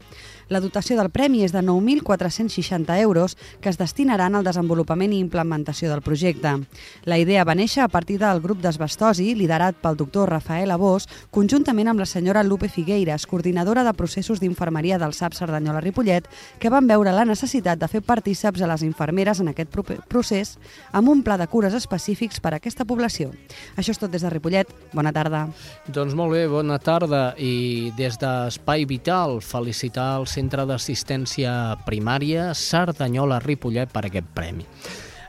La 0.50 0.60
dotació 0.60 0.98
del 0.98 1.12
premi 1.14 1.46
és 1.46 1.54
de 1.56 1.62
9.460 1.64 3.00
euros 3.00 3.38
que 3.62 3.70
es 3.70 3.78
destinaran 3.80 4.36
al 4.36 4.44
desenvolupament 4.44 5.14
i 5.14 5.22
implementació 5.24 5.94
del 5.94 6.02
projecte. 6.02 6.58
La 7.06 7.22
idea 7.22 7.46
va 7.46 7.56
néixer 7.56 7.86
a 7.86 7.88
partir 7.88 8.18
del 8.20 8.42
grup 8.42 8.60
d'esbastosi, 8.60 9.32
liderat 9.38 9.80
pel 9.80 9.96
doctor 9.96 10.34
Rafael 10.34 10.76
Abós, 10.76 11.08
conjuntament 11.32 11.88
amb 11.88 12.04
la 12.04 12.10
senyora 12.10 12.44
Lupe 12.44 12.68
Figueiras, 12.68 13.28
coordinadora 13.30 13.86
de 13.86 13.94
processos 13.94 14.42
d'infermeria 14.42 14.89
del 14.98 15.14
SAP 15.14 15.36
Cerdanyola-Ripollet, 15.38 16.26
que 16.60 16.72
van 16.72 16.88
veure 16.88 17.14
la 17.14 17.26
necessitat 17.28 17.78
de 17.78 17.90
fer 17.92 18.02
partíceps 18.02 18.64
a 18.64 18.70
les 18.72 18.84
infermeres 18.88 19.42
en 19.44 19.52
aquest 19.52 19.76
procés 20.10 20.56
amb 20.92 21.12
un 21.12 21.22
pla 21.24 21.38
de 21.38 21.48
cures 21.52 21.76
específics 21.78 22.40
per 22.40 22.54
a 22.54 22.58
aquesta 22.58 22.88
població. 22.88 23.30
Això 23.78 23.94
és 23.94 24.00
tot 24.02 24.12
des 24.12 24.24
de 24.24 24.32
Ripollet. 24.32 24.72
Bona 24.94 25.14
tarda. 25.14 25.46
Doncs 25.88 26.16
molt 26.18 26.34
bé, 26.34 26.48
bona 26.48 26.80
tarda. 26.80 27.36
I 27.38 27.92
des 27.98 28.18
d'Espai 28.22 28.88
Vital, 28.90 29.42
felicitar 29.44 30.16
el 30.22 30.28
Centre 30.32 30.66
d'Assistència 30.66 31.52
Primària 31.86 32.54
Cerdanyola-Ripollet 32.56 33.94
per 33.94 34.08
aquest 34.08 34.34
premi. 34.34 34.66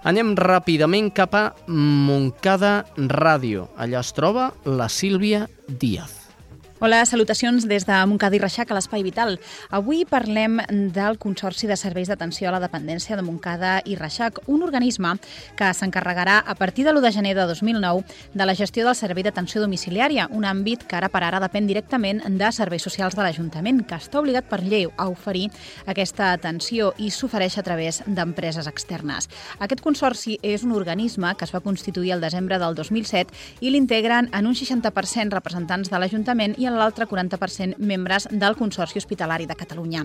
Anem 0.00 0.32
ràpidament 0.38 1.10
cap 1.12 1.34
a 1.36 1.42
Montcada 1.68 2.86
Ràdio. 2.96 3.68
Allà 3.76 4.00
es 4.00 4.14
troba 4.16 4.48
la 4.64 4.88
Sílvia 4.88 5.44
Díaz. 5.68 6.19
Hola, 6.82 7.04
salutacions 7.04 7.66
des 7.68 7.84
de 7.84 7.96
Montcada 8.08 8.38
i 8.38 8.38
Reixac 8.40 8.70
a 8.72 8.76
l'Espai 8.78 9.02
Vital. 9.04 9.34
Avui 9.68 10.06
parlem 10.08 10.54
del 10.96 11.18
Consorci 11.20 11.66
de 11.68 11.76
Serveis 11.76 12.08
d'Atenció 12.08 12.48
a 12.48 12.54
la 12.54 12.60
Dependència 12.62 13.18
de 13.18 13.24
Montcada 13.26 13.74
i 13.84 13.98
Reixac, 13.98 14.38
un 14.48 14.62
organisme 14.64 15.10
que 15.58 15.68
s'encarregarà 15.76 16.38
a 16.40 16.54
partir 16.56 16.86
de 16.86 16.94
l'1 16.94 17.02
de 17.04 17.10
gener 17.12 17.34
de 17.36 17.44
2009 17.50 18.00
de 18.32 18.46
la 18.48 18.54
gestió 18.56 18.86
del 18.86 18.96
servei 18.96 19.26
d'atenció 19.26 19.60
domiciliària, 19.60 20.24
un 20.32 20.46
àmbit 20.48 20.86
que 20.88 20.96
ara 20.96 21.10
per 21.12 21.20
ara 21.20 21.42
depèn 21.44 21.68
directament 21.68 22.22
de 22.24 22.50
serveis 22.50 22.88
socials 22.88 23.12
de 23.12 23.28
l'Ajuntament, 23.28 23.84
que 23.84 24.00
està 24.00 24.24
obligat 24.24 24.48
per 24.48 24.62
llei 24.64 24.88
a 24.96 25.10
oferir 25.12 25.50
aquesta 25.84 26.32
atenció 26.32 26.94
i 26.96 27.10
s'ofereix 27.12 27.58
a 27.60 27.66
través 27.68 28.00
d'empreses 28.06 28.72
externes. 28.72 29.28
Aquest 29.60 29.84
consorci 29.84 30.38
és 30.40 30.64
un 30.64 30.72
organisme 30.72 31.36
que 31.36 31.44
es 31.44 31.52
va 31.52 31.60
constituir 31.60 32.16
el 32.16 32.24
desembre 32.24 32.56
del 32.56 32.72
2007 32.74 33.60
i 33.60 33.68
l'integren 33.68 34.32
en 34.32 34.48
un 34.48 34.56
60% 34.56 35.36
representants 35.36 35.92
de 35.92 36.00
l'Ajuntament 36.00 36.56
i 36.56 36.69
en 36.70 36.78
l'altre 36.78 37.06
40% 37.10 37.78
membres 37.78 38.28
del 38.30 38.56
Consorci 38.56 38.98
Hospitalari 38.98 39.46
de 39.46 39.56
Catalunya. 39.58 40.04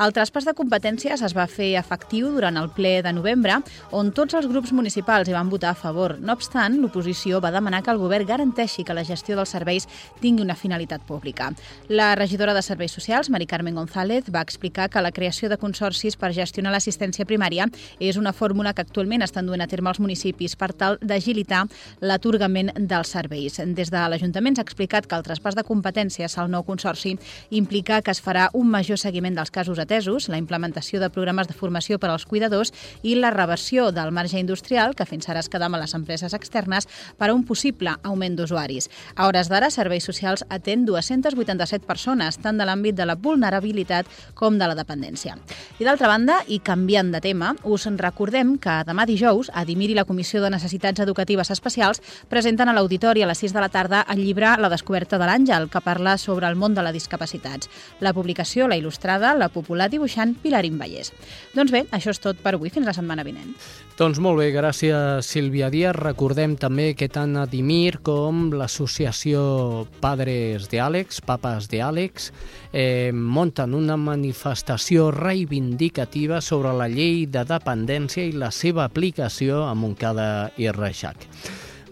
El 0.00 0.14
traspàs 0.16 0.46
de 0.48 0.54
competències 0.56 1.22
es 1.22 1.34
va 1.36 1.46
fer 1.50 1.74
efectiu 1.78 2.30
durant 2.34 2.56
el 2.56 2.70
ple 2.74 3.00
de 3.04 3.12
novembre, 3.12 3.60
on 3.92 4.12
tots 4.16 4.34
els 4.38 4.48
grups 4.50 4.72
municipals 4.72 5.28
hi 5.28 5.36
van 5.36 5.50
votar 5.52 5.74
a 5.74 5.78
favor. 5.78 6.16
No 6.20 6.34
obstant, 6.36 6.78
l'oposició 6.80 7.40
va 7.44 7.52
demanar 7.54 7.82
que 7.84 7.92
el 7.92 8.00
govern 8.00 8.26
garanteixi 8.26 8.84
que 8.84 8.96
la 8.96 9.04
gestió 9.04 9.36
dels 9.36 9.52
serveis 9.52 9.88
tingui 10.22 10.44
una 10.44 10.56
finalitat 10.56 11.04
pública. 11.06 11.52
La 11.88 12.14
regidora 12.14 12.54
de 12.54 12.62
Serveis 12.62 12.92
Socials, 12.92 13.30
Mari 13.30 13.46
Carmen 13.46 13.76
González, 13.76 14.30
va 14.34 14.42
explicar 14.42 14.88
que 14.90 15.02
la 15.02 15.12
creació 15.12 15.48
de 15.48 15.60
consorcis 15.60 16.16
per 16.16 16.32
gestionar 16.32 16.72
l'assistència 16.72 17.26
primària 17.28 17.68
és 18.00 18.16
una 18.16 18.32
fórmula 18.32 18.72
que 18.72 18.82
actualment 18.82 19.22
estan 19.22 19.46
duent 19.46 19.62
a 19.62 19.68
terme 19.68 19.92
els 19.92 20.00
municipis 20.00 20.56
per 20.56 20.72
tal 20.72 20.98
d'agilitar 21.02 21.66
l'atorgament 22.00 22.72
dels 22.76 23.12
serveis. 23.12 23.60
Des 23.76 23.92
de 23.92 24.08
l'Ajuntament 24.08 24.56
s'ha 24.56 24.64
explicat 24.66 25.06
que 25.06 25.16
el 25.16 25.24
traspàs 25.26 25.56
de 25.56 25.64
competències 25.66 26.05
dependències 26.06 26.38
al 26.38 26.50
nou 26.50 26.62
consorci 26.64 27.16
implica 27.50 28.00
que 28.02 28.12
es 28.14 28.22
farà 28.22 28.48
un 28.54 28.68
major 28.70 28.98
seguiment 28.98 29.34
dels 29.34 29.50
casos 29.50 29.78
atesos, 29.78 30.28
la 30.28 30.38
implementació 30.38 31.00
de 31.00 31.10
programes 31.10 31.48
de 31.48 31.54
formació 31.54 31.98
per 31.98 32.10
als 32.10 32.26
cuidadors 32.26 32.72
i 33.02 33.16
la 33.16 33.30
reversió 33.30 33.90
del 33.92 34.12
marge 34.12 34.38
industrial 34.38 34.94
que 34.94 35.06
fins 35.06 35.28
ara 35.28 35.40
es 35.40 35.48
quedava 35.48 35.76
a 35.76 35.80
les 35.82 35.94
empreses 35.94 36.34
externes 36.34 36.86
per 37.18 37.30
a 37.30 37.34
un 37.34 37.44
possible 37.44 37.96
augment 38.02 38.36
d'usuaris. 38.36 38.88
A 39.16 39.26
hores 39.26 39.48
d'ara, 39.48 39.70
Serveis 39.70 40.04
Socials 40.04 40.44
atén 40.48 40.84
287 40.86 41.86
persones, 41.86 42.38
tant 42.38 42.58
de 42.58 42.66
l'àmbit 42.66 42.94
de 42.94 43.06
la 43.06 43.16
vulnerabilitat 43.16 44.06
com 44.34 44.58
de 44.58 44.66
la 44.68 44.76
dependència. 44.78 45.36
I 45.80 45.84
d'altra 45.84 46.08
banda, 46.08 46.38
i 46.46 46.60
canviant 46.60 47.10
de 47.12 47.20
tema, 47.20 47.54
us 47.64 47.86
recordem 47.98 48.56
que 48.58 48.78
demà 48.86 49.06
dijous, 49.06 49.50
a 49.52 49.64
Dimir 49.64 49.90
i 49.90 49.98
la 49.98 50.06
Comissió 50.06 50.42
de 50.42 50.50
Necessitats 50.50 51.00
Educatives 51.02 51.50
Especials 51.50 52.02
presenten 52.30 52.68
a 52.68 52.76
l'auditori 52.76 53.22
a 53.22 53.30
les 53.30 53.42
6 53.42 53.54
de 53.56 53.62
la 53.62 53.72
tarda 53.72 54.04
el 54.12 54.22
llibre 54.22 54.54
La 54.60 54.70
descoberta 54.70 55.18
de 55.18 55.26
l'Àngel, 55.26 55.68
que 55.70 55.80
parla 55.80 55.95
sobre 56.18 56.46
el 56.46 56.56
món 56.56 56.74
de 56.74 56.82
la 56.84 56.92
discapacitats. 56.92 57.70
La 58.00 58.12
publicació 58.12 58.68
l'ha 58.68 58.78
il·lustrada 58.78 59.34
la 59.34 59.48
popular 59.48 59.88
dibuixant 59.90 60.34
Pilarín 60.42 60.78
Vallès. 60.78 61.12
Doncs 61.54 61.72
bé, 61.72 61.86
això 61.90 62.12
és 62.12 62.20
tot 62.22 62.38
per 62.42 62.54
avui. 62.54 62.70
Fins 62.70 62.86
la 62.86 62.94
setmana 62.96 63.24
vinent. 63.26 63.54
Doncs 63.96 64.20
molt 64.20 64.42
bé, 64.42 64.50
gràcies 64.52 65.24
Sílvia 65.24 65.70
Díaz. 65.72 65.96
Recordem 65.96 66.58
també 66.60 66.90
que 66.94 67.08
tant 67.08 67.36
Adimir 67.40 68.02
com 68.04 68.50
l'associació 68.52 69.86
Padres 70.02 70.68
de 70.68 70.82
Àlex, 70.84 71.22
Papas 71.24 71.70
de 71.72 71.80
Àlex, 71.80 72.30
eh, 72.72 73.10
munten 73.12 73.74
una 73.74 73.96
manifestació 73.96 75.10
reivindicativa 75.10 76.42
sobre 76.42 76.74
la 76.76 76.90
llei 76.92 77.24
de 77.26 77.46
dependència 77.48 78.26
i 78.26 78.36
la 78.36 78.50
seva 78.52 78.84
aplicació 78.84 79.64
a 79.64 79.72
Montcada 79.74 80.52
i 80.60 80.68
Reixac. 80.68 81.24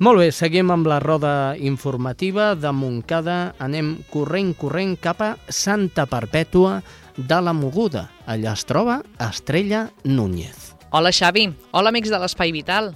Molt 0.03 0.18
bé, 0.18 0.32
seguim 0.34 0.72
amb 0.74 0.88
la 0.90 0.97
roda 0.99 1.55
informativa 1.55 2.55
de 2.59 2.72
Montcada. 2.74 3.55
Anem 3.62 3.92
corrent, 4.11 4.51
corrent 4.59 4.97
cap 4.99 5.22
a 5.22 5.28
Santa 5.47 6.09
Perpètua 6.11 6.80
de 7.14 7.38
la 7.38 7.55
Moguda. 7.55 8.09
Allà 8.26 8.57
es 8.59 8.66
troba 8.66 9.05
Estrella 9.22 9.86
Núñez. 10.03 10.74
Hola 10.90 11.14
Xavi, 11.14 11.47
hola 11.70 11.95
amics 11.95 12.11
de 12.11 12.18
l'Espai 12.18 12.51
Vital. 12.51 12.90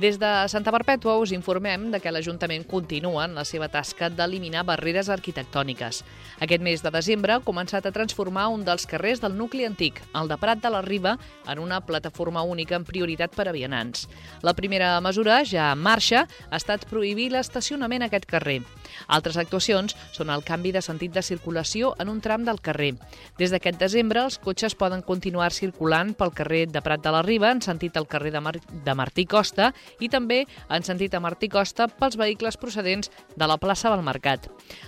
Des 0.00 0.16
de 0.16 0.28
Santa 0.48 0.72
Perpètua 0.72 1.18
us 1.20 1.28
informem 1.36 1.90
de 1.92 1.98
que 2.00 2.08
l'Ajuntament 2.08 2.62
continua 2.64 3.26
en 3.26 3.34
la 3.36 3.42
seva 3.44 3.66
tasca 3.68 4.08
d'eliminar 4.08 4.62
barreres 4.64 5.10
arquitectòniques. 5.12 5.98
Aquest 6.40 6.62
mes 6.64 6.80
de 6.80 6.88
desembre 6.94 7.34
ha 7.34 7.42
començat 7.44 7.84
a 7.84 7.92
transformar 7.92 8.46
un 8.48 8.62
dels 8.64 8.86
carrers 8.88 9.20
del 9.20 9.36
nucli 9.36 9.66
antic, 9.68 10.00
el 10.16 10.30
de 10.30 10.38
Prat 10.40 10.62
de 10.64 10.70
la 10.72 10.80
Riba, 10.80 11.18
en 11.44 11.60
una 11.60 11.82
plataforma 11.84 12.40
única 12.40 12.78
en 12.78 12.86
prioritat 12.88 13.36
per 13.36 13.50
a 13.50 13.52
vianants. 13.52 14.06
La 14.40 14.54
primera 14.56 14.94
mesura, 15.04 15.42
ja 15.44 15.68
en 15.74 15.84
marxa, 15.84 16.24
ha 16.48 16.56
estat 16.56 16.88
prohibir 16.88 17.28
l'estacionament 17.34 18.00
a 18.00 18.08
aquest 18.08 18.24
carrer. 18.24 18.62
Altres 19.06 19.36
actuacions 19.36 19.92
són 20.16 20.32
el 20.32 20.46
canvi 20.48 20.72
de 20.72 20.80
sentit 20.80 21.12
de 21.12 21.20
circulació 21.20 21.92
en 22.00 22.08
un 22.08 22.24
tram 22.24 22.48
del 22.48 22.62
carrer. 22.64 22.94
Des 23.36 23.52
d'aquest 23.52 23.76
desembre, 23.76 24.24
els 24.24 24.40
cotxes 24.40 24.74
poden 24.80 25.04
continuar 25.04 25.52
circulant 25.52 26.16
pel 26.16 26.32
carrer 26.32 26.64
de 26.72 26.80
Prat 26.80 27.04
de 27.04 27.12
la 27.12 27.20
Riba 27.20 27.52
en 27.52 27.60
sentit 27.60 28.00
al 28.00 28.08
carrer 28.08 28.32
de, 28.32 28.40
Mar 28.40 28.56
de 28.56 28.94
Martí 28.96 29.28
Costa 29.28 29.74
i 29.98 30.08
també 30.08 30.44
en 30.68 30.86
sentit 30.86 31.14
a 31.14 31.20
Martí 31.20 31.48
Costa 31.50 31.88
pels 31.88 32.16
vehicles 32.20 32.56
procedents 32.60 33.10
de 33.36 33.48
la 33.50 33.58
plaça 33.58 33.90
del 33.90 34.04
Mercat. 34.06 34.46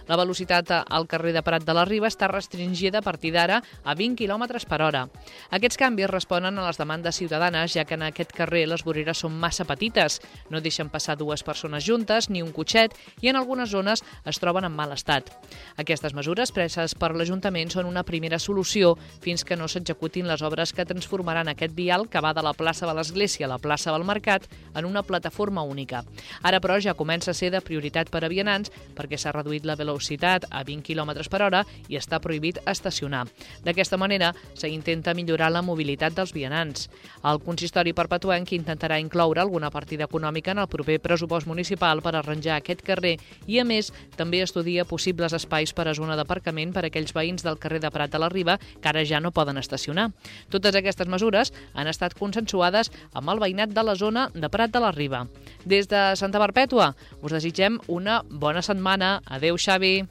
La 0.09 0.17
velocitat 0.17 0.71
al 0.83 1.09
carrer 1.11 1.33
de 1.35 1.43
Prat 1.43 1.65
de 1.67 1.75
la 1.75 1.85
Riba 1.89 2.09
està 2.11 2.29
restringida 2.31 3.01
a 3.01 3.07
partir 3.07 3.33
d'ara 3.35 3.63
a 3.85 3.95
20 3.99 4.17
km 4.19 4.47
per 4.69 4.81
hora. 4.83 5.07
Aquests 5.51 5.79
canvis 5.81 6.11
responen 6.11 6.59
a 6.59 6.67
les 6.67 6.79
demandes 6.79 7.17
ciutadanes, 7.17 7.73
ja 7.75 7.85
que 7.85 7.95
en 7.95 8.07
aquest 8.07 8.33
carrer 8.37 8.67
les 8.69 8.85
voreres 8.85 9.23
són 9.25 9.35
massa 9.39 9.67
petites, 9.69 10.21
no 10.51 10.61
deixen 10.61 10.91
passar 10.93 11.17
dues 11.17 11.43
persones 11.43 11.85
juntes 11.85 12.31
ni 12.31 12.43
un 12.43 12.53
cotxet 12.53 12.95
i 13.21 13.31
en 13.31 13.37
algunes 13.37 13.71
zones 13.71 14.05
es 14.25 14.41
troben 14.43 14.65
en 14.69 14.75
mal 14.77 14.93
estat. 14.93 15.31
Aquestes 15.77 16.15
mesures 16.15 16.53
preses 16.53 16.95
per 16.95 17.13
l'Ajuntament 17.17 17.73
són 17.73 17.89
una 17.89 18.05
primera 18.07 18.39
solució 18.39 18.95
fins 19.23 19.45
que 19.45 19.57
no 19.57 19.69
s'executin 19.69 20.29
les 20.29 20.43
obres 20.43 20.73
que 20.73 20.87
transformaran 20.89 21.49
aquest 21.49 21.75
vial 21.75 22.09
que 22.09 22.21
va 22.21 22.35
de 22.35 22.45
la 22.45 22.55
plaça 22.55 22.87
de 22.87 22.95
l'Església 22.97 23.47
a 23.47 23.53
la 23.55 23.61
plaça 23.63 23.93
del 23.93 24.07
Mercat 24.09 24.49
en 24.75 24.85
una 24.93 25.03
plataforma 25.03 25.65
única. 25.65 26.05
Ara, 26.43 26.61
però, 26.61 26.79
ja 26.81 26.95
comença 26.99 27.33
a 27.33 27.37
ser 27.37 27.51
de 27.53 27.61
prioritat 27.65 28.11
per 28.13 28.23
a 28.25 28.31
vianants 28.31 28.71
perquè 28.97 29.19
s'ha 29.19 29.33
reduït 29.35 29.67
la 29.67 29.77
velocitat 29.81 30.47
a 30.51 30.63
20 30.69 30.85
km 30.87 31.15
per 31.33 31.43
hora 31.43 31.65
i 31.89 31.99
està 31.99 32.21
prohibit 32.23 32.61
estacionar. 32.69 33.25
D'aquesta 33.65 33.99
manera, 33.99 34.33
s'intenta 34.55 35.15
millorar 35.15 35.51
la 35.53 35.65
mobilitat 35.65 36.15
dels 36.17 36.35
vianants. 36.37 36.89
El 37.25 37.41
consistori 37.43 37.95
perpetuenc 37.97 38.53
intentarà 38.53 38.99
incloure 39.01 39.41
alguna 39.41 39.71
partida 39.71 40.09
econòmica 40.09 40.53
en 40.53 40.63
el 40.63 40.69
proper 40.69 40.99
pressupost 41.01 41.49
municipal 41.49 42.03
per 42.03 42.15
arranjar 42.17 42.59
aquest 42.59 42.83
carrer 42.85 43.17
i, 43.47 43.59
a 43.59 43.65
més, 43.65 43.93
també 44.17 44.43
estudia 44.43 44.85
possibles 44.89 45.33
espais 45.37 45.73
per 45.73 45.89
a 45.89 45.97
zona 45.97 46.17
d'aparcament 46.19 46.75
per 46.75 46.85
a 46.85 46.91
aquells 46.91 47.15
veïns 47.17 47.47
del 47.47 47.59
carrer 47.63 47.81
de 47.83 47.91
Prat 47.91 48.13
de 48.13 48.21
la 48.21 48.31
Riba 48.33 48.59
que 48.59 48.91
ara 48.91 49.05
ja 49.09 49.21
no 49.21 49.33
poden 49.33 49.59
estacionar. 49.61 50.11
Totes 50.51 50.77
aquestes 50.79 51.09
mesures 51.09 51.53
han 51.75 51.91
estat 51.91 52.17
consensuades 52.19 52.93
amb 53.13 53.33
el 53.33 53.41
veïnat 53.43 53.73
de 53.73 53.87
la 53.87 53.97
zona 53.97 54.29
de 54.35 54.51
Prat 54.53 54.72
de 54.73 54.81
la 54.81 54.93
Riba. 54.93 55.27
Des 55.65 55.87
de 55.87 56.01
Santa 56.19 56.41
Perpètua 56.43 56.89
us 57.23 57.35
desitgem 57.35 57.79
una 57.87 58.23
bona 58.27 58.63
setmana. 58.67 59.21
Adeu, 59.27 59.59
Xavi. 59.61 60.03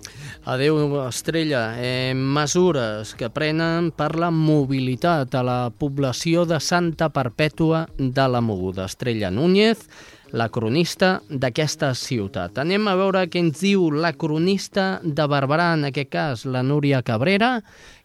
Adeu, 0.46 0.80
Estrella. 1.08 1.64
Eh, 1.78 2.14
mesures 2.16 3.16
que 3.20 3.30
prenen 3.34 3.92
per 3.92 4.14
la 4.16 4.32
mobilitat 4.32 5.36
a 5.36 5.44
la 5.44 5.60
població 5.70 6.46
de 6.46 6.62
Santa 6.64 7.12
Perpètua 7.12 7.88
de 7.98 8.28
la 8.32 8.42
Moguda. 8.42 8.86
Estrella 8.86 9.32
Núñez, 9.32 9.88
la 10.32 10.50
cronista 10.50 11.22
d'aquesta 11.30 11.94
ciutat. 11.98 12.60
Anem 12.62 12.88
a 12.88 12.96
veure 13.00 13.26
què 13.32 13.42
ens 13.44 13.64
diu 13.64 13.90
la 13.92 14.14
cronista 14.14 15.00
de 15.04 15.26
Barberà, 15.28 15.72
en 15.78 15.90
aquest 15.92 16.12
cas 16.12 16.46
la 16.46 16.64
Núria 16.64 17.02
Cabrera, 17.04 17.58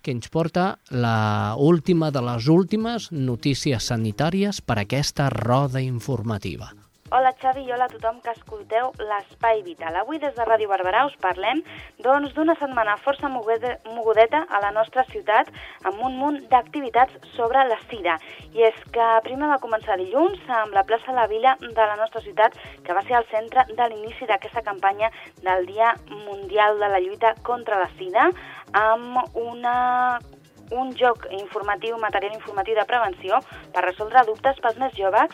que 0.02 0.14
ens 0.14 0.30
porta 0.30 0.78
la 0.90 1.54
última 1.58 2.10
de 2.14 2.22
les 2.22 2.48
últimes 2.48 3.10
notícies 3.12 3.92
sanitàries 3.92 4.62
per 4.62 4.78
a 4.78 4.86
aquesta 4.86 5.30
roda 5.34 5.82
informativa. 5.82 6.72
Hola 7.08 7.30
Xavi 7.38 7.62
i 7.62 7.70
hola 7.70 7.84
a 7.86 7.90
tothom 7.92 8.16
que 8.18 8.32
escolteu 8.34 8.88
l'Espai 8.98 9.60
Vital. 9.62 9.94
Avui 9.94 10.18
des 10.18 10.32
de 10.34 10.42
Ràdio 10.42 10.66
Barberà 10.66 11.04
us 11.06 11.14
parlem 11.22 11.60
doncs 12.02 12.32
d'una 12.34 12.56
setmana 12.58 12.96
força 13.04 13.28
mogudeta 13.30 14.40
a 14.50 14.58
la 14.64 14.72
nostra 14.74 15.04
ciutat 15.12 15.52
amb 15.86 16.00
un 16.02 16.16
munt 16.18 16.40
d'activitats 16.50 17.30
sobre 17.36 17.62
la 17.70 17.78
sida. 17.84 18.16
I 18.58 18.66
és 18.72 18.80
que 18.90 19.06
primer 19.22 19.52
va 19.52 19.60
començar 19.62 20.00
dilluns 20.00 20.50
amb 20.50 20.74
la 20.74 20.82
plaça 20.82 21.12
de 21.12 21.14
la 21.20 21.28
Vila 21.30 21.52
de 21.62 21.86
la 21.92 21.94
nostra 22.00 22.24
ciutat 22.24 22.58
que 22.82 22.96
va 22.98 23.04
ser 23.06 23.20
el 23.20 23.28
centre 23.30 23.68
de 23.70 23.86
l'inici 23.86 24.26
d'aquesta 24.26 24.64
campanya 24.66 25.12
del 25.46 25.70
Dia 25.70 25.92
Mundial 26.10 26.80
de 26.82 26.88
la 26.90 26.98
Lluita 26.98 27.36
contra 27.46 27.78
la 27.84 27.92
Sida 28.00 28.32
amb 28.72 29.22
una 29.46 30.18
un 30.74 30.90
joc 30.98 31.28
informatiu, 31.30 31.94
material 32.02 32.34
informatiu 32.34 32.74
de 32.74 32.84
prevenció 32.90 33.38
per 33.72 33.84
resoldre 33.84 34.24
dubtes 34.26 34.58
pels 34.58 34.80
més 34.82 34.96
joves 34.98 35.30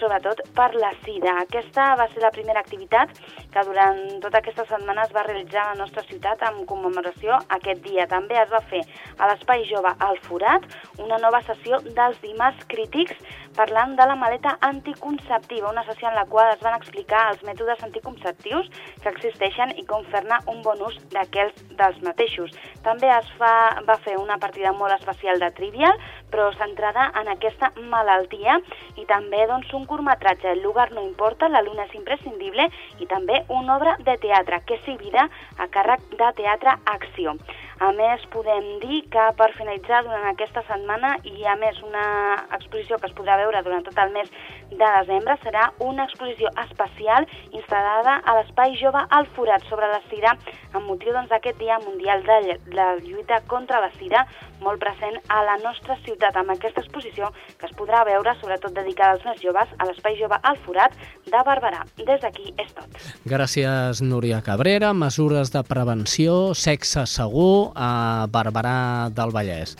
sobretot 0.00 0.42
per 0.56 0.70
la 0.74 0.92
sida. 1.04 1.36
Aquesta 1.42 1.94
va 1.98 2.08
ser 2.12 2.22
la 2.24 2.32
primera 2.34 2.60
activitat 2.60 3.12
que 3.52 3.64
durant 3.68 4.00
tota 4.24 4.42
aquesta 4.42 4.66
setmana 4.68 5.06
es 5.06 5.14
va 5.16 5.24
realitzar 5.26 5.64
a 5.64 5.74
la 5.74 5.80
nostra 5.84 6.04
ciutat 6.08 6.42
en 6.48 6.64
commemoració 6.70 7.38
aquest 7.58 7.82
dia. 7.86 8.06
També 8.10 8.38
es 8.40 8.52
va 8.52 8.62
fer 8.70 8.82
a 9.18 9.30
l'Espai 9.30 9.66
Jove 9.70 9.94
al 10.08 10.20
Forat 10.28 10.68
una 11.02 11.18
nova 11.22 11.42
sessió 11.48 11.80
dels 11.86 12.20
dimarts 12.22 12.64
crítics 12.68 13.16
parlant 13.56 13.94
de 13.96 14.04
la 14.06 14.16
maleta 14.20 14.58
anticonceptiva, 14.60 15.70
una 15.70 15.84
sessió 15.86 16.08
en 16.08 16.14
la 16.14 16.26
qual 16.26 16.52
es 16.52 16.60
van 16.60 16.76
explicar 16.76 17.22
els 17.32 17.42
mètodes 17.48 17.82
anticonceptius 17.86 18.68
que 19.02 19.12
existeixen 19.12 19.72
i 19.80 19.84
com 19.88 20.04
fer-ne 20.12 20.38
un 20.52 20.60
bon 20.66 20.82
ús 20.84 20.98
d'aquells 21.14 21.62
dels 21.78 22.02
mateixos. 22.04 22.52
També 22.84 23.08
es 23.16 23.30
fa, 23.40 23.52
va 23.88 23.96
fer 24.04 24.18
una 24.20 24.36
partida 24.42 24.74
molt 24.76 24.92
especial 24.98 25.40
de 25.40 25.50
Trivial, 25.56 25.96
però 26.30 26.48
centrada 26.58 27.10
en 27.20 27.30
aquesta 27.32 27.72
malaltia 27.92 28.58
i 28.96 29.06
també 29.10 29.44
doncs, 29.46 29.72
un 29.74 29.86
curtmetratge, 29.86 30.52
El 30.56 30.62
lugar 30.62 30.90
no 30.92 31.02
importa, 31.02 31.48
la 31.48 31.62
luna 31.62 31.86
és 31.86 31.94
imprescindible 31.94 32.68
i 33.00 33.06
també 33.06 33.44
una 33.48 33.76
obra 33.76 33.96
de 33.98 34.16
teatre, 34.22 34.62
que 34.66 34.80
és 34.80 34.98
vida 34.98 35.28
a 35.58 35.68
càrrec 35.68 36.02
de 36.18 36.32
Teatre 36.40 36.76
Acció. 36.86 37.36
A 37.76 37.90
més, 37.92 38.22
podem 38.32 38.78
dir 38.80 39.02
que 39.12 39.24
per 39.36 39.50
finalitzar 39.52 39.98
durant 40.06 40.24
aquesta 40.30 40.62
setmana 40.64 41.10
i 41.28 41.44
a 41.44 41.56
més 41.60 41.76
una 41.84 42.06
exposició 42.56 42.96
que 42.96 43.10
es 43.10 43.16
podrà 43.18 43.36
veure 43.36 43.60
durant 43.66 43.84
tot 43.84 43.98
el 44.00 44.14
mes 44.14 44.30
de 44.70 44.78
desembre 44.86 45.36
serà 45.42 45.66
una 45.84 46.06
exposició 46.08 46.48
especial 46.64 47.28
instal·lada 47.50 48.16
a 48.24 48.38
l'Espai 48.38 48.78
Jove 48.80 49.02
al 49.18 49.28
Forat 49.36 49.68
sobre 49.68 49.90
la 49.92 50.00
sida 50.08 50.32
amb 50.72 50.86
motiu 50.88 51.12
doncs, 51.12 51.28
d'aquest 51.28 51.60
doncs, 51.60 51.66
Dia 51.66 51.78
Mundial 51.84 52.24
de 52.24 52.58
la 52.78 52.88
Lluita 52.96 53.42
contra 53.46 53.80
la 53.84 53.92
Sida 53.98 54.24
molt 54.60 54.80
present 54.82 55.18
a 55.32 55.42
la 55.46 55.56
nostra 55.62 55.96
ciutat 56.04 56.36
amb 56.36 56.54
aquesta 56.54 56.82
exposició 56.84 57.30
que 57.58 57.68
es 57.68 57.74
podrà 57.78 58.04
veure 58.08 58.34
sobretot 58.40 58.74
dedicada 58.76 59.16
als 59.16 59.26
més 59.28 59.42
joves 59.42 59.72
a 59.78 59.88
l'Espai 59.88 60.18
Jove 60.20 60.38
al 60.42 60.58
Forat 60.64 60.96
de 61.26 61.44
Barberà. 61.46 61.84
Des 61.98 62.20
d'aquí 62.22 62.52
és 62.56 62.72
tot. 62.76 62.98
Gràcies, 63.28 64.02
Núria 64.02 64.42
Cabrera. 64.42 64.92
Mesures 64.92 65.52
de 65.54 65.62
prevenció, 65.66 66.54
sexe 66.54 67.06
segur, 67.10 67.72
a 67.74 68.26
Barberà 68.32 69.08
del 69.14 69.34
Vallès. 69.34 69.76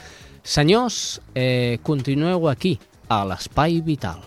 Senyors, 0.47 1.21
eh, 1.35 1.79
continueu 1.83 2.49
aquí, 2.49 2.79
a 3.09 3.25
l'Espai 3.25 3.81
Vital. 3.81 4.23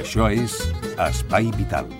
Això 0.00 0.30
és 0.32 0.54
Espai 0.96 1.50
Vital. 1.58 1.99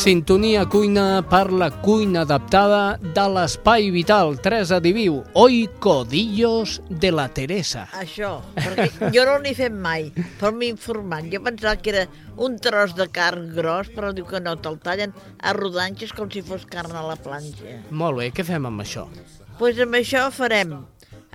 Sintonia 0.00 0.62
cuina 0.64 1.20
per 1.28 1.50
la 1.52 1.66
cuina 1.84 2.22
adaptada 2.24 2.96
de 3.02 3.24
l'Espai 3.34 3.90
Vital. 3.92 4.38
Teresa 4.40 4.78
Diviu, 4.80 5.18
hoy 5.36 5.66
codillos 5.78 6.78
de 6.88 7.10
la 7.12 7.26
Teresa. 7.28 7.82
Això, 8.00 8.30
perquè 8.56 9.10
jo 9.12 9.26
no 9.28 9.34
n'he 9.42 9.52
fet 9.58 9.74
mai, 9.76 10.06
però 10.40 10.54
m'he 10.56 10.70
informat. 10.72 11.26
Jo 11.28 11.42
pensava 11.44 11.76
que 11.76 11.92
era 11.92 12.06
un 12.40 12.56
tros 12.64 12.94
de 12.96 13.10
carn 13.12 13.50
gros, 13.52 13.90
però 13.92 14.14
diu 14.16 14.24
que 14.24 14.40
no, 14.40 14.54
te'l 14.56 14.80
tallen 14.80 15.12
a 15.36 15.52
rodanxes 15.52 16.16
com 16.16 16.32
si 16.32 16.40
fos 16.48 16.64
carn 16.64 16.96
a 16.96 17.04
la 17.04 17.18
planxa. 17.20 17.76
Molt 17.92 18.22
bé, 18.22 18.30
què 18.32 18.46
fem 18.48 18.70
amb 18.70 18.80
això? 18.86 19.04
Doncs 19.12 19.36
pues 19.60 19.84
amb 19.84 20.00
això 20.00 20.24
farem 20.32 20.78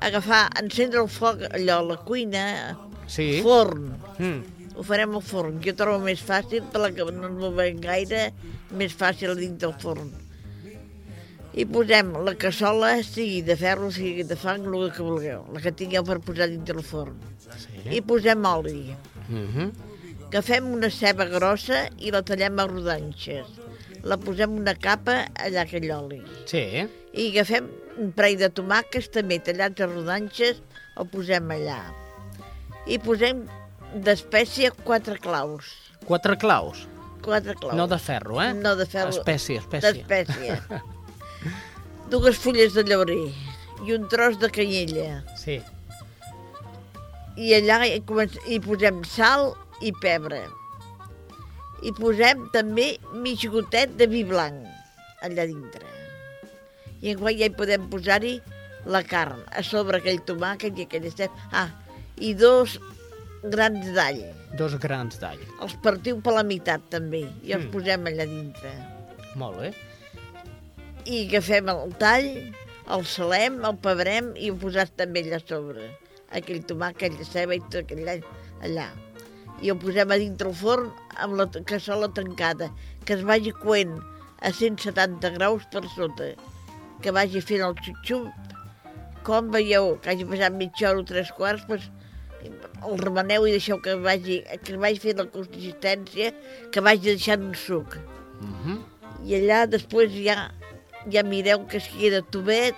agafar, 0.01 0.47
encendre 0.63 1.05
el 1.05 1.11
foc, 1.13 1.45
allò, 1.51 1.83
a 1.83 1.89
la 1.93 2.01
cuina, 2.01 2.49
Sí. 3.05 3.43
forn. 3.45 3.91
Mm. 4.17 4.41
Ho 4.75 4.83
farem 4.83 5.13
al 5.15 5.21
forn. 5.23 5.61
Jo 5.63 5.71
trobo 5.77 6.01
més 6.03 6.19
fàcil, 6.19 6.65
per 6.73 6.81
la 6.81 6.89
que 6.91 7.05
no 7.05 7.29
ens 7.29 7.37
movem 7.39 7.77
gaire, 7.79 8.33
més 8.77 8.93
fàcil 8.93 9.35
dins 9.39 9.57
del 9.61 9.73
forn. 9.81 10.11
I 11.55 11.63
posem 11.71 12.11
la 12.27 12.33
cassola, 12.35 12.97
sigui 13.07 13.39
de 13.47 13.55
ferro, 13.55 13.87
sigui 13.95 14.25
de 14.27 14.35
fang, 14.35 14.65
el 14.67 14.89
que 14.91 15.03
vulgueu, 15.03 15.45
la 15.55 15.61
que 15.63 15.71
tingueu 15.71 16.03
per 16.03 16.19
posar 16.19 16.49
dins 16.51 16.67
del 16.67 16.83
forn. 16.83 17.15
Sí. 17.55 17.95
I 17.95 18.01
posem 18.01 18.43
oli. 18.45 18.95
Mm 19.29 19.47
-hmm. 19.53 19.71
Agafem 20.27 20.65
una 20.67 20.89
ceba 20.89 21.25
grossa 21.31 21.85
i 21.97 22.11
la 22.11 22.21
tallem 22.21 22.59
a 22.59 22.65
rodanxes. 22.67 23.47
La 24.03 24.17
posem 24.17 24.51
una 24.51 24.73
capa 24.75 25.27
allà 25.35 25.61
aquell 25.61 25.91
oli. 25.91 26.21
Sí. 26.45 26.87
I 27.13 27.29
agafem 27.29 27.69
un 27.97 28.11
parell 28.11 28.41
de 28.41 28.49
tomàquets 28.49 29.07
també 29.13 29.39
tallats 29.39 29.79
a 29.79 29.87
rodanxes, 29.87 30.61
el 30.99 31.07
posem 31.07 31.53
allà. 31.55 31.79
I 32.85 32.99
posem 32.99 33.45
d'espècie 33.95 34.71
quatre 34.83 35.17
claus. 35.23 35.71
Quatre 36.05 36.35
claus. 36.37 36.83
Quatre 37.25 37.55
claus. 37.57 37.75
No 37.77 37.87
de 37.89 37.97
ferro, 37.99 38.41
eh? 38.43 38.51
No 38.53 38.75
de 38.77 38.85
ferro. 38.85 39.09
Espècie, 39.09 39.57
espècie. 39.57 40.03
D'espècie. 40.05 40.59
Dues 42.13 42.37
fulles 42.37 42.75
de 42.77 42.85
llaurer 42.85 43.23
i 43.85 43.95
un 43.95 44.05
tros 44.11 44.37
de 44.41 44.49
canyella. 44.53 45.23
Sí. 45.41 45.57
I 47.35 47.55
allà 47.57 47.81
hi, 47.87 47.97
hi 47.99 48.59
posem 48.63 49.01
sal 49.09 49.51
i 49.81 49.91
pebre. 50.03 50.45
I 51.85 51.91
posem 51.97 52.45
també 52.53 52.93
mig 53.25 53.43
gotet 53.51 53.97
de 53.99 54.07
vi 54.09 54.23
blanc 54.27 54.63
allà 55.25 55.47
dintre. 55.49 55.89
I 57.01 57.13
en 57.13 57.25
ja 57.25 57.49
hi 57.49 57.53
podem 57.53 57.89
posar-hi 57.91 58.37
la 58.85 59.01
carn 59.03 59.41
a 59.51 59.63
sobre 59.65 59.99
aquell 59.99 60.21
tomàquet 60.25 60.77
i 60.77 60.85
aquell 60.85 61.09
estep. 61.09 61.33
Ah, 61.51 61.69
i 62.21 62.33
dos 62.37 62.77
grans 63.51 63.87
d'all. 63.95 64.21
Dos 64.57 64.75
grans 64.81 65.19
d'all. 65.21 65.41
Els 65.61 65.75
partiu 65.83 66.19
per 66.23 66.33
la 66.37 66.43
meitat 66.47 66.81
també 66.89 67.23
i 67.43 67.53
els 67.55 67.65
Mm. 67.65 67.71
posem 67.71 68.05
allà 68.11 68.25
dintre. 68.25 68.71
Molt 69.35 69.59
bé. 69.59 69.73
I 71.05 71.27
agafem 71.27 71.69
el 71.69 71.93
tall, 72.01 72.29
el 72.95 73.05
salem, 73.05 73.59
el 73.65 73.77
pebrem 73.77 74.31
i 74.37 74.49
ho 74.51 74.55
posat 74.55 74.95
també 74.97 75.23
allà 75.25 75.39
sobre. 75.45 75.89
Aquell 76.31 76.63
tomàquet, 76.65 77.17
la 77.19 77.25
ceba 77.25 77.55
i 77.55 77.59
tot 77.59 77.83
aquell 77.83 78.07
all 78.09 78.23
allà. 78.65 78.87
I 79.61 79.71
ho 79.71 79.75
posem 79.79 80.11
a 80.11 80.17
dintre 80.17 80.49
el 80.49 80.55
forn 80.55 80.89
amb 81.17 81.37
la 81.39 81.45
cassola 81.63 82.09
tancada, 82.13 82.71
que 83.05 83.13
es 83.13 83.23
vagi 83.23 83.51
coent 83.51 83.99
a 84.41 84.51
170 84.51 85.29
graus 85.37 85.63
per 85.71 85.83
sota, 85.95 86.33
que 87.01 87.11
vagi 87.11 87.41
fent 87.41 87.61
el 87.61 87.75
xup-xup. 87.75 88.31
Com 89.23 89.51
veieu 89.51 89.97
que 90.01 90.09
hagi 90.11 90.25
passat 90.25 90.53
mitja 90.53 90.89
hora 90.89 90.99
o 90.99 91.05
tres 91.05 91.31
quarts, 91.31 91.65
doncs 91.67 91.87
el 92.85 92.97
remeneu 93.01 93.47
i 93.47 93.53
deixeu 93.55 93.79
que 93.83 93.95
vagi, 94.01 94.41
que 94.63 94.77
vagi 94.81 95.01
fent 95.03 95.21
la 95.21 95.27
consistència, 95.31 96.33
que 96.71 96.83
vagi 96.83 97.11
deixant 97.11 97.43
un 97.49 97.55
suc. 97.55 97.97
Mm 98.41 98.55
-hmm. 98.59 98.77
I 99.25 99.35
allà 99.39 99.65
després 99.67 100.11
ja, 100.11 100.51
ja 101.11 101.23
mireu 101.23 101.65
que 101.67 101.77
es 101.77 101.87
queda 101.87 102.21
tubet, 102.21 102.75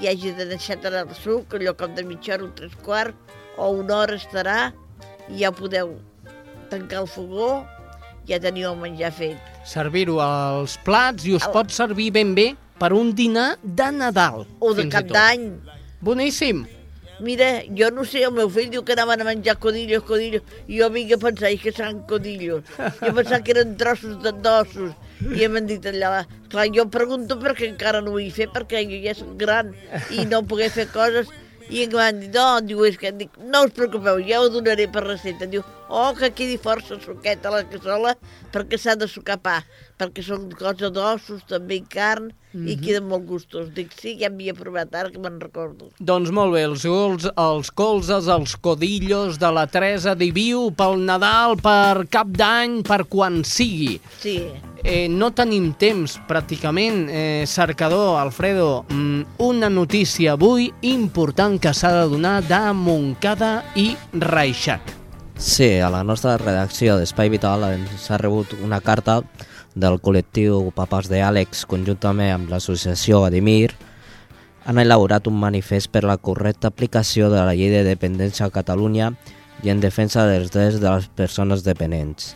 i 0.00 0.08
hagi 0.08 0.32
de 0.32 0.46
deixar 0.46 0.78
anar 0.84 1.06
el 1.06 1.14
suc, 1.14 1.54
allò 1.54 1.74
com 1.76 1.94
de 1.94 2.02
mitja 2.02 2.34
hora 2.34 2.44
o 2.44 2.52
tres 2.54 2.74
quarts, 2.82 3.14
o 3.56 3.70
una 3.70 3.96
hora 3.96 4.16
estarà, 4.16 4.72
i 5.28 5.38
ja 5.42 5.52
podeu 5.52 5.94
tancar 6.70 7.00
el 7.04 7.06
fogó, 7.06 7.64
ja 8.28 8.40
teniu 8.40 8.72
el 8.72 8.78
menjar 8.80 9.12
fet. 9.12 9.38
Servir-ho 9.64 10.20
als 10.20 10.76
plats 10.84 11.24
i 11.24 11.34
us 11.34 11.46
pot 11.52 11.70
servir 11.70 12.10
ben 12.12 12.34
bé 12.34 12.54
per 12.78 12.92
un 12.92 13.14
dinar 13.14 13.56
de 13.62 13.90
Nadal. 13.92 14.46
O 14.60 14.74
de 14.74 14.88
cap 14.92 15.06
d'any. 15.06 15.52
Boníssim. 16.04 16.66
Mira, 17.24 17.62
jo 17.72 17.88
no 17.90 18.04
sé, 18.04 18.20
el 18.28 18.34
meu 18.36 18.50
fill 18.52 18.66
diu 18.72 18.82
que 18.84 18.92
anaven 18.92 19.22
a 19.22 19.26
menjar 19.30 19.54
codillos, 19.56 20.02
codillos, 20.04 20.42
i 20.68 20.80
jo 20.82 20.90
vinc 20.92 21.14
a 21.14 21.18
pensar, 21.22 21.52
que 21.62 21.72
seran 21.72 22.02
codillos? 22.10 22.66
Jo 23.00 23.12
pensava 23.16 23.38
que 23.46 23.54
eren 23.54 23.70
trossos 23.80 24.18
d'ossos, 24.20 24.92
i 25.32 25.48
m'han 25.48 25.70
dit 25.70 25.88
allà, 25.88 26.26
clar, 26.52 26.66
jo 26.74 26.84
pregunto 26.92 27.38
perquè 27.40 27.70
encara 27.70 28.02
no 28.04 28.12
ho 28.12 28.20
he 28.20 28.28
fet, 28.34 28.52
perquè 28.52 28.84
jo 28.90 29.00
ja 29.06 29.16
soc 29.16 29.32
gran 29.40 29.72
i 30.12 30.26
no 30.28 30.42
poder 30.50 30.68
fer 30.74 30.84
coses, 30.92 31.32
i 31.72 31.86
em 31.86 31.94
van 31.96 32.18
dir, 32.20 32.28
no, 32.34 32.60
diu, 32.60 32.82
és 32.84 32.98
que, 33.00 33.08
dic, 33.16 33.32
no 33.40 33.64
us 33.64 33.72
preocupeu, 33.76 34.20
ja 34.28 34.42
ho 34.42 34.50
donaré 34.52 34.84
per 34.92 35.06
recepta. 35.06 35.48
Diu, 35.48 35.62
oh, 35.88 36.10
que 36.18 36.28
quedi 36.36 36.58
força 36.60 36.98
suqueta 37.00 37.52
la 37.54 37.62
cassola 37.70 38.12
perquè 38.52 38.76
s'ha 38.80 38.98
de 39.00 39.08
sucar 39.08 39.38
pa, 39.40 39.62
perquè 39.98 40.24
són 40.26 40.48
coses 40.58 40.90
d'ossos, 40.92 41.44
també 41.46 41.82
carn, 41.88 42.32
i 42.54 42.76
Mhm. 42.76 42.80
queden 42.84 43.08
molt 43.08 43.26
gustos. 43.26 43.74
Dic, 43.74 43.90
sí, 43.98 44.16
ja 44.20 44.28
m'hi 44.30 44.48
he 44.48 44.54
provat 44.54 44.94
ara 44.94 45.10
que 45.10 45.18
me'n 45.18 45.40
recordo. 45.40 45.90
Doncs 45.98 46.30
molt 46.30 46.52
bé, 46.52 46.62
els, 46.62 46.84
gols, 46.84 47.28
els 47.36 47.70
colzes, 47.70 48.28
els 48.28 48.56
codillos 48.56 49.38
de 49.38 49.50
la 49.50 49.66
Teresa 49.66 50.14
Diviu 50.14 50.70
pel 50.76 51.04
Nadal, 51.04 51.56
per 51.56 52.06
cap 52.08 52.28
d'any, 52.28 52.82
per 52.82 53.06
quan 53.06 53.42
sigui. 53.44 54.00
Sí. 54.20 54.44
Eh, 54.84 55.08
no 55.08 55.32
tenim 55.32 55.72
temps, 55.74 56.20
pràcticament, 56.28 57.08
eh, 57.08 57.44
cercador, 57.46 58.20
Alfredo, 58.20 58.84
mm, 58.88 59.22
una 59.38 59.70
notícia 59.70 60.32
avui 60.32 60.72
important 60.82 61.58
que 61.58 61.72
s'ha 61.72 61.90
de 61.92 62.08
donar 62.08 62.42
de 62.46 62.72
Montcada 62.72 63.64
i 63.74 63.96
Reixac. 64.12 64.82
Sí, 65.36 65.78
a 65.80 65.90
la 65.90 66.04
nostra 66.04 66.36
redacció 66.38 66.96
d'Espai 66.96 67.28
Vital 67.28 67.64
ens 67.72 68.10
ha 68.10 68.18
rebut 68.18 68.52
una 68.62 68.80
carta 68.80 69.22
del 69.74 69.98
col·lectiu 70.02 70.70
Papàs 70.74 71.10
de 71.10 71.20
Àlex, 71.26 71.64
conjuntament 71.66 72.32
amb 72.34 72.52
l'associació 72.52 73.24
Adimir, 73.26 73.74
han 74.64 74.78
elaborat 74.80 75.26
un 75.28 75.36
manifest 75.40 75.90
per 75.92 76.04
la 76.06 76.16
correcta 76.16 76.70
aplicació 76.70 77.28
de 77.30 77.42
la 77.44 77.54
llei 77.58 77.72
de 77.72 77.82
dependència 77.84 78.46
a 78.46 78.54
Catalunya 78.54 79.12
i 79.62 79.70
en 79.72 79.82
defensa 79.82 80.24
dels 80.28 80.52
drets 80.54 80.80
de 80.80 80.88
les 80.88 81.08
persones 81.08 81.64
dependents. 81.66 82.34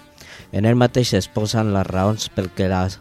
En 0.53 0.66
el 0.66 0.76
mateix 0.76 1.14
es 1.14 1.28
posen 1.28 1.72
les 1.74 1.86
raons 1.86 2.28
pel 2.34 2.51
que, 2.51 2.68
les, 2.68 2.99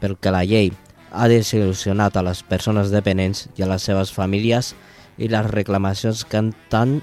pel 0.00 0.16
que 0.18 0.34
la 0.34 0.44
llei 0.44 0.72
ha 1.12 1.28
desil·lusionat 1.28 2.16
a 2.16 2.24
les 2.26 2.42
persones 2.42 2.92
dependents 2.92 3.48
i 3.56 3.64
a 3.64 3.70
les 3.70 3.84
seves 3.88 4.12
famílies 4.14 4.72
i 5.18 5.28
les 5.28 5.50
reclamacions 5.50 6.24
que 6.24 6.44
tant 6.72 7.00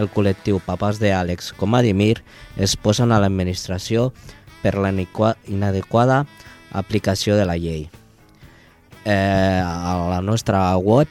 el 0.00 0.08
col·lectiu 0.10 0.58
Papàs 0.64 0.98
de 0.98 1.12
Àlex 1.14 1.52
com 1.58 1.76
Adimir 1.78 2.18
es 2.56 2.74
posen 2.76 3.12
a 3.12 3.20
l'administració 3.22 4.10
per 4.64 4.80
la 4.80 4.88
inadequada 4.88 6.24
aplicació 6.72 7.36
de 7.36 7.44
la 7.44 7.60
llei. 7.60 7.92
Eh, 9.04 9.60
a 9.60 10.08
la 10.08 10.24
nostra 10.24 10.72
web 10.80 11.04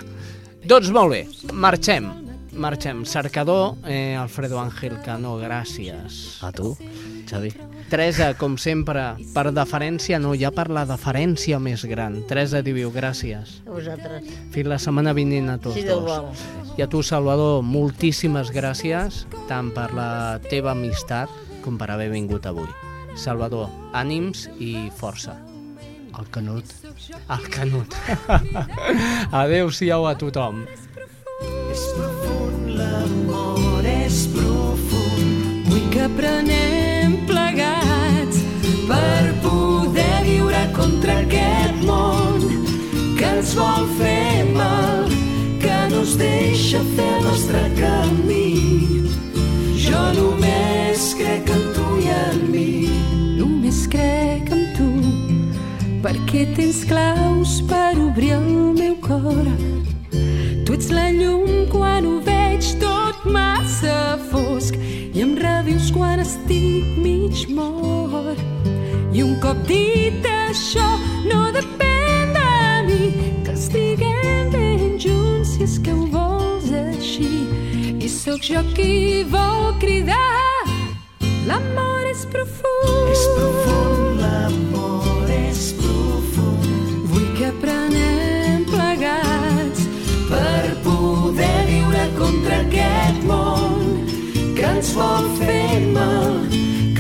Doncs 0.67 0.89
molt 0.91 1.13
bé, 1.13 1.23
marxem. 1.53 2.09
marxem. 2.57 3.05
Cercador, 3.05 3.77
eh, 3.85 4.15
Alfredo 4.17 4.59
Ángel 4.59 4.97
Cano, 5.05 5.37
gràcies. 5.39 6.41
A 6.41 6.51
tu, 6.51 6.75
Xavi. 7.29 7.53
Teresa, 7.87 8.33
com 8.35 8.57
sempre, 8.59 9.13
per 9.31 9.45
deferència, 9.55 10.17
no, 10.19 10.33
ja 10.35 10.49
per 10.51 10.65
la 10.73 10.83
deferència 10.89 11.55
més 11.63 11.85
gran. 11.87 12.17
Teresa 12.27 12.59
diu 12.65 12.91
gràcies. 12.91 13.61
A 13.63 13.71
vosaltres. 13.71 14.27
Fins 14.51 14.67
la 14.67 14.79
setmana 14.81 15.13
vinent 15.15 15.47
a 15.53 15.57
tots 15.57 15.79
Déu 15.79 16.01
dos. 16.01 16.07
vol. 16.09 16.75
I 16.77 16.83
a 16.83 16.87
tu, 16.91 16.99
Salvador, 17.01 17.61
moltíssimes 17.63 18.51
gràcies, 18.51 19.23
tant 19.47 19.71
per 19.75 19.93
la 19.95 20.09
teva 20.49 20.73
amistat 20.75 21.31
com 21.63 21.77
per 21.79 21.89
haver 21.95 22.09
vingut 22.11 22.45
avui. 22.45 22.67
Salvador, 23.17 23.69
ànims 23.97 24.49
i 24.59 24.89
força. 24.95 25.37
El 26.17 26.27
Canut. 26.33 26.65
El 27.29 27.47
Canut. 27.53 27.95
Adéu-siau 29.43 30.07
a 30.09 30.15
tothom. 30.19 30.65
És 31.71 31.83
profund, 31.95 32.73
l'amor 32.77 33.85
és 33.85 34.25
profund. 34.35 35.69
Vull 35.69 35.87
que 35.93 36.05
aprenem 36.09 36.86
contra 40.77 41.19
aquest 41.23 41.81
món 41.87 42.43
que 43.17 43.25
ens 43.25 43.53
vol 43.57 43.87
fer 43.97 44.45
mal, 44.53 45.09
que 45.61 45.77
no 45.91 46.03
ens 46.03 46.15
deixa 46.19 46.81
fer 46.95 47.07
el 47.17 47.23
nostre 47.25 47.61
camí. 47.79 49.07
Jo 49.87 50.01
només 50.17 51.09
crec 51.17 51.49
en 51.53 51.63
tu 51.75 51.87
i 52.03 52.11
en 52.13 52.43
mi. 52.53 52.69
Només 53.39 53.85
crec 53.91 54.51
en 54.53 54.65
tu, 54.77 54.89
perquè 56.05 56.45
tens 56.57 56.83
claus 56.89 57.57
per 57.69 57.95
obrir 58.01 58.35
el 58.37 58.51
meu 58.77 58.97
cor. 59.05 59.47
Tu 60.65 60.75
ets 60.77 60.91
la 60.93 61.07
llum 61.15 61.65
quan 61.71 62.05
ho 62.05 62.19
veig 62.25 62.73
tot 62.83 63.25
massa 63.25 64.17
fosc 64.29 64.77
i 64.77 65.23
em 65.25 65.33
revius 65.39 65.89
quan 65.95 66.21
estic 66.21 66.93
mig 67.01 67.47
mort. 67.49 68.56
I 69.17 69.23
un 69.23 69.39
cop 69.41 69.57
dit 69.65 70.25
això, 70.29 70.85
no 71.25 71.47
depèn 71.49 72.35
de 72.35 72.49
mi 72.85 73.05
que 73.41 73.55
estiguem 73.55 74.51
ben 74.53 74.99
junts 75.01 75.55
si 75.55 75.63
és 75.65 75.77
que 75.81 75.95
ho 75.95 76.03
vols 76.11 76.67
així. 76.69 77.31
I 77.97 78.09
sóc 78.13 78.45
jo 78.45 78.61
qui 78.77 79.23
vol 79.31 79.71
cridar 79.81 80.67
L'amor 81.49 82.05
és 82.11 82.27
profund. 82.29 83.09
És 83.09 83.23
profund, 83.39 84.21
l'amor 84.21 85.33
és 85.33 85.63
profund. 85.79 87.09
Vull 87.09 87.25
que 87.39 87.49
aprenem 87.49 88.67
plegats 88.69 89.87
per 90.29 90.75
poder 90.85 91.55
viure 91.71 92.05
contra 92.21 92.61
aquest 92.67 93.25
món 93.25 94.05
que 94.53 94.69
ens 94.75 94.93
vol 94.93 95.25
fer 95.41 95.81
mal, 95.97 96.37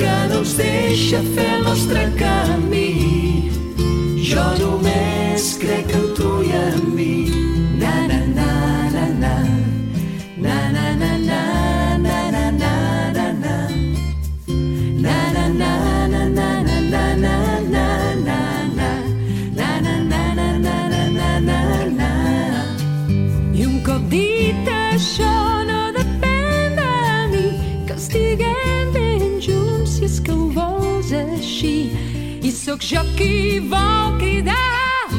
que 0.01 0.17
no 0.33 0.41
ens 0.41 0.57
deixa 0.63 1.21
fer 1.35 1.56
nostre 1.67 2.09
camí. 2.15 3.51
Jo 4.23 4.43
només 4.55 4.66
sóc 32.77 32.89
jo 32.89 33.01
qui 33.15 33.59
vol 33.59 34.17
cridar 34.19 35.09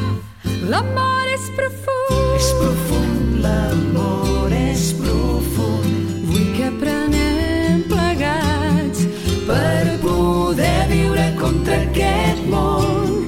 L'amor 0.69 1.25
és 1.33 1.49
profund. 1.55 2.35
És 2.35 2.51
profund, 2.59 3.39
l'amor 3.41 4.51
és 4.53 4.93
profund. 4.93 6.27
Vull 6.29 6.53
que 6.55 6.67
aprenem 6.69 7.81
plegats 7.89 9.03
per 9.47 9.97
poder 10.03 10.85
viure 10.91 11.25
contra 11.39 11.81
aquest 11.81 12.45
món 12.47 13.27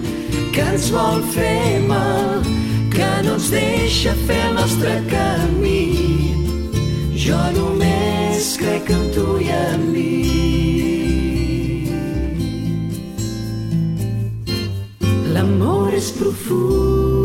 que 0.53 0.61
ens 0.61 0.91
vol 0.91 1.23
fer 1.33 1.81
mal, 1.87 2.45
que 2.93 3.11
no 3.25 3.35
ens 3.39 3.49
deixa 3.49 4.13
fer 4.27 4.41
el 4.47 4.55
nostre 4.55 5.01
camí. 5.09 6.35
Jo 7.17 7.41
només 7.57 8.55
crec 8.61 8.93
en 8.93 9.07
tu 9.15 9.39
i 9.41 9.49
en 9.49 9.91
mi. 9.91 11.00
profundo. 16.21 17.20